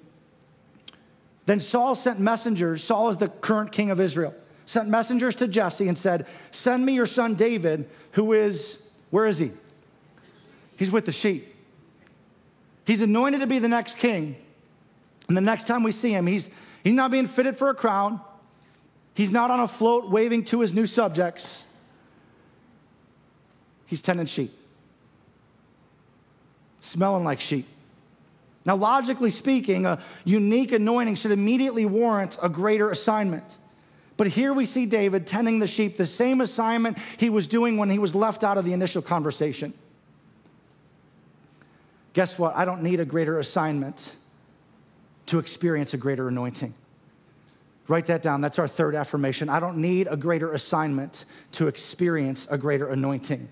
Then 1.47 1.59
Saul 1.59 1.95
sent 1.95 2.19
messengers. 2.19 2.83
Saul 2.83 3.09
is 3.09 3.17
the 3.17 3.29
current 3.29 3.71
king 3.71 3.89
of 3.89 3.99
Israel 3.99 4.35
sent 4.65 4.89
messengers 4.89 5.35
to 5.35 5.47
Jesse 5.47 5.87
and 5.87 5.97
said, 5.97 6.25
Send 6.51 6.85
me 6.85 6.93
your 6.93 7.05
son 7.05 7.35
David, 7.35 7.89
who 8.11 8.33
is, 8.33 8.81
where 9.11 9.25
is 9.25 9.39
he? 9.39 9.51
He's 10.77 10.91
with 10.91 11.05
the 11.05 11.11
sheep. 11.11 11.53
He's 12.85 13.01
anointed 13.01 13.41
to 13.41 13.47
be 13.47 13.59
the 13.59 13.67
next 13.67 13.97
king. 13.97 14.35
And 15.27 15.35
the 15.35 15.41
next 15.41 15.65
time 15.67 15.83
we 15.83 15.91
see 15.91 16.11
him, 16.11 16.27
he's, 16.27 16.49
he's 16.83 16.93
not 16.93 17.11
being 17.11 17.27
fitted 17.27 17.57
for 17.57 17.69
a 17.69 17.73
crown. 17.73 18.21
He's 19.15 19.31
not 19.31 19.49
on 19.49 19.59
a 19.59 19.67
float 19.67 20.09
waving 20.09 20.45
to 20.45 20.61
his 20.61 20.73
new 20.73 20.85
subjects. 20.85 21.65
He's 23.87 24.01
tending 24.01 24.25
sheep, 24.25 24.51
smelling 26.81 27.23
like 27.23 27.39
sheep. 27.39 27.65
Now, 28.65 28.75
logically 28.75 29.29
speaking, 29.29 29.85
a 29.85 30.01
unique 30.23 30.71
anointing 30.71 31.15
should 31.15 31.31
immediately 31.31 31.85
warrant 31.85 32.37
a 32.41 32.49
greater 32.49 32.89
assignment. 32.89 33.57
But 34.17 34.27
here 34.27 34.53
we 34.53 34.65
see 34.65 34.85
David 34.85 35.27
tending 35.27 35.59
the 35.59 35.67
sheep, 35.67 35.97
the 35.97 36.05
same 36.05 36.41
assignment 36.41 36.97
he 37.17 37.29
was 37.29 37.47
doing 37.47 37.77
when 37.77 37.89
he 37.89 37.99
was 37.99 38.15
left 38.15 38.43
out 38.43 38.57
of 38.57 38.63
the 38.65 38.73
initial 38.73 39.01
conversation. 39.01 39.73
Guess 42.13 42.39
what? 42.39 42.55
I 42.55 42.63
don't 42.63 42.81
need 42.81 43.01
a 43.01 43.05
greater 43.05 43.37
assignment 43.39 44.15
to 45.25 45.39
experience 45.39 45.93
a 45.93 45.97
greater 45.97 46.29
anointing. 46.29 46.73
Write 47.87 48.05
that 48.07 48.21
down. 48.21 48.41
That's 48.41 48.57
our 48.57 48.67
third 48.67 48.95
affirmation. 48.95 49.49
I 49.49 49.59
don't 49.59 49.77
need 49.77 50.07
a 50.09 50.15
greater 50.15 50.53
assignment 50.53 51.25
to 51.53 51.67
experience 51.67 52.47
a 52.49 52.57
greater 52.57 52.87
anointing. 52.87 53.49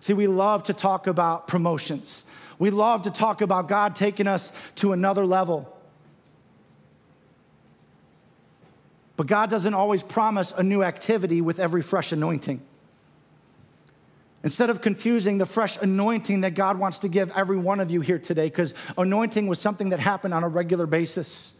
See, 0.00 0.12
we 0.12 0.26
love 0.26 0.64
to 0.64 0.74
talk 0.74 1.06
about 1.06 1.48
promotions. 1.48 2.26
We 2.58 2.70
love 2.70 3.02
to 3.02 3.10
talk 3.10 3.40
about 3.40 3.68
God 3.68 3.96
taking 3.96 4.26
us 4.26 4.52
to 4.76 4.92
another 4.92 5.26
level. 5.26 5.73
But 9.16 9.26
God 9.26 9.50
doesn't 9.50 9.74
always 9.74 10.02
promise 10.02 10.52
a 10.52 10.62
new 10.62 10.82
activity 10.82 11.40
with 11.40 11.58
every 11.60 11.82
fresh 11.82 12.12
anointing. 12.12 12.60
Instead 14.42 14.68
of 14.68 14.82
confusing 14.82 15.38
the 15.38 15.46
fresh 15.46 15.80
anointing 15.80 16.42
that 16.42 16.54
God 16.54 16.78
wants 16.78 16.98
to 16.98 17.08
give 17.08 17.32
every 17.34 17.56
one 17.56 17.80
of 17.80 17.90
you 17.90 18.02
here 18.02 18.18
today, 18.18 18.48
because 18.48 18.74
anointing 18.98 19.46
was 19.46 19.58
something 19.58 19.88
that 19.88 20.00
happened 20.00 20.34
on 20.34 20.44
a 20.44 20.48
regular 20.48 20.86
basis. 20.86 21.58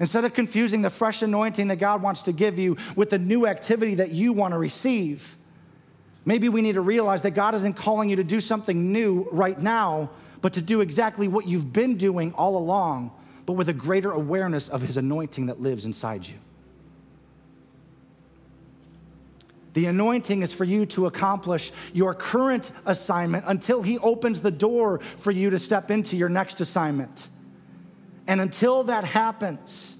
Instead 0.00 0.24
of 0.24 0.32
confusing 0.32 0.82
the 0.82 0.90
fresh 0.90 1.22
anointing 1.22 1.68
that 1.68 1.76
God 1.76 2.02
wants 2.02 2.22
to 2.22 2.32
give 2.32 2.58
you 2.58 2.76
with 2.96 3.10
the 3.10 3.18
new 3.18 3.46
activity 3.46 3.96
that 3.96 4.10
you 4.10 4.32
want 4.32 4.52
to 4.52 4.58
receive, 4.58 5.36
maybe 6.24 6.48
we 6.48 6.60
need 6.60 6.74
to 6.74 6.80
realize 6.80 7.22
that 7.22 7.32
God 7.32 7.54
isn't 7.54 7.74
calling 7.74 8.08
you 8.08 8.16
to 8.16 8.24
do 8.24 8.40
something 8.40 8.92
new 8.92 9.28
right 9.30 9.60
now, 9.60 10.10
but 10.40 10.54
to 10.54 10.62
do 10.62 10.80
exactly 10.80 11.28
what 11.28 11.46
you've 11.46 11.72
been 11.72 11.96
doing 11.96 12.32
all 12.32 12.56
along, 12.56 13.12
but 13.46 13.52
with 13.52 13.68
a 13.68 13.72
greater 13.72 14.10
awareness 14.10 14.68
of 14.68 14.82
His 14.82 14.96
anointing 14.96 15.46
that 15.46 15.60
lives 15.60 15.84
inside 15.84 16.26
you. 16.26 16.34
The 19.78 19.86
anointing 19.86 20.42
is 20.42 20.52
for 20.52 20.64
you 20.64 20.86
to 20.86 21.06
accomplish 21.06 21.70
your 21.92 22.12
current 22.12 22.72
assignment 22.84 23.44
until 23.46 23.80
He 23.80 23.96
opens 23.98 24.40
the 24.40 24.50
door 24.50 24.98
for 24.98 25.30
you 25.30 25.50
to 25.50 25.58
step 25.60 25.92
into 25.92 26.16
your 26.16 26.28
next 26.28 26.60
assignment. 26.60 27.28
And 28.26 28.40
until 28.40 28.82
that 28.82 29.04
happens, 29.04 29.96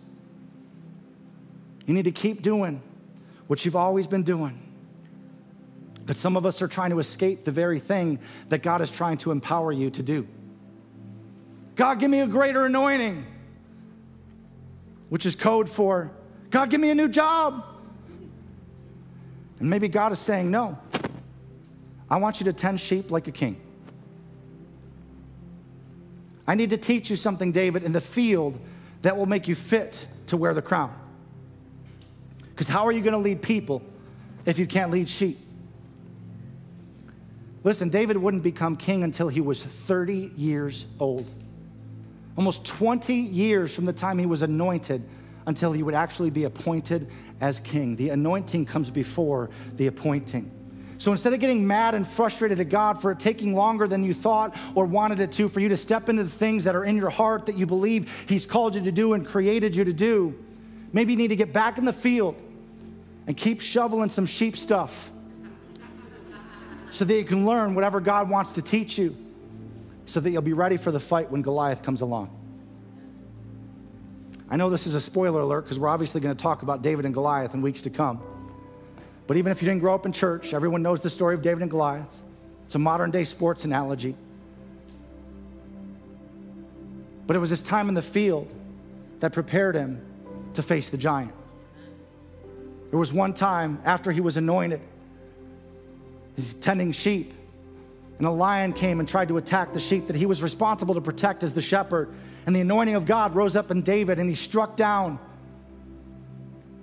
you 1.86 1.94
need 1.94 2.06
to 2.06 2.10
keep 2.10 2.42
doing 2.42 2.82
what 3.46 3.64
you've 3.64 3.76
always 3.76 4.08
been 4.08 4.24
doing. 4.24 4.60
But 6.06 6.16
some 6.16 6.36
of 6.36 6.44
us 6.44 6.60
are 6.60 6.66
trying 6.66 6.90
to 6.90 6.98
escape 6.98 7.44
the 7.44 7.52
very 7.52 7.78
thing 7.78 8.18
that 8.48 8.64
God 8.64 8.80
is 8.80 8.90
trying 8.90 9.18
to 9.18 9.30
empower 9.30 9.70
you 9.70 9.90
to 9.90 10.02
do. 10.02 10.26
God, 11.76 12.00
give 12.00 12.10
me 12.10 12.18
a 12.18 12.26
greater 12.26 12.66
anointing, 12.66 13.24
which 15.08 15.24
is 15.24 15.36
code 15.36 15.68
for 15.68 16.10
God, 16.50 16.68
give 16.68 16.80
me 16.80 16.90
a 16.90 16.96
new 16.96 17.08
job. 17.08 17.77
And 19.60 19.68
maybe 19.70 19.88
God 19.88 20.12
is 20.12 20.18
saying, 20.18 20.50
No, 20.50 20.78
I 22.10 22.16
want 22.16 22.40
you 22.40 22.44
to 22.44 22.52
tend 22.52 22.80
sheep 22.80 23.10
like 23.10 23.28
a 23.28 23.32
king. 23.32 23.60
I 26.46 26.54
need 26.54 26.70
to 26.70 26.78
teach 26.78 27.10
you 27.10 27.16
something, 27.16 27.52
David, 27.52 27.82
in 27.82 27.92
the 27.92 28.00
field 28.00 28.58
that 29.02 29.16
will 29.16 29.26
make 29.26 29.48
you 29.48 29.54
fit 29.54 30.06
to 30.28 30.36
wear 30.36 30.54
the 30.54 30.62
crown. 30.62 30.94
Because 32.50 32.68
how 32.68 32.86
are 32.86 32.92
you 32.92 33.02
going 33.02 33.12
to 33.12 33.18
lead 33.18 33.42
people 33.42 33.82
if 34.46 34.58
you 34.58 34.66
can't 34.66 34.90
lead 34.90 35.08
sheep? 35.08 35.38
Listen, 37.64 37.90
David 37.90 38.16
wouldn't 38.16 38.42
become 38.42 38.76
king 38.76 39.02
until 39.02 39.28
he 39.28 39.40
was 39.40 39.62
30 39.62 40.32
years 40.36 40.86
old. 40.98 41.30
Almost 42.36 42.64
20 42.66 43.14
years 43.14 43.74
from 43.74 43.84
the 43.84 43.92
time 43.92 44.18
he 44.18 44.26
was 44.26 44.42
anointed 44.42 45.02
until 45.48 45.72
he 45.72 45.82
would 45.82 45.94
actually 45.94 46.28
be 46.28 46.44
appointed 46.44 47.10
as 47.40 47.58
king. 47.58 47.96
The 47.96 48.10
anointing 48.10 48.66
comes 48.66 48.90
before 48.90 49.48
the 49.76 49.86
appointing. 49.86 50.50
So 50.98 51.10
instead 51.10 51.32
of 51.32 51.40
getting 51.40 51.66
mad 51.66 51.94
and 51.94 52.06
frustrated 52.06 52.60
at 52.60 52.68
God 52.68 53.00
for 53.00 53.12
it 53.12 53.18
taking 53.18 53.54
longer 53.54 53.88
than 53.88 54.04
you 54.04 54.12
thought 54.12 54.54
or 54.74 54.84
wanted 54.84 55.20
it 55.20 55.32
to, 55.32 55.48
for 55.48 55.60
you 55.60 55.70
to 55.70 55.76
step 55.76 56.10
into 56.10 56.22
the 56.22 56.30
things 56.30 56.64
that 56.64 56.76
are 56.76 56.84
in 56.84 56.96
your 56.96 57.08
heart 57.08 57.46
that 57.46 57.56
you 57.56 57.64
believe 57.64 58.26
He's 58.28 58.44
called 58.44 58.74
you 58.74 58.82
to 58.82 58.92
do 58.92 59.14
and 59.14 59.26
created 59.26 59.74
you 59.74 59.84
to 59.84 59.92
do, 59.92 60.38
maybe 60.92 61.14
you 61.14 61.16
need 61.16 61.28
to 61.28 61.36
get 61.36 61.54
back 61.54 61.78
in 61.78 61.86
the 61.86 61.94
field 61.94 62.36
and 63.26 63.34
keep 63.34 63.62
shoveling 63.62 64.10
some 64.10 64.26
sheep 64.26 64.54
stuff 64.54 65.10
so 66.90 67.06
that 67.06 67.14
you 67.14 67.24
can 67.24 67.46
learn 67.46 67.74
whatever 67.74 68.00
God 68.00 68.28
wants 68.28 68.52
to 68.52 68.60
teach 68.60 68.98
you 68.98 69.16
so 70.04 70.20
that 70.20 70.30
you'll 70.30 70.42
be 70.42 70.52
ready 70.52 70.76
for 70.76 70.90
the 70.90 71.00
fight 71.00 71.30
when 71.30 71.40
Goliath 71.40 71.82
comes 71.82 72.02
along. 72.02 72.37
I 74.50 74.56
know 74.56 74.70
this 74.70 74.86
is 74.86 74.94
a 74.94 75.00
spoiler 75.00 75.40
alert 75.40 75.62
because 75.62 75.78
we're 75.78 75.88
obviously 75.88 76.20
going 76.20 76.34
to 76.36 76.42
talk 76.42 76.62
about 76.62 76.82
David 76.82 77.04
and 77.04 77.14
Goliath 77.14 77.54
in 77.54 77.62
weeks 77.62 77.82
to 77.82 77.90
come. 77.90 78.20
But 79.26 79.36
even 79.36 79.52
if 79.52 79.60
you 79.60 79.68
didn't 79.68 79.80
grow 79.80 79.94
up 79.94 80.06
in 80.06 80.12
church, 80.12 80.54
everyone 80.54 80.82
knows 80.82 81.00
the 81.00 81.10
story 81.10 81.34
of 81.34 81.42
David 81.42 81.62
and 81.62 81.70
Goliath. 81.70 82.22
It's 82.64 82.74
a 82.74 82.78
modern 82.78 83.10
day 83.10 83.24
sports 83.24 83.64
analogy. 83.64 84.14
But 87.26 87.36
it 87.36 87.38
was 87.40 87.50
his 87.50 87.60
time 87.60 87.88
in 87.88 87.94
the 87.94 88.02
field 88.02 88.50
that 89.20 89.32
prepared 89.32 89.74
him 89.74 90.00
to 90.54 90.62
face 90.62 90.88
the 90.88 90.96
giant. 90.96 91.32
There 92.90 92.98
was 92.98 93.12
one 93.12 93.34
time 93.34 93.82
after 93.84 94.10
he 94.12 94.22
was 94.22 94.38
anointed 94.38 94.80
He's 96.38 96.54
tending 96.54 96.92
sheep. 96.92 97.34
And 98.18 98.26
a 98.26 98.30
lion 98.30 98.72
came 98.72 98.98
and 99.00 99.08
tried 99.08 99.28
to 99.28 99.36
attack 99.36 99.72
the 99.72 99.80
sheep 99.80 100.08
that 100.08 100.16
he 100.16 100.26
was 100.26 100.42
responsible 100.42 100.94
to 100.94 101.00
protect 101.00 101.44
as 101.44 101.52
the 101.52 101.62
shepherd. 101.62 102.12
And 102.46 102.54
the 102.54 102.60
anointing 102.60 102.96
of 102.96 103.06
God 103.06 103.34
rose 103.34 103.54
up 103.54 103.70
in 103.70 103.82
David 103.82 104.18
and 104.18 104.28
he 104.28 104.34
struck 104.34 104.76
down 104.76 105.18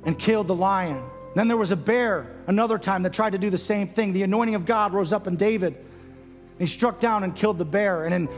and 0.06 0.18
killed 0.18 0.48
the 0.48 0.56
lion. 0.56 1.04
Then 1.36 1.50
there 1.50 1.58
was 1.58 1.72
a 1.72 1.76
bear 1.76 2.28
another 2.48 2.78
time 2.78 3.04
that 3.04 3.12
tried 3.14 3.32
to 3.32 3.38
do 3.38 3.50
the 3.50 3.58
same 3.58 3.90
thing. 3.90 4.14
The 4.14 4.24
anointing 4.24 4.56
of 4.56 4.66
God 4.66 4.94
rose 4.94 5.12
up 5.12 5.28
in 5.28 5.36
David. 5.36 5.76
And 5.76 6.60
he 6.60 6.74
struck 6.74 7.02
down 7.02 7.26
and 7.26 7.36
killed 7.36 7.58
the 7.58 7.66
bear. 7.66 8.06
And 8.06 8.14
in 8.14 8.30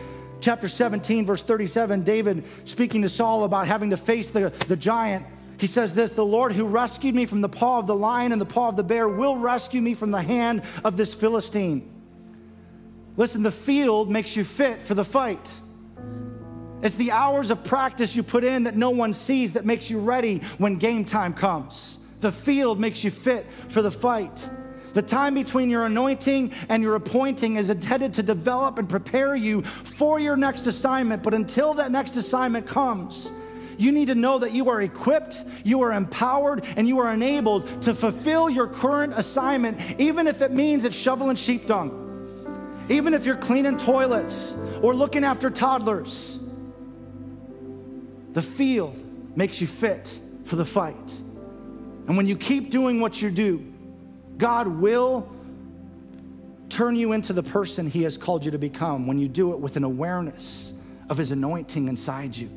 chapter 0.41 0.67
17, 0.67 1.25
verse 1.25 1.43
37, 1.43 2.01
David 2.03 2.43
speaking 2.63 3.03
to 3.03 3.09
Saul 3.09 3.43
about 3.43 3.67
having 3.67 3.91
to 3.91 3.97
face 3.97 4.31
the, 4.31 4.49
the 4.67 4.75
giant, 4.75 5.25
he 5.59 5.67
says 5.67 5.93
this 5.93 6.11
The 6.11 6.25
Lord 6.25 6.53
who 6.53 6.65
rescued 6.65 7.13
me 7.13 7.27
from 7.27 7.41
the 7.41 7.49
paw 7.49 7.77
of 7.77 7.85
the 7.85 7.95
lion 7.95 8.31
and 8.31 8.41
the 8.41 8.45
paw 8.45 8.69
of 8.69 8.75
the 8.75 8.83
bear 8.83 9.07
will 9.07 9.37
rescue 9.37 9.81
me 9.81 9.93
from 9.93 10.09
the 10.09 10.21
hand 10.21 10.63
of 10.83 10.97
this 10.97 11.13
Philistine. 11.13 11.96
Listen, 13.17 13.41
the 13.41 13.51
field 13.51 14.11
makes 14.11 14.35
you 14.35 14.43
fit 14.43 14.81
for 14.81 14.93
the 14.93 15.03
fight. 15.03 15.53
It's 16.83 16.95
the 16.95 17.11
hours 17.11 17.49
of 17.49 17.63
practice 17.63 18.15
you 18.15 18.21
put 18.21 18.43
in 18.43 18.63
that 18.63 18.77
no 18.77 18.91
one 18.91 19.11
sees 19.11 19.53
that 19.53 19.65
makes 19.65 19.89
you 19.89 19.99
ready 19.99 20.37
when 20.59 20.77
game 20.77 21.03
time 21.03 21.33
comes. 21.33 21.97
The 22.21 22.31
field 22.31 22.79
makes 22.79 23.03
you 23.03 23.09
fit 23.09 23.47
for 23.69 23.81
the 23.81 23.91
fight. 23.91 24.47
The 24.93 25.01
time 25.01 25.33
between 25.33 25.69
your 25.69 25.85
anointing 25.85 26.53
and 26.69 26.81
your 26.83 26.95
appointing 26.95 27.55
is 27.55 27.71
intended 27.71 28.13
to 28.15 28.23
develop 28.23 28.77
and 28.77 28.87
prepare 28.87 29.35
you 29.35 29.63
for 29.63 30.19
your 30.19 30.37
next 30.37 30.67
assignment. 30.67 31.23
But 31.23 31.33
until 31.33 31.73
that 31.75 31.91
next 31.91 32.15
assignment 32.15 32.67
comes, 32.67 33.31
you 33.77 33.91
need 33.91 34.07
to 34.07 34.15
know 34.15 34.39
that 34.39 34.53
you 34.53 34.69
are 34.69 34.81
equipped, 34.81 35.43
you 35.63 35.81
are 35.81 35.93
empowered, 35.93 36.65
and 36.77 36.87
you 36.87 36.99
are 36.99 37.13
enabled 37.13 37.81
to 37.83 37.93
fulfill 37.93 38.49
your 38.49 38.67
current 38.67 39.13
assignment, 39.15 39.99
even 39.99 40.27
if 40.27 40.41
it 40.41 40.51
means 40.51 40.83
it's 40.83 40.95
shoveling 40.95 41.35
sheep 41.35 41.67
dung, 41.67 42.06
even 42.89 43.13
if 43.13 43.25
you're 43.25 43.37
cleaning 43.37 43.77
toilets 43.77 44.55
or 44.81 44.93
looking 44.93 45.23
after 45.23 45.49
toddlers. 45.49 46.39
The 48.33 48.41
field 48.41 49.03
makes 49.35 49.59
you 49.59 49.67
fit 49.67 50.19
for 50.45 50.55
the 50.55 50.65
fight. 50.65 51.13
And 52.07 52.15
when 52.15 52.27
you 52.27 52.37
keep 52.37 52.69
doing 52.69 53.01
what 53.01 53.21
you 53.21 53.29
do, 53.29 53.65
God 54.37 54.67
will 54.67 55.29
turn 56.69 56.95
you 56.95 57.13
into 57.13 57.33
the 57.33 57.43
person 57.43 57.87
He 57.87 58.03
has 58.03 58.17
called 58.17 58.45
you 58.45 58.51
to 58.51 58.57
become 58.57 59.07
when 59.07 59.17
you 59.19 59.27
do 59.27 59.53
it 59.53 59.59
with 59.59 59.75
an 59.77 59.83
awareness 59.83 60.73
of 61.09 61.17
His 61.17 61.31
anointing 61.31 61.87
inside 61.87 62.35
you, 62.35 62.49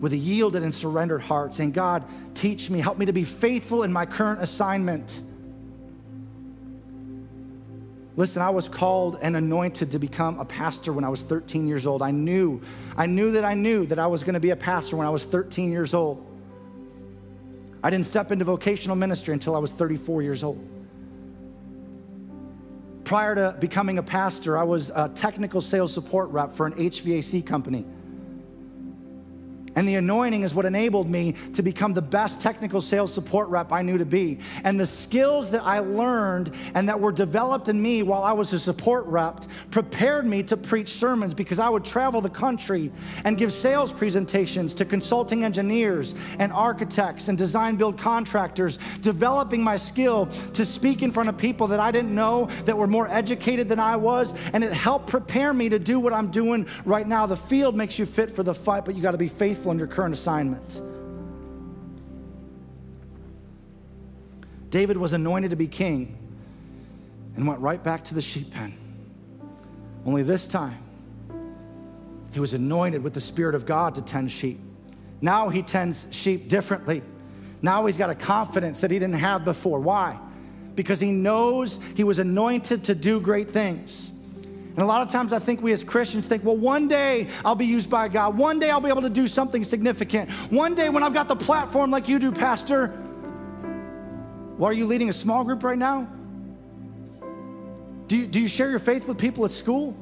with 0.00 0.12
a 0.12 0.16
yielded 0.16 0.62
and 0.62 0.74
surrendered 0.74 1.22
heart, 1.22 1.54
saying, 1.54 1.72
God, 1.72 2.04
teach 2.34 2.70
me, 2.70 2.80
help 2.80 2.98
me 2.98 3.06
to 3.06 3.12
be 3.12 3.24
faithful 3.24 3.82
in 3.82 3.92
my 3.92 4.06
current 4.06 4.42
assignment. 4.42 5.20
Listen, 8.16 8.40
I 8.40 8.48
was 8.48 8.66
called 8.66 9.18
and 9.20 9.36
anointed 9.36 9.90
to 9.90 9.98
become 9.98 10.38
a 10.40 10.44
pastor 10.44 10.92
when 10.92 11.04
I 11.04 11.10
was 11.10 11.20
13 11.20 11.68
years 11.68 11.86
old. 11.86 12.00
I 12.00 12.10
knew, 12.10 12.62
I 12.96 13.04
knew 13.04 13.32
that 13.32 13.44
I 13.44 13.52
knew 13.52 13.84
that 13.86 13.98
I 13.98 14.06
was 14.06 14.24
going 14.24 14.34
to 14.34 14.40
be 14.40 14.50
a 14.50 14.56
pastor 14.56 14.96
when 14.96 15.06
I 15.06 15.10
was 15.10 15.22
13 15.24 15.70
years 15.70 15.92
old. 15.92 16.26
I 17.84 17.90
didn't 17.90 18.06
step 18.06 18.32
into 18.32 18.44
vocational 18.44 18.96
ministry 18.96 19.34
until 19.34 19.54
I 19.54 19.58
was 19.58 19.70
34 19.70 20.22
years 20.22 20.42
old. 20.42 20.66
Prior 23.04 23.34
to 23.34 23.54
becoming 23.60 23.98
a 23.98 24.02
pastor, 24.02 24.56
I 24.56 24.64
was 24.64 24.90
a 24.90 25.10
technical 25.14 25.60
sales 25.60 25.92
support 25.92 26.30
rep 26.30 26.54
for 26.54 26.66
an 26.66 26.72
HVAC 26.72 27.46
company. 27.46 27.84
And 29.76 29.86
the 29.86 29.96
anointing 29.96 30.42
is 30.42 30.54
what 30.54 30.64
enabled 30.64 31.08
me 31.08 31.34
to 31.52 31.62
become 31.62 31.92
the 31.92 32.02
best 32.02 32.40
technical 32.40 32.80
sales 32.80 33.12
support 33.12 33.50
rep 33.50 33.72
I 33.72 33.82
knew 33.82 33.98
to 33.98 34.06
be. 34.06 34.38
And 34.64 34.80
the 34.80 34.86
skills 34.86 35.50
that 35.50 35.62
I 35.64 35.80
learned 35.80 36.52
and 36.74 36.88
that 36.88 36.98
were 36.98 37.12
developed 37.12 37.68
in 37.68 37.80
me 37.80 38.02
while 38.02 38.24
I 38.24 38.32
was 38.32 38.54
a 38.54 38.58
support 38.58 39.04
rep 39.04 39.44
prepared 39.70 40.26
me 40.26 40.42
to 40.44 40.56
preach 40.56 40.94
sermons 40.94 41.34
because 41.34 41.58
I 41.58 41.68
would 41.68 41.84
travel 41.84 42.22
the 42.22 42.30
country 42.30 42.90
and 43.24 43.36
give 43.36 43.52
sales 43.52 43.92
presentations 43.92 44.72
to 44.74 44.86
consulting 44.86 45.44
engineers 45.44 46.14
and 46.38 46.52
architects 46.52 47.28
and 47.28 47.36
design 47.36 47.76
build 47.76 47.98
contractors, 47.98 48.78
developing 49.02 49.62
my 49.62 49.76
skill 49.76 50.26
to 50.54 50.64
speak 50.64 51.02
in 51.02 51.12
front 51.12 51.28
of 51.28 51.36
people 51.36 51.66
that 51.66 51.80
I 51.80 51.90
didn't 51.90 52.14
know 52.14 52.46
that 52.64 52.78
were 52.78 52.86
more 52.86 53.08
educated 53.08 53.68
than 53.68 53.78
I 53.78 53.96
was. 53.96 54.34
And 54.54 54.64
it 54.64 54.72
helped 54.72 55.08
prepare 55.08 55.52
me 55.52 55.68
to 55.68 55.78
do 55.78 56.00
what 56.00 56.14
I'm 56.14 56.30
doing 56.30 56.66
right 56.86 57.06
now. 57.06 57.26
The 57.26 57.36
field 57.36 57.76
makes 57.76 57.98
you 57.98 58.06
fit 58.06 58.30
for 58.30 58.42
the 58.42 58.54
fight, 58.54 58.86
but 58.86 58.94
you 58.94 59.02
got 59.02 59.12
to 59.12 59.18
be 59.18 59.28
faithful 59.28 59.65
faithful 59.66 59.72
in 59.72 59.78
your 59.78 59.88
current 59.88 60.14
assignment. 60.14 60.80
David 64.70 64.96
was 64.96 65.12
anointed 65.12 65.50
to 65.50 65.56
be 65.56 65.66
king 65.66 66.16
and 67.34 67.46
went 67.46 67.60
right 67.60 67.82
back 67.82 68.04
to 68.04 68.14
the 68.14 68.22
sheep 68.22 68.52
pen. 68.52 68.74
Only 70.04 70.22
this 70.22 70.46
time, 70.46 70.78
he 72.32 72.40
was 72.40 72.54
anointed 72.54 73.02
with 73.02 73.14
the 73.14 73.20
Spirit 73.20 73.54
of 73.54 73.66
God 73.66 73.96
to 73.96 74.02
tend 74.02 74.30
sheep. 74.30 74.60
Now 75.20 75.48
he 75.48 75.62
tends 75.62 76.06
sheep 76.10 76.48
differently. 76.48 77.02
Now 77.62 77.86
he's 77.86 77.96
got 77.96 78.10
a 78.10 78.14
confidence 78.14 78.80
that 78.80 78.90
he 78.90 78.98
didn't 78.98 79.14
have 79.14 79.44
before. 79.44 79.80
Why? 79.80 80.18
Because 80.74 81.00
he 81.00 81.10
knows 81.10 81.80
he 81.96 82.04
was 82.04 82.18
anointed 82.18 82.84
to 82.84 82.94
do 82.94 83.20
great 83.20 83.50
things. 83.50 84.12
And 84.76 84.82
a 84.82 84.86
lot 84.86 85.00
of 85.00 85.08
times 85.08 85.32
I 85.32 85.38
think 85.38 85.62
we 85.62 85.72
as 85.72 85.82
Christians 85.82 86.26
think, 86.28 86.44
well, 86.44 86.56
one 86.56 86.86
day 86.86 87.28
I'll 87.46 87.54
be 87.54 87.64
used 87.64 87.88
by 87.88 88.08
God. 88.08 88.36
One 88.36 88.58
day 88.58 88.70
I'll 88.70 88.80
be 88.80 88.90
able 88.90 89.02
to 89.02 89.08
do 89.08 89.26
something 89.26 89.64
significant. 89.64 90.30
One 90.52 90.74
day 90.74 90.90
when 90.90 91.02
I've 91.02 91.14
got 91.14 91.28
the 91.28 91.36
platform 91.36 91.90
like 91.90 92.08
you 92.08 92.18
do, 92.18 92.30
Pastor. 92.30 92.88
Well, 94.58 94.70
are 94.70 94.74
you 94.74 94.84
leading 94.84 95.08
a 95.08 95.14
small 95.14 95.44
group 95.44 95.62
right 95.62 95.78
now? 95.78 96.06
Do 98.06 98.18
you, 98.18 98.26
do 98.26 98.38
you 98.38 98.48
share 98.48 98.68
your 98.68 98.78
faith 98.78 99.08
with 99.08 99.16
people 99.16 99.46
at 99.46 99.50
school? 99.50 99.96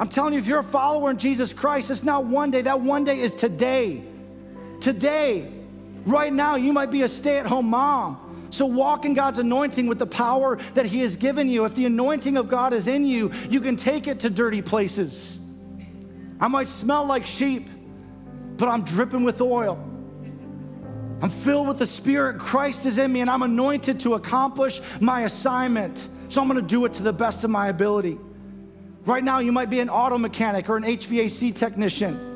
I'm 0.00 0.08
telling 0.08 0.32
you, 0.32 0.40
if 0.40 0.48
you're 0.48 0.58
a 0.58 0.64
follower 0.64 1.10
in 1.10 1.18
Jesus 1.18 1.52
Christ, 1.52 1.90
it's 1.90 2.02
not 2.02 2.24
one 2.24 2.50
day. 2.50 2.62
That 2.62 2.80
one 2.80 3.04
day 3.04 3.20
is 3.20 3.32
today. 3.32 4.02
Today. 4.80 5.48
Right 6.04 6.32
now, 6.32 6.56
you 6.56 6.72
might 6.72 6.90
be 6.90 7.02
a 7.02 7.08
stay 7.08 7.38
at 7.38 7.46
home 7.46 7.66
mom. 7.66 8.18
So 8.52 8.66
walk 8.66 9.06
in 9.06 9.14
God's 9.14 9.38
anointing 9.38 9.86
with 9.86 9.98
the 9.98 10.06
power 10.06 10.56
that 10.74 10.84
He 10.84 11.00
has 11.00 11.16
given 11.16 11.48
you. 11.48 11.64
If 11.64 11.74
the 11.74 11.86
anointing 11.86 12.36
of 12.36 12.50
God 12.50 12.74
is 12.74 12.86
in 12.86 13.06
you, 13.06 13.32
you 13.48 13.62
can 13.62 13.76
take 13.76 14.06
it 14.06 14.20
to 14.20 14.30
dirty 14.30 14.60
places. 14.60 15.40
I 16.38 16.48
might 16.48 16.68
smell 16.68 17.06
like 17.06 17.24
sheep, 17.24 17.66
but 18.58 18.68
I'm 18.68 18.82
dripping 18.82 19.24
with 19.24 19.40
oil. 19.40 19.82
I'm 21.22 21.30
filled 21.30 21.66
with 21.66 21.78
the 21.78 21.86
Spirit. 21.86 22.38
Christ 22.38 22.84
is 22.84 22.98
in 22.98 23.10
me, 23.10 23.22
and 23.22 23.30
I'm 23.30 23.40
anointed 23.40 24.00
to 24.00 24.14
accomplish 24.14 24.82
my 25.00 25.22
assignment. 25.22 26.06
So 26.28 26.42
I'm 26.42 26.46
gonna 26.46 26.60
do 26.60 26.84
it 26.84 26.92
to 26.94 27.02
the 27.02 27.12
best 27.12 27.44
of 27.44 27.50
my 27.50 27.68
ability. 27.68 28.18
Right 29.06 29.24
now, 29.24 29.38
you 29.38 29.50
might 29.50 29.70
be 29.70 29.80
an 29.80 29.88
auto 29.88 30.18
mechanic 30.18 30.68
or 30.68 30.76
an 30.76 30.84
HVAC 30.84 31.54
technician. 31.54 32.31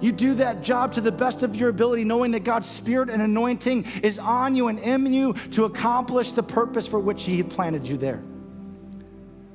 You 0.00 0.12
do 0.12 0.34
that 0.34 0.62
job 0.62 0.92
to 0.94 1.00
the 1.00 1.12
best 1.12 1.42
of 1.42 1.54
your 1.54 1.68
ability, 1.68 2.04
knowing 2.04 2.30
that 2.32 2.44
God's 2.44 2.68
Spirit 2.68 3.10
and 3.10 3.20
anointing 3.20 3.84
is 4.02 4.18
on 4.18 4.56
you 4.56 4.68
and 4.68 4.78
in 4.78 5.12
you 5.12 5.34
to 5.52 5.64
accomplish 5.64 6.32
the 6.32 6.42
purpose 6.42 6.86
for 6.86 6.98
which 6.98 7.24
He 7.24 7.42
planted 7.42 7.86
you 7.86 7.96
there. 7.96 8.22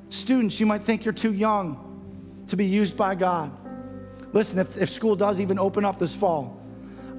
Students, 0.09 0.59
you 0.59 0.65
might 0.65 0.83
think 0.83 1.03
you're 1.03 1.13
too 1.13 1.33
young 1.33 2.43
to 2.47 2.55
be 2.55 2.65
used 2.65 2.95
by 2.95 3.15
God. 3.15 3.51
Listen, 4.33 4.59
if, 4.59 4.77
if 4.77 4.89
school 4.89 5.15
does 5.15 5.41
even 5.41 5.57
open 5.57 5.83
up 5.83 5.97
this 5.97 6.13
fall, 6.13 6.61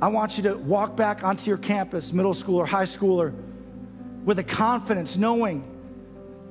I 0.00 0.08
want 0.08 0.36
you 0.36 0.42
to 0.44 0.54
walk 0.56 0.94
back 0.94 1.24
onto 1.24 1.48
your 1.48 1.58
campus, 1.58 2.12
middle 2.12 2.34
school 2.34 2.56
or 2.56 2.66
high 2.66 2.84
schooler, 2.84 3.34
with 4.24 4.38
a 4.38 4.44
confidence, 4.44 5.16
knowing 5.16 5.66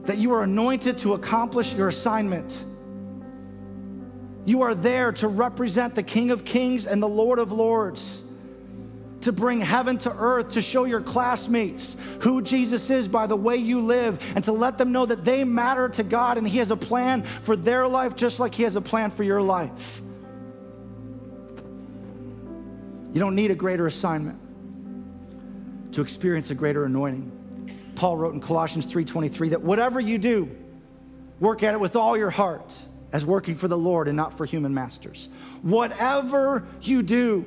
that 0.04 0.18
you 0.18 0.34
are 0.34 0.44
anointed 0.44 0.98
to 1.00 1.14
accomplish 1.14 1.74
your 1.74 1.88
assignment 1.88 2.64
you 4.46 4.62
are 4.62 4.76
there 4.76 5.12
to 5.14 5.28
represent 5.28 5.96
the 5.96 6.04
King 6.04 6.32
of 6.32 6.46
Kings 6.46 6.86
and 6.86 7.02
the 7.02 7.08
Lord 7.08 7.40
of 7.40 7.52
Lords, 7.52 8.24
to 9.22 9.32
bring 9.32 9.60
heaven 9.60 9.98
to 10.00 10.12
earth, 10.12 10.52
to 10.52 10.62
show 10.62 10.84
your 10.84 11.02
classmates 11.02 11.98
who 12.22 12.44
Jesus 12.44 12.92
is 12.92 13.08
by 13.08 13.26
the 13.26 13.36
way 13.36 13.56
you 13.56 13.82
live, 13.82 14.20
and 14.36 14.44
to 14.44 14.52
let 14.52 14.78
them 14.78 14.92
know 14.92 15.06
that 15.06 15.26
they 15.26 15.44
matter 15.44 15.90
to 15.90 16.04
God 16.04 16.38
and 16.38 16.48
He 16.48 16.60
has 16.60 16.70
a 16.70 16.78
plan 16.78 17.24
for 17.24 17.56
their 17.56 17.88
life 17.88 18.16
just 18.16 18.40
like 18.40 18.54
He 18.54 18.64
has 18.64 18.76
a 18.76 18.82
plan 18.82 19.10
for 19.10 19.24
your 19.24 19.42
life. 19.42 20.02
You 23.14 23.20
don't 23.20 23.36
need 23.36 23.50
a 23.50 23.56
greater 23.56 23.88
assignment 23.88 24.38
to 25.94 26.02
experience 26.02 26.52
a 26.52 26.56
greater 26.56 26.86
anointing. 26.86 27.32
Paul 27.96 28.18
wrote 28.18 28.34
in 28.34 28.42
Colossians 28.42 28.86
3:23 28.86 29.50
that 29.50 29.62
whatever 29.64 30.00
you 30.00 30.18
do, 30.18 30.52
work 31.40 31.64
at 31.64 31.74
it 31.74 31.80
with 31.80 31.96
all 31.96 32.16
your 32.16 32.30
heart 32.30 32.76
as 33.16 33.26
working 33.26 33.56
for 33.56 33.70
the 33.70 33.78
Lord 33.78 34.10
and 34.10 34.18
not 34.18 34.38
for 34.38 34.46
human 34.46 34.74
masters. 34.74 35.30
Whatever 35.62 36.68
you 36.82 37.02
do, 37.02 37.46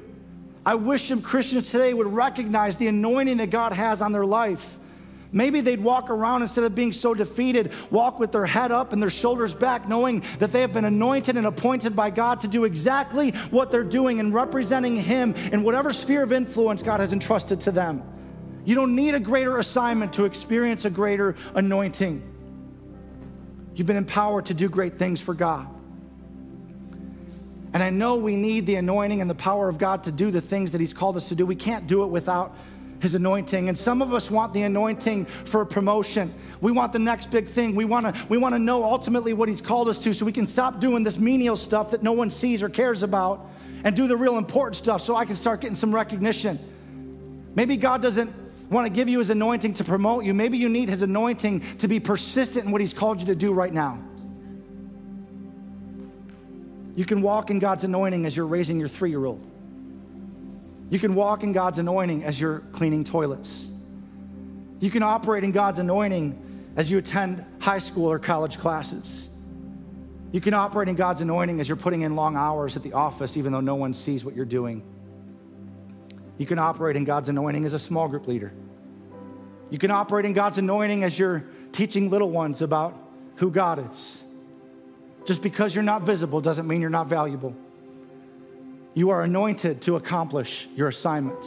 I 0.64 0.76
wish 0.76 1.08
some 1.08 1.20
Christians 1.20 1.70
today 1.70 1.92
would 1.92 2.06
recognize 2.06 2.78
the 2.78 2.88
anointing 2.88 3.36
that 3.36 3.50
God 3.50 3.74
has 3.74 4.00
on 4.00 4.12
their 4.12 4.24
life. 4.24 4.78
Maybe 5.30 5.60
they'd 5.60 5.82
walk 5.82 6.08
around 6.08 6.40
instead 6.40 6.64
of 6.64 6.74
being 6.74 6.90
so 6.90 7.12
defeated, 7.12 7.74
walk 7.90 8.18
with 8.18 8.32
their 8.32 8.46
head 8.46 8.72
up 8.72 8.94
and 8.94 9.02
their 9.02 9.10
shoulders 9.10 9.54
back, 9.54 9.86
knowing 9.86 10.24
that 10.38 10.52
they 10.52 10.62
have 10.62 10.72
been 10.72 10.86
anointed 10.86 11.36
and 11.36 11.46
appointed 11.46 11.94
by 11.94 12.08
God 12.08 12.40
to 12.40 12.48
do 12.48 12.64
exactly 12.64 13.32
what 13.50 13.70
they're 13.70 13.84
doing 13.84 14.20
and 14.20 14.32
representing 14.32 14.96
Him 14.96 15.34
in 15.52 15.62
whatever 15.64 15.92
sphere 15.92 16.22
of 16.22 16.32
influence 16.32 16.82
God 16.82 17.00
has 17.00 17.12
entrusted 17.12 17.60
to 17.60 17.72
them. 17.72 18.02
You 18.64 18.74
don't 18.74 18.96
need 18.96 19.12
a 19.12 19.20
greater 19.20 19.58
assignment 19.58 20.14
to 20.14 20.24
experience 20.24 20.86
a 20.86 20.90
greater 20.90 21.36
anointing. 21.54 22.27
You've 23.78 23.86
been 23.86 23.96
empowered 23.96 24.46
to 24.46 24.54
do 24.54 24.68
great 24.68 24.98
things 24.98 25.20
for 25.20 25.34
God. 25.34 25.68
And 27.72 27.80
I 27.80 27.90
know 27.90 28.16
we 28.16 28.34
need 28.34 28.66
the 28.66 28.74
anointing 28.74 29.20
and 29.20 29.30
the 29.30 29.36
power 29.36 29.68
of 29.68 29.78
God 29.78 30.02
to 30.04 30.10
do 30.10 30.32
the 30.32 30.40
things 30.40 30.72
that 30.72 30.80
He's 30.80 30.92
called 30.92 31.16
us 31.16 31.28
to 31.28 31.36
do. 31.36 31.46
We 31.46 31.54
can't 31.54 31.86
do 31.86 32.02
it 32.02 32.08
without 32.08 32.56
His 33.00 33.14
anointing. 33.14 33.68
And 33.68 33.78
some 33.78 34.02
of 34.02 34.12
us 34.12 34.32
want 34.32 34.52
the 34.52 34.62
anointing 34.62 35.26
for 35.26 35.60
a 35.60 35.66
promotion. 35.66 36.34
We 36.60 36.72
want 36.72 36.92
the 36.92 36.98
next 36.98 37.30
big 37.30 37.46
thing. 37.46 37.76
We 37.76 37.84
want 37.84 38.12
to 38.12 38.26
we 38.28 38.36
want 38.36 38.56
to 38.56 38.58
know 38.58 38.82
ultimately 38.82 39.32
what 39.32 39.48
He's 39.48 39.60
called 39.60 39.88
us 39.88 39.98
to 39.98 40.12
so 40.12 40.26
we 40.26 40.32
can 40.32 40.48
stop 40.48 40.80
doing 40.80 41.04
this 41.04 41.16
menial 41.16 41.54
stuff 41.54 41.92
that 41.92 42.02
no 42.02 42.10
one 42.10 42.32
sees 42.32 42.64
or 42.64 42.68
cares 42.68 43.04
about 43.04 43.46
and 43.84 43.94
do 43.94 44.08
the 44.08 44.16
real 44.16 44.38
important 44.38 44.74
stuff 44.74 45.02
so 45.02 45.14
I 45.14 45.24
can 45.24 45.36
start 45.36 45.60
getting 45.60 45.76
some 45.76 45.94
recognition. 45.94 46.58
Maybe 47.54 47.76
God 47.76 48.02
doesn't 48.02 48.32
want 48.70 48.86
to 48.86 48.92
give 48.92 49.08
you 49.08 49.18
His 49.18 49.30
anointing 49.30 49.74
to 49.74 49.84
promote 49.84 50.24
you. 50.24 50.34
Maybe 50.34 50.58
you 50.58 50.68
need 50.68 50.88
His 50.88 51.02
anointing 51.02 51.78
to 51.78 51.88
be 51.88 52.00
persistent 52.00 52.66
in 52.66 52.72
what 52.72 52.80
He's 52.80 52.92
called 52.92 53.20
you 53.20 53.26
to 53.26 53.34
do 53.34 53.52
right 53.52 53.72
now. 53.72 54.02
You 56.94 57.04
can 57.04 57.22
walk 57.22 57.50
in 57.50 57.60
God's 57.60 57.84
anointing 57.84 58.26
as 58.26 58.36
you're 58.36 58.46
raising 58.46 58.80
your 58.80 58.88
three 58.88 59.10
year 59.10 59.24
old. 59.24 59.46
You 60.90 60.98
can 60.98 61.14
walk 61.14 61.42
in 61.42 61.52
God's 61.52 61.78
anointing 61.78 62.24
as 62.24 62.40
you're 62.40 62.60
cleaning 62.72 63.04
toilets. 63.04 63.70
You 64.80 64.90
can 64.90 65.02
operate 65.02 65.44
in 65.44 65.52
God's 65.52 65.78
anointing 65.78 66.72
as 66.76 66.90
you 66.90 66.98
attend 66.98 67.44
high 67.60 67.78
school 67.78 68.10
or 68.10 68.18
college 68.18 68.58
classes. 68.58 69.28
You 70.32 70.40
can 70.40 70.54
operate 70.54 70.88
in 70.88 70.94
God's 70.94 71.20
anointing 71.20 71.60
as 71.60 71.68
you're 71.68 71.76
putting 71.76 72.02
in 72.02 72.16
long 72.16 72.36
hours 72.36 72.76
at 72.76 72.82
the 72.82 72.92
office, 72.92 73.36
even 73.36 73.52
though 73.52 73.60
no 73.60 73.74
one 73.74 73.94
sees 73.94 74.24
what 74.24 74.36
you're 74.36 74.44
doing. 74.44 74.82
You 76.38 76.46
can 76.46 76.58
operate 76.58 76.96
in 76.96 77.04
God's 77.04 77.28
anointing 77.28 77.64
as 77.64 77.72
a 77.72 77.78
small 77.78 78.08
group 78.08 78.26
leader. 78.26 78.52
You 79.70 79.78
can 79.78 79.90
operate 79.90 80.24
in 80.24 80.32
God's 80.32 80.56
anointing 80.58 81.04
as 81.04 81.18
you're 81.18 81.44
teaching 81.72 82.08
little 82.08 82.30
ones 82.30 82.62
about 82.62 82.96
who 83.36 83.50
God 83.50 83.90
is. 83.92 84.24
Just 85.26 85.42
because 85.42 85.74
you're 85.74 85.84
not 85.84 86.02
visible 86.02 86.40
doesn't 86.40 86.66
mean 86.66 86.80
you're 86.80 86.90
not 86.90 87.08
valuable. 87.08 87.54
You 88.94 89.10
are 89.10 89.22
anointed 89.22 89.82
to 89.82 89.96
accomplish 89.96 90.66
your 90.74 90.88
assignment, 90.88 91.44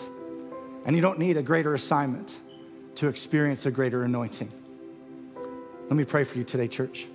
and 0.86 0.96
you 0.96 1.02
don't 1.02 1.18
need 1.18 1.38
a 1.38 1.42
greater 1.42 1.74
assignment 1.74 2.38
to 2.96 3.08
experience 3.08 3.66
a 3.66 3.72
greater 3.72 4.04
anointing. 4.04 4.52
Let 5.84 5.96
me 5.96 6.06
pray 6.06 6.24
for 6.24 6.38
you 6.38 6.44
today, 6.44 6.68
church. 6.68 7.08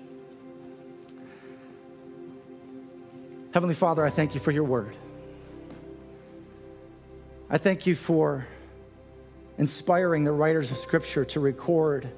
Heavenly 3.52 3.74
Father, 3.74 4.04
I 4.04 4.10
thank 4.10 4.34
you 4.34 4.40
for 4.40 4.50
your 4.50 4.64
word. 4.64 4.96
I 7.48 7.58
thank 7.58 7.86
you 7.86 7.94
for 7.94 8.44
inspiring 9.56 10.24
the 10.24 10.32
writers 10.32 10.72
of 10.72 10.78
Scripture 10.78 11.24
to 11.26 11.38
record 11.38 12.08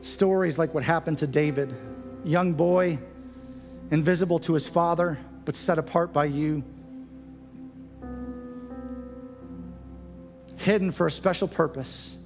stories 0.00 0.58
like 0.58 0.72
what 0.72 0.84
happened 0.84 1.18
to 1.18 1.26
David 1.26 1.74
young 2.24 2.52
boy, 2.52 2.98
invisible 3.90 4.38
to 4.40 4.54
his 4.54 4.66
father, 4.66 5.18
but 5.44 5.56
set 5.56 5.78
apart 5.78 6.12
by 6.12 6.26
you. 6.26 6.62
Hidden 10.58 10.92
for 10.92 11.06
a 11.06 11.10
special 11.10 11.48
purpose. 11.48 12.16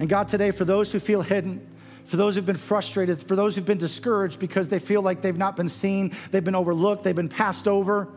And 0.00 0.08
God, 0.08 0.26
today, 0.26 0.50
for 0.50 0.64
those 0.64 0.90
who 0.90 0.98
feel 0.98 1.22
hidden, 1.22 1.64
for 2.06 2.16
those 2.16 2.34
who've 2.34 2.46
been 2.46 2.56
frustrated, 2.56 3.20
for 3.28 3.36
those 3.36 3.54
who've 3.54 3.66
been 3.66 3.78
discouraged 3.78 4.40
because 4.40 4.66
they 4.66 4.80
feel 4.80 5.02
like 5.02 5.20
they've 5.20 5.36
not 5.36 5.54
been 5.54 5.68
seen, 5.68 6.12
they've 6.32 6.42
been 6.42 6.56
overlooked, 6.56 7.04
they've 7.04 7.14
been 7.14 7.28
passed 7.28 7.68
over, 7.68 8.08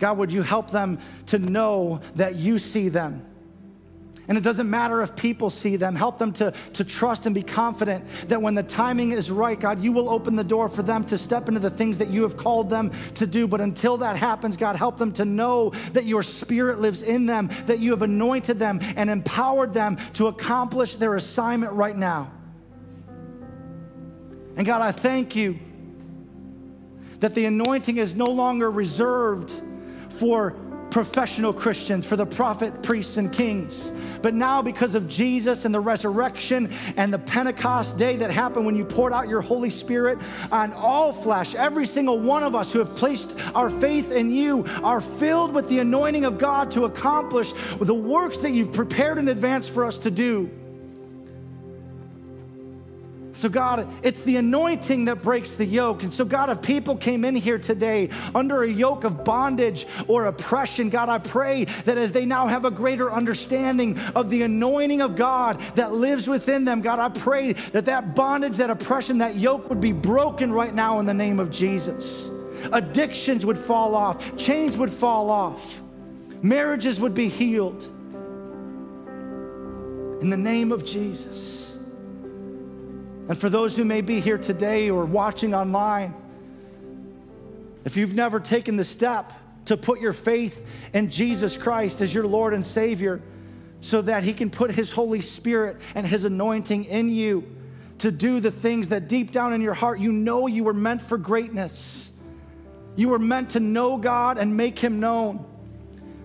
God, 0.00 0.18
would 0.18 0.32
you 0.32 0.42
help 0.42 0.70
them 0.70 0.98
to 1.26 1.38
know 1.38 2.00
that 2.16 2.34
you 2.34 2.58
see 2.58 2.88
them? 2.88 3.26
And 4.30 4.38
it 4.38 4.42
doesn't 4.42 4.70
matter 4.70 5.02
if 5.02 5.16
people 5.16 5.50
see 5.50 5.74
them. 5.74 5.96
Help 5.96 6.18
them 6.18 6.32
to, 6.34 6.52
to 6.74 6.84
trust 6.84 7.26
and 7.26 7.34
be 7.34 7.42
confident 7.42 8.04
that 8.28 8.40
when 8.40 8.54
the 8.54 8.62
timing 8.62 9.10
is 9.10 9.28
right, 9.28 9.58
God, 9.58 9.82
you 9.82 9.90
will 9.90 10.08
open 10.08 10.36
the 10.36 10.44
door 10.44 10.68
for 10.68 10.82
them 10.82 11.04
to 11.06 11.18
step 11.18 11.48
into 11.48 11.58
the 11.58 11.68
things 11.68 11.98
that 11.98 12.10
you 12.10 12.22
have 12.22 12.36
called 12.36 12.70
them 12.70 12.92
to 13.14 13.26
do. 13.26 13.48
But 13.48 13.60
until 13.60 13.96
that 13.96 14.16
happens, 14.16 14.56
God, 14.56 14.76
help 14.76 14.98
them 14.98 15.12
to 15.14 15.24
know 15.24 15.70
that 15.94 16.04
your 16.04 16.22
spirit 16.22 16.78
lives 16.78 17.02
in 17.02 17.26
them, 17.26 17.50
that 17.66 17.80
you 17.80 17.90
have 17.90 18.02
anointed 18.02 18.60
them 18.60 18.78
and 18.94 19.10
empowered 19.10 19.74
them 19.74 19.96
to 20.12 20.28
accomplish 20.28 20.94
their 20.94 21.16
assignment 21.16 21.72
right 21.72 21.96
now. 21.96 22.30
And 24.56 24.64
God, 24.64 24.80
I 24.80 24.92
thank 24.92 25.34
you 25.34 25.58
that 27.18 27.34
the 27.34 27.46
anointing 27.46 27.96
is 27.96 28.14
no 28.14 28.26
longer 28.26 28.70
reserved 28.70 29.60
for 30.12 30.54
professional 30.90 31.52
Christians, 31.52 32.04
for 32.04 32.16
the 32.16 32.26
prophet, 32.26 32.82
priests, 32.82 33.16
and 33.16 33.32
kings. 33.32 33.92
But 34.22 34.34
now, 34.34 34.60
because 34.60 34.94
of 34.94 35.08
Jesus 35.08 35.64
and 35.64 35.74
the 35.74 35.80
resurrection 35.80 36.70
and 36.96 37.12
the 37.12 37.18
Pentecost 37.18 37.96
day 37.96 38.16
that 38.16 38.30
happened 38.30 38.66
when 38.66 38.76
you 38.76 38.84
poured 38.84 39.12
out 39.12 39.28
your 39.28 39.40
Holy 39.40 39.70
Spirit 39.70 40.18
on 40.52 40.72
all 40.74 41.12
flesh, 41.12 41.54
every 41.54 41.86
single 41.86 42.18
one 42.18 42.42
of 42.42 42.54
us 42.54 42.72
who 42.72 42.80
have 42.80 42.94
placed 42.94 43.34
our 43.54 43.70
faith 43.70 44.12
in 44.12 44.30
you 44.30 44.64
are 44.82 45.00
filled 45.00 45.54
with 45.54 45.68
the 45.68 45.78
anointing 45.78 46.24
of 46.24 46.38
God 46.38 46.70
to 46.72 46.84
accomplish 46.84 47.52
the 47.80 47.94
works 47.94 48.38
that 48.38 48.50
you've 48.50 48.72
prepared 48.72 49.18
in 49.18 49.28
advance 49.28 49.66
for 49.66 49.86
us 49.86 49.96
to 49.98 50.10
do. 50.10 50.50
So, 53.40 53.48
God, 53.48 53.88
it's 54.02 54.20
the 54.20 54.36
anointing 54.36 55.06
that 55.06 55.22
breaks 55.22 55.52
the 55.52 55.64
yoke. 55.64 56.02
And 56.02 56.12
so, 56.12 56.26
God, 56.26 56.50
if 56.50 56.60
people 56.60 56.94
came 56.94 57.24
in 57.24 57.34
here 57.34 57.58
today 57.58 58.10
under 58.34 58.64
a 58.64 58.68
yoke 58.68 59.04
of 59.04 59.24
bondage 59.24 59.86
or 60.08 60.26
oppression, 60.26 60.90
God, 60.90 61.08
I 61.08 61.16
pray 61.16 61.64
that 61.64 61.96
as 61.96 62.12
they 62.12 62.26
now 62.26 62.48
have 62.48 62.66
a 62.66 62.70
greater 62.70 63.10
understanding 63.10 63.98
of 64.14 64.28
the 64.28 64.42
anointing 64.42 65.00
of 65.00 65.16
God 65.16 65.58
that 65.74 65.94
lives 65.94 66.28
within 66.28 66.66
them, 66.66 66.82
God, 66.82 66.98
I 66.98 67.08
pray 67.08 67.54
that 67.54 67.86
that 67.86 68.14
bondage, 68.14 68.58
that 68.58 68.68
oppression, 68.68 69.16
that 69.18 69.36
yoke 69.36 69.70
would 69.70 69.80
be 69.80 69.92
broken 69.92 70.52
right 70.52 70.74
now 70.74 71.00
in 71.00 71.06
the 71.06 71.14
name 71.14 71.40
of 71.40 71.50
Jesus. 71.50 72.28
Addictions 72.72 73.46
would 73.46 73.56
fall 73.56 73.94
off, 73.94 74.36
chains 74.36 74.76
would 74.76 74.92
fall 74.92 75.30
off, 75.30 75.80
marriages 76.42 77.00
would 77.00 77.14
be 77.14 77.28
healed. 77.28 77.84
In 80.20 80.28
the 80.28 80.36
name 80.36 80.72
of 80.72 80.84
Jesus. 80.84 81.69
And 83.30 83.38
for 83.38 83.48
those 83.48 83.76
who 83.76 83.84
may 83.84 84.00
be 84.00 84.18
here 84.18 84.38
today 84.38 84.90
or 84.90 85.04
watching 85.04 85.54
online, 85.54 86.12
if 87.84 87.96
you've 87.96 88.16
never 88.16 88.40
taken 88.40 88.74
the 88.74 88.84
step 88.84 89.32
to 89.66 89.76
put 89.76 90.00
your 90.00 90.12
faith 90.12 90.68
in 90.92 91.12
Jesus 91.12 91.56
Christ 91.56 92.00
as 92.00 92.12
your 92.12 92.26
Lord 92.26 92.54
and 92.54 92.66
Savior, 92.66 93.22
so 93.80 94.02
that 94.02 94.24
He 94.24 94.32
can 94.32 94.50
put 94.50 94.72
His 94.72 94.90
Holy 94.90 95.22
Spirit 95.22 95.76
and 95.94 96.04
His 96.04 96.24
anointing 96.24 96.86
in 96.86 97.08
you 97.08 97.46
to 97.98 98.10
do 98.10 98.40
the 98.40 98.50
things 98.50 98.88
that 98.88 99.06
deep 99.06 99.30
down 99.30 99.52
in 99.52 99.60
your 99.60 99.74
heart 99.74 100.00
you 100.00 100.10
know 100.10 100.48
you 100.48 100.64
were 100.64 100.74
meant 100.74 101.00
for 101.00 101.16
greatness. 101.16 102.20
You 102.96 103.10
were 103.10 103.20
meant 103.20 103.50
to 103.50 103.60
know 103.60 103.96
God 103.96 104.38
and 104.38 104.56
make 104.56 104.76
Him 104.76 104.98
known. 104.98 105.46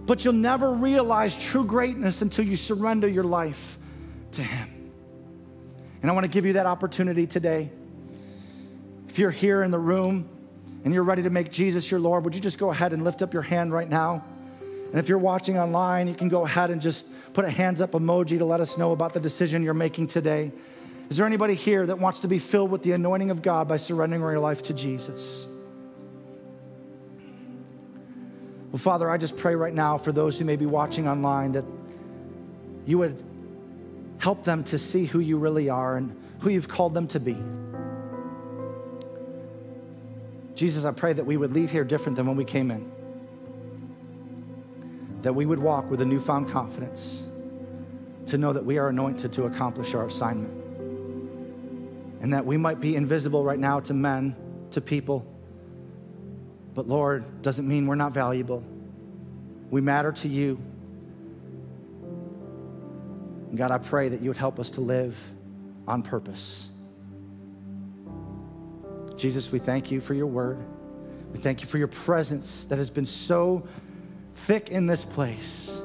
But 0.07 0.25
you'll 0.25 0.33
never 0.33 0.71
realize 0.71 1.37
true 1.37 1.65
greatness 1.65 2.23
until 2.23 2.45
you 2.45 2.55
surrender 2.55 3.07
your 3.07 3.25
life 3.25 3.77
to 4.31 4.41
Him. 4.41 4.74
And 6.05 6.11
I 6.11 6.13
want 6.13 6.25
to 6.25 6.29
give 6.29 6.45
you 6.45 6.53
that 6.53 6.67
opportunity 6.67 7.25
today. 7.25 7.71
If 9.09 9.17
you're 9.17 9.31
here 9.31 9.63
in 9.63 9.71
the 9.71 9.79
room 9.79 10.29
and 10.83 10.93
you're 10.93 11.01
ready 11.01 11.23
to 11.23 11.31
make 11.31 11.51
Jesus 11.51 11.89
your 11.89 11.99
Lord, 11.99 12.25
would 12.25 12.35
you 12.35 12.41
just 12.41 12.59
go 12.59 12.69
ahead 12.69 12.93
and 12.93 13.03
lift 13.03 13.23
up 13.23 13.33
your 13.33 13.41
hand 13.41 13.73
right 13.73 13.89
now? 13.89 14.23
And 14.59 14.99
if 14.99 15.09
you're 15.09 15.17
watching 15.17 15.57
online, 15.57 16.07
you 16.07 16.13
can 16.13 16.29
go 16.29 16.45
ahead 16.45 16.69
and 16.69 16.79
just 16.79 17.07
put 17.33 17.43
a 17.43 17.49
hands 17.49 17.81
up 17.81 17.93
emoji 17.93 18.37
to 18.37 18.45
let 18.45 18.59
us 18.59 18.77
know 18.77 18.91
about 18.91 19.15
the 19.15 19.19
decision 19.19 19.63
you're 19.63 19.73
making 19.73 20.05
today. 20.05 20.51
Is 21.09 21.17
there 21.17 21.25
anybody 21.25 21.55
here 21.55 21.87
that 21.87 21.97
wants 21.97 22.19
to 22.19 22.27
be 22.27 22.37
filled 22.37 22.69
with 22.69 22.83
the 22.83 22.91
anointing 22.91 23.31
of 23.31 23.41
God 23.41 23.67
by 23.67 23.77
surrendering 23.77 24.21
your 24.21 24.37
life 24.37 24.61
to 24.61 24.75
Jesus? 24.75 25.47
Well, 28.71 28.77
Father, 28.77 29.09
I 29.09 29.17
just 29.17 29.37
pray 29.37 29.55
right 29.55 29.73
now 29.73 29.97
for 29.97 30.11
those 30.11 30.37
who 30.37 30.45
may 30.45 30.55
be 30.55 30.67
watching 30.67 31.07
online 31.07 31.53
that 31.53 31.65
you 32.85 32.99
would 32.99 33.23
Help 34.20 34.43
them 34.43 34.63
to 34.66 34.78
see 34.78 35.05
who 35.05 35.20
you 35.20 35.38
really 35.38 35.70
are 35.70 35.97
and 35.97 36.16
who 36.39 36.49
you've 36.49 36.68
called 36.68 36.93
them 36.93 37.07
to 37.07 37.20
be. 37.20 37.38
Jesus, 40.55 40.86
I 40.86 40.91
pray 40.91 41.13
that 41.13 41.26
we 41.26 41.38
would 41.38 41.53
leave 41.53 41.70
here 41.70 41.84
different 41.84 42.16
than 42.16 42.28
when 42.28 42.38
we 42.38 42.45
came 42.45 42.72
in. 42.72 42.91
That 45.22 45.34
we 45.34 45.45
would 45.45 45.59
walk 45.59 45.89
with 45.89 46.01
a 46.01 46.05
newfound 46.05 46.49
confidence 46.49 47.24
to 48.28 48.38
know 48.38 48.53
that 48.53 48.66
we 48.66 48.78
are 48.78 48.89
anointed 48.89 49.34
to 49.34 49.43
accomplish 49.43 49.93
our 49.93 50.05
assignment. 50.05 50.53
And 52.22 52.34
that 52.34 52.45
we 52.45 52.57
might 52.57 52.80
be 52.80 52.95
invisible 52.95 53.43
right 53.43 53.59
now 53.59 53.82
to 53.82 53.93
men, 53.93 54.36
to 54.72 54.82
people. 54.82 55.26
But 56.74 56.88
Lord, 56.88 57.41
doesn't 57.41 57.68
mean 57.68 57.86
we're 57.86 57.95
not 57.95 58.13
valuable. 58.13 58.63
We 59.70 59.82
matter 59.82 60.11
to 60.11 60.28
you. 60.28 60.59
And 63.55 63.57
God, 63.57 63.71
I 63.71 63.77
pray 63.77 64.09
that 64.09 64.19
you 64.21 64.29
would 64.29 64.35
help 64.35 64.59
us 64.59 64.71
to 64.71 64.81
live 64.81 65.17
on 65.87 66.03
purpose. 66.03 66.69
Jesus, 69.15 69.49
we 69.49 69.59
thank 69.59 69.91
you 69.91 70.01
for 70.01 70.13
your 70.13 70.27
word. 70.27 70.59
We 71.31 71.39
thank 71.39 71.61
you 71.61 71.67
for 71.67 71.77
your 71.77 71.87
presence 71.87 72.65
that 72.65 72.77
has 72.77 72.89
been 72.89 73.05
so 73.05 73.65
thick 74.35 74.71
in 74.71 74.87
this 74.87 75.05
place. 75.05 75.81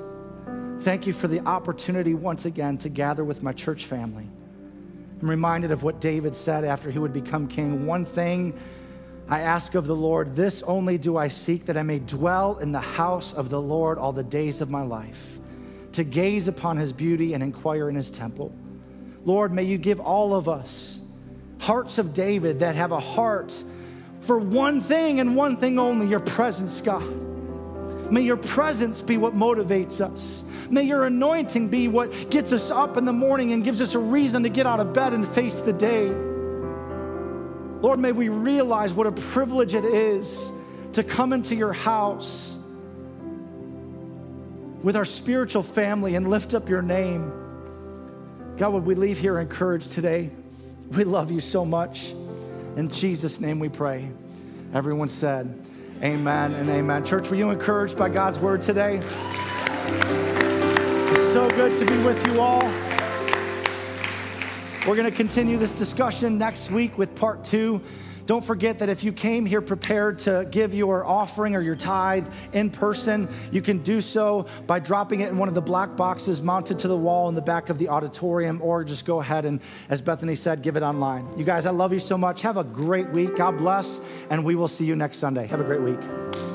Thank 0.80 1.06
you 1.06 1.12
for 1.12 1.28
the 1.28 1.38
opportunity 1.46 2.12
once 2.12 2.44
again 2.44 2.76
to 2.78 2.88
gather 2.88 3.22
with 3.22 3.44
my 3.44 3.52
church 3.52 3.86
family. 3.86 4.28
I'm 5.22 5.30
reminded 5.30 5.70
of 5.70 5.84
what 5.84 6.00
David 6.00 6.34
said 6.34 6.64
after 6.64 6.90
he 6.90 6.98
would 6.98 7.12
become 7.12 7.46
king. 7.46 7.86
One 7.86 8.04
thing 8.04 8.58
I 9.28 9.42
ask 9.42 9.76
of 9.76 9.86
the 9.86 9.94
Lord, 9.94 10.34
this 10.34 10.64
only 10.64 10.98
do 10.98 11.16
I 11.16 11.28
seek, 11.28 11.66
that 11.66 11.76
I 11.76 11.84
may 11.84 12.00
dwell 12.00 12.58
in 12.58 12.72
the 12.72 12.80
house 12.80 13.32
of 13.32 13.48
the 13.48 13.62
Lord 13.62 13.96
all 13.96 14.12
the 14.12 14.24
days 14.24 14.60
of 14.60 14.72
my 14.72 14.82
life, 14.82 15.38
to 15.92 16.04
gaze 16.04 16.48
upon 16.48 16.76
his 16.76 16.92
beauty 16.92 17.34
and 17.34 17.42
inquire 17.42 17.88
in 17.88 17.94
his 17.94 18.10
temple. 18.10 18.52
Lord, 19.24 19.52
may 19.52 19.64
you 19.64 19.78
give 19.78 20.00
all 20.00 20.34
of 20.34 20.48
us 20.48 21.00
hearts 21.60 21.98
of 21.98 22.14
David 22.14 22.60
that 22.60 22.74
have 22.76 22.90
a 22.90 23.00
heart 23.00 23.54
for 24.20 24.38
one 24.38 24.80
thing 24.80 25.20
and 25.20 25.36
one 25.36 25.56
thing 25.56 25.78
only 25.78 26.06
your 26.06 26.20
presence, 26.20 26.80
God. 26.80 27.02
May 28.10 28.22
your 28.22 28.36
presence 28.36 29.02
be 29.02 29.16
what 29.16 29.34
motivates 29.34 30.00
us. 30.00 30.42
May 30.70 30.82
your 30.82 31.04
anointing 31.04 31.68
be 31.68 31.88
what 31.88 32.30
gets 32.30 32.52
us 32.52 32.70
up 32.70 32.96
in 32.96 33.04
the 33.04 33.12
morning 33.12 33.52
and 33.52 33.64
gives 33.64 33.80
us 33.80 33.94
a 33.94 33.98
reason 33.98 34.42
to 34.44 34.48
get 34.48 34.66
out 34.66 34.80
of 34.80 34.92
bed 34.92 35.12
and 35.12 35.26
face 35.26 35.60
the 35.60 35.72
day. 35.72 36.08
Lord, 37.80 37.98
may 37.98 38.12
we 38.12 38.28
realize 38.28 38.92
what 38.92 39.06
a 39.06 39.12
privilege 39.12 39.74
it 39.74 39.84
is 39.84 40.52
to 40.92 41.02
come 41.02 41.32
into 41.32 41.54
your 41.54 41.72
house 41.72 42.58
with 44.82 44.96
our 44.96 45.04
spiritual 45.04 45.62
family 45.62 46.14
and 46.14 46.28
lift 46.28 46.54
up 46.54 46.68
your 46.68 46.82
name. 46.82 47.32
God, 48.56 48.72
would 48.72 48.84
we 48.84 48.94
leave 48.94 49.18
here 49.18 49.38
encouraged 49.38 49.92
today? 49.92 50.30
We 50.90 51.04
love 51.04 51.30
you 51.30 51.40
so 51.40 51.64
much. 51.64 52.10
In 52.76 52.88
Jesus' 52.90 53.40
name 53.40 53.58
we 53.58 53.68
pray. 53.68 54.10
Everyone 54.72 55.08
said, 55.08 55.66
Amen 56.02 56.54
and 56.54 56.70
amen. 56.70 57.04
Church, 57.04 57.28
were 57.28 57.36
you 57.36 57.50
encouraged 57.50 57.98
by 57.98 58.08
God's 58.08 58.38
word 58.38 58.62
today? 58.62 59.00
It's 61.12 61.32
so 61.32 61.48
good 61.50 61.78
to 61.78 61.84
be 61.84 62.02
with 62.02 62.26
you 62.26 62.40
all. 62.40 62.62
We're 64.86 64.96
going 64.96 65.10
to 65.10 65.16
continue 65.16 65.58
this 65.58 65.72
discussion 65.72 66.38
next 66.38 66.70
week 66.70 66.96
with 66.96 67.14
part 67.14 67.44
two. 67.44 67.82
Don't 68.30 68.44
forget 68.44 68.78
that 68.78 68.88
if 68.88 69.02
you 69.02 69.12
came 69.12 69.44
here 69.44 69.60
prepared 69.60 70.20
to 70.20 70.46
give 70.52 70.72
your 70.72 71.04
offering 71.04 71.56
or 71.56 71.60
your 71.60 71.74
tithe 71.74 72.28
in 72.52 72.70
person, 72.70 73.28
you 73.50 73.60
can 73.60 73.78
do 73.78 74.00
so 74.00 74.46
by 74.68 74.78
dropping 74.78 75.18
it 75.18 75.30
in 75.30 75.36
one 75.36 75.48
of 75.48 75.54
the 75.56 75.60
black 75.60 75.96
boxes 75.96 76.40
mounted 76.40 76.78
to 76.78 76.86
the 76.86 76.96
wall 76.96 77.28
in 77.28 77.34
the 77.34 77.42
back 77.42 77.70
of 77.70 77.78
the 77.78 77.88
auditorium, 77.88 78.62
or 78.62 78.84
just 78.84 79.04
go 79.04 79.20
ahead 79.20 79.44
and, 79.46 79.60
as 79.88 80.00
Bethany 80.00 80.36
said, 80.36 80.62
give 80.62 80.76
it 80.76 80.84
online. 80.84 81.28
You 81.36 81.42
guys, 81.42 81.66
I 81.66 81.70
love 81.70 81.92
you 81.92 81.98
so 81.98 82.16
much. 82.16 82.42
Have 82.42 82.56
a 82.56 82.62
great 82.62 83.08
week. 83.08 83.34
God 83.34 83.58
bless, 83.58 84.00
and 84.30 84.44
we 84.44 84.54
will 84.54 84.68
see 84.68 84.84
you 84.84 84.94
next 84.94 85.16
Sunday. 85.16 85.48
Have 85.48 85.60
a 85.60 85.64
great 85.64 85.82
week. 85.82 86.49